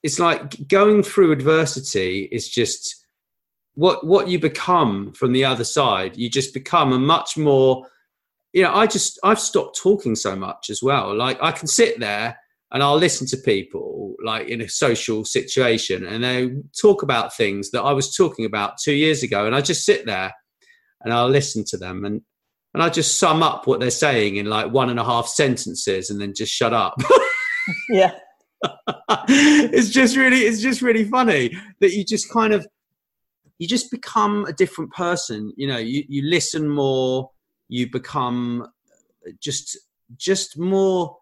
[0.05, 3.07] it's like going through adversity is just
[3.73, 6.15] what what you become from the other side.
[6.15, 7.87] You just become a much more
[8.53, 11.15] you know i just i've stopped talking so much as well.
[11.15, 12.37] Like i can sit there
[12.71, 17.71] and i'll listen to people like in a social situation and they talk about things
[17.71, 20.33] that i was talking about two years ago and i just sit there
[21.01, 22.21] and i'll listen to them and
[22.73, 26.09] and i just sum up what they're saying in like one and a half sentences
[26.09, 26.95] and then just shut up.
[27.89, 28.11] Yeah
[29.27, 32.65] it's just really it's just really funny that you just kind of
[33.57, 35.53] you just become a different person.
[35.55, 37.31] You know you, you listen more
[37.67, 38.67] you become
[39.39, 39.77] just
[40.17, 41.17] just more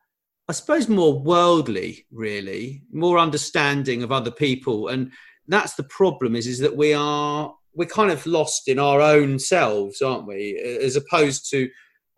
[0.50, 4.88] i suppose more worldly really more understanding of other people.
[4.90, 5.12] And
[5.48, 9.40] that's the problem is is that we are we're kind of lost in our own
[9.40, 10.58] selves aren't we?
[10.58, 11.70] As opposed to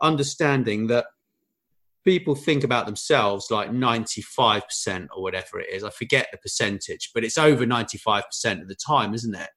[0.02, 1.06] understanding that
[2.06, 7.24] people think about themselves like 95% or whatever it is i forget the percentage but
[7.24, 9.50] it's over 95% of the time isn't it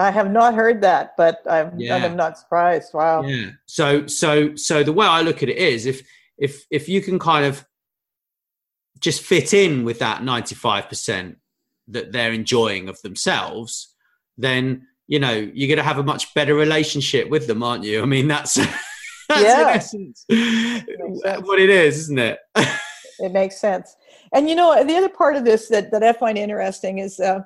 [0.00, 1.96] I have not heard that, but I'm, yeah.
[1.96, 2.94] I'm not surprised.
[2.94, 3.22] Wow.
[3.22, 3.50] Yeah.
[3.66, 6.06] So so so the way I look at it is if
[6.38, 7.66] if if you can kind of
[9.00, 11.36] just fit in with that 95%
[11.88, 13.94] that they're enjoying of themselves,
[14.36, 18.00] then you know you're going to have a much better relationship with them, aren't you?
[18.00, 18.84] I mean, that's that's
[19.42, 19.62] yeah.
[19.62, 22.38] in essence what it is, isn't it?
[22.56, 23.94] it makes sense.
[24.32, 27.20] And you know, the other part of this that that I find interesting is.
[27.20, 27.40] Uh,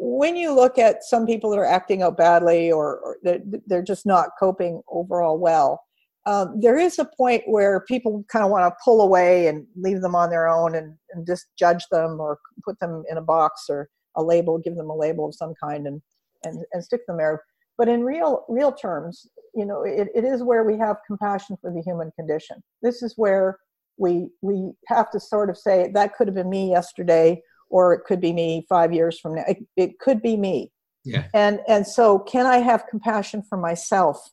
[0.00, 3.82] when you look at some people that are acting out badly or, or they're, they're,
[3.82, 5.82] just not coping overall well,
[6.28, 10.00] um, there is a point where people kind of want to pull away and leave
[10.02, 13.64] them on their own and, and just judge them or put them in a box
[13.68, 16.02] or a label, give them a label of some kind and,
[16.44, 17.42] and, and stick them there.
[17.78, 21.72] But in real real terms, you know, it, it is where we have compassion for
[21.72, 22.62] the human condition.
[22.82, 23.58] This is where
[23.96, 27.40] we we have to sort of say that could have been me yesterday
[27.70, 29.44] or it could be me five years from now.
[29.46, 30.72] It, it could be me.
[31.04, 31.26] Yeah.
[31.34, 34.30] And and so can I have compassion for myself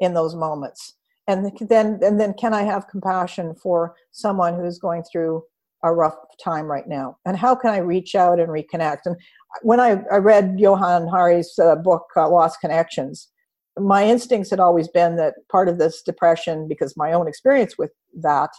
[0.00, 0.94] in those moments?
[1.26, 5.44] And then and then can I have compassion for someone who's going through
[5.82, 7.16] a rough time right now?
[7.24, 9.00] And how can I reach out and reconnect?
[9.04, 9.16] And
[9.62, 13.28] when I, I read Johann Hari's uh, book uh, Lost Connections,
[13.78, 17.92] my instincts had always been that part of this depression, because my own experience with
[18.22, 18.50] that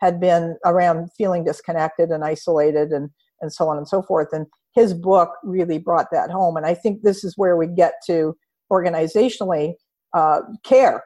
[0.00, 3.10] had been around feeling disconnected and isolated and
[3.40, 4.28] and so on and so forth.
[4.32, 6.56] And his book really brought that home.
[6.56, 8.36] And I think this is where we get to
[8.70, 9.74] organizationally
[10.12, 11.04] uh, care.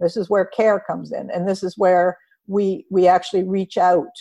[0.00, 4.14] This is where care comes in, and this is where we we actually reach out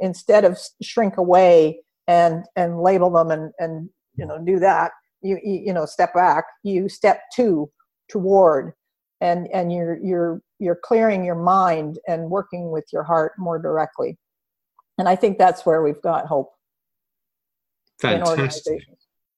[0.00, 4.92] instead of shrink away and and label them and and you know do that.
[5.22, 6.44] You you, you know step back.
[6.62, 7.70] You step to
[8.08, 8.72] toward
[9.20, 14.16] and and you're you're you're clearing your mind and working with your heart more directly
[14.96, 16.50] and i think that's where we've got hope
[18.00, 18.82] Fantastic.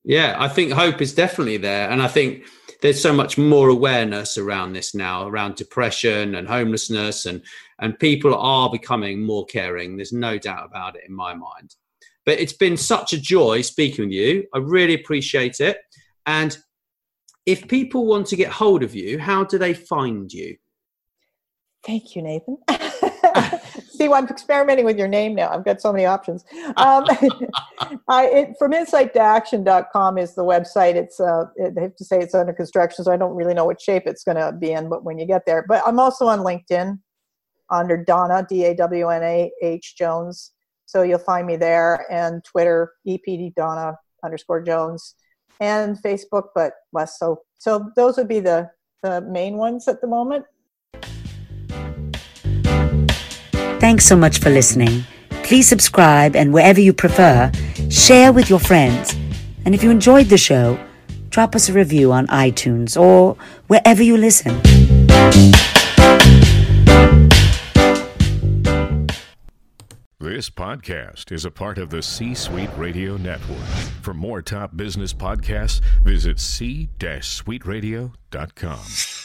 [0.05, 1.91] Yeah, I think hope is definitely there.
[1.91, 2.45] And I think
[2.83, 7.43] there's so much more awareness around this now, around depression and homelessness, and,
[7.81, 9.97] and people are becoming more caring.
[9.97, 11.75] There's no doubt about it in my mind.
[12.27, 14.45] But it's been such a joy speaking with you.
[14.55, 15.79] I really appreciate it.
[16.27, 16.57] And
[17.47, 20.57] if people want to get hold of you, how do they find you?
[21.85, 22.59] Thank you, Nathan.
[24.01, 25.51] See, I'm experimenting with your name now.
[25.51, 26.43] I've got so many options.
[26.79, 27.05] Um,
[28.09, 30.95] I, it, from insight-action.com is the website.
[30.95, 33.67] It's uh, it, I have to say it's under construction, so I don't really know
[33.67, 34.89] what shape it's going to be in.
[34.89, 36.99] But when you get there, but I'm also on LinkedIn
[37.69, 40.53] under Dawna D A W N A H Jones.
[40.87, 45.15] So you'll find me there, and Twitter EPD Dawna underscore Jones,
[45.61, 47.43] and Facebook, but less so.
[47.59, 48.71] So those would be the
[49.03, 50.47] the main ones at the moment.
[53.81, 55.05] Thanks so much for listening.
[55.43, 57.51] Please subscribe and wherever you prefer,
[57.91, 59.17] share with your friends.
[59.65, 60.79] And if you enjoyed the show,
[61.31, 63.39] drop us a review on iTunes or
[63.69, 64.61] wherever you listen.
[70.19, 73.65] This podcast is a part of the C Suite Radio Network.
[74.03, 79.20] For more top business podcasts, visit c-suiteradio.com.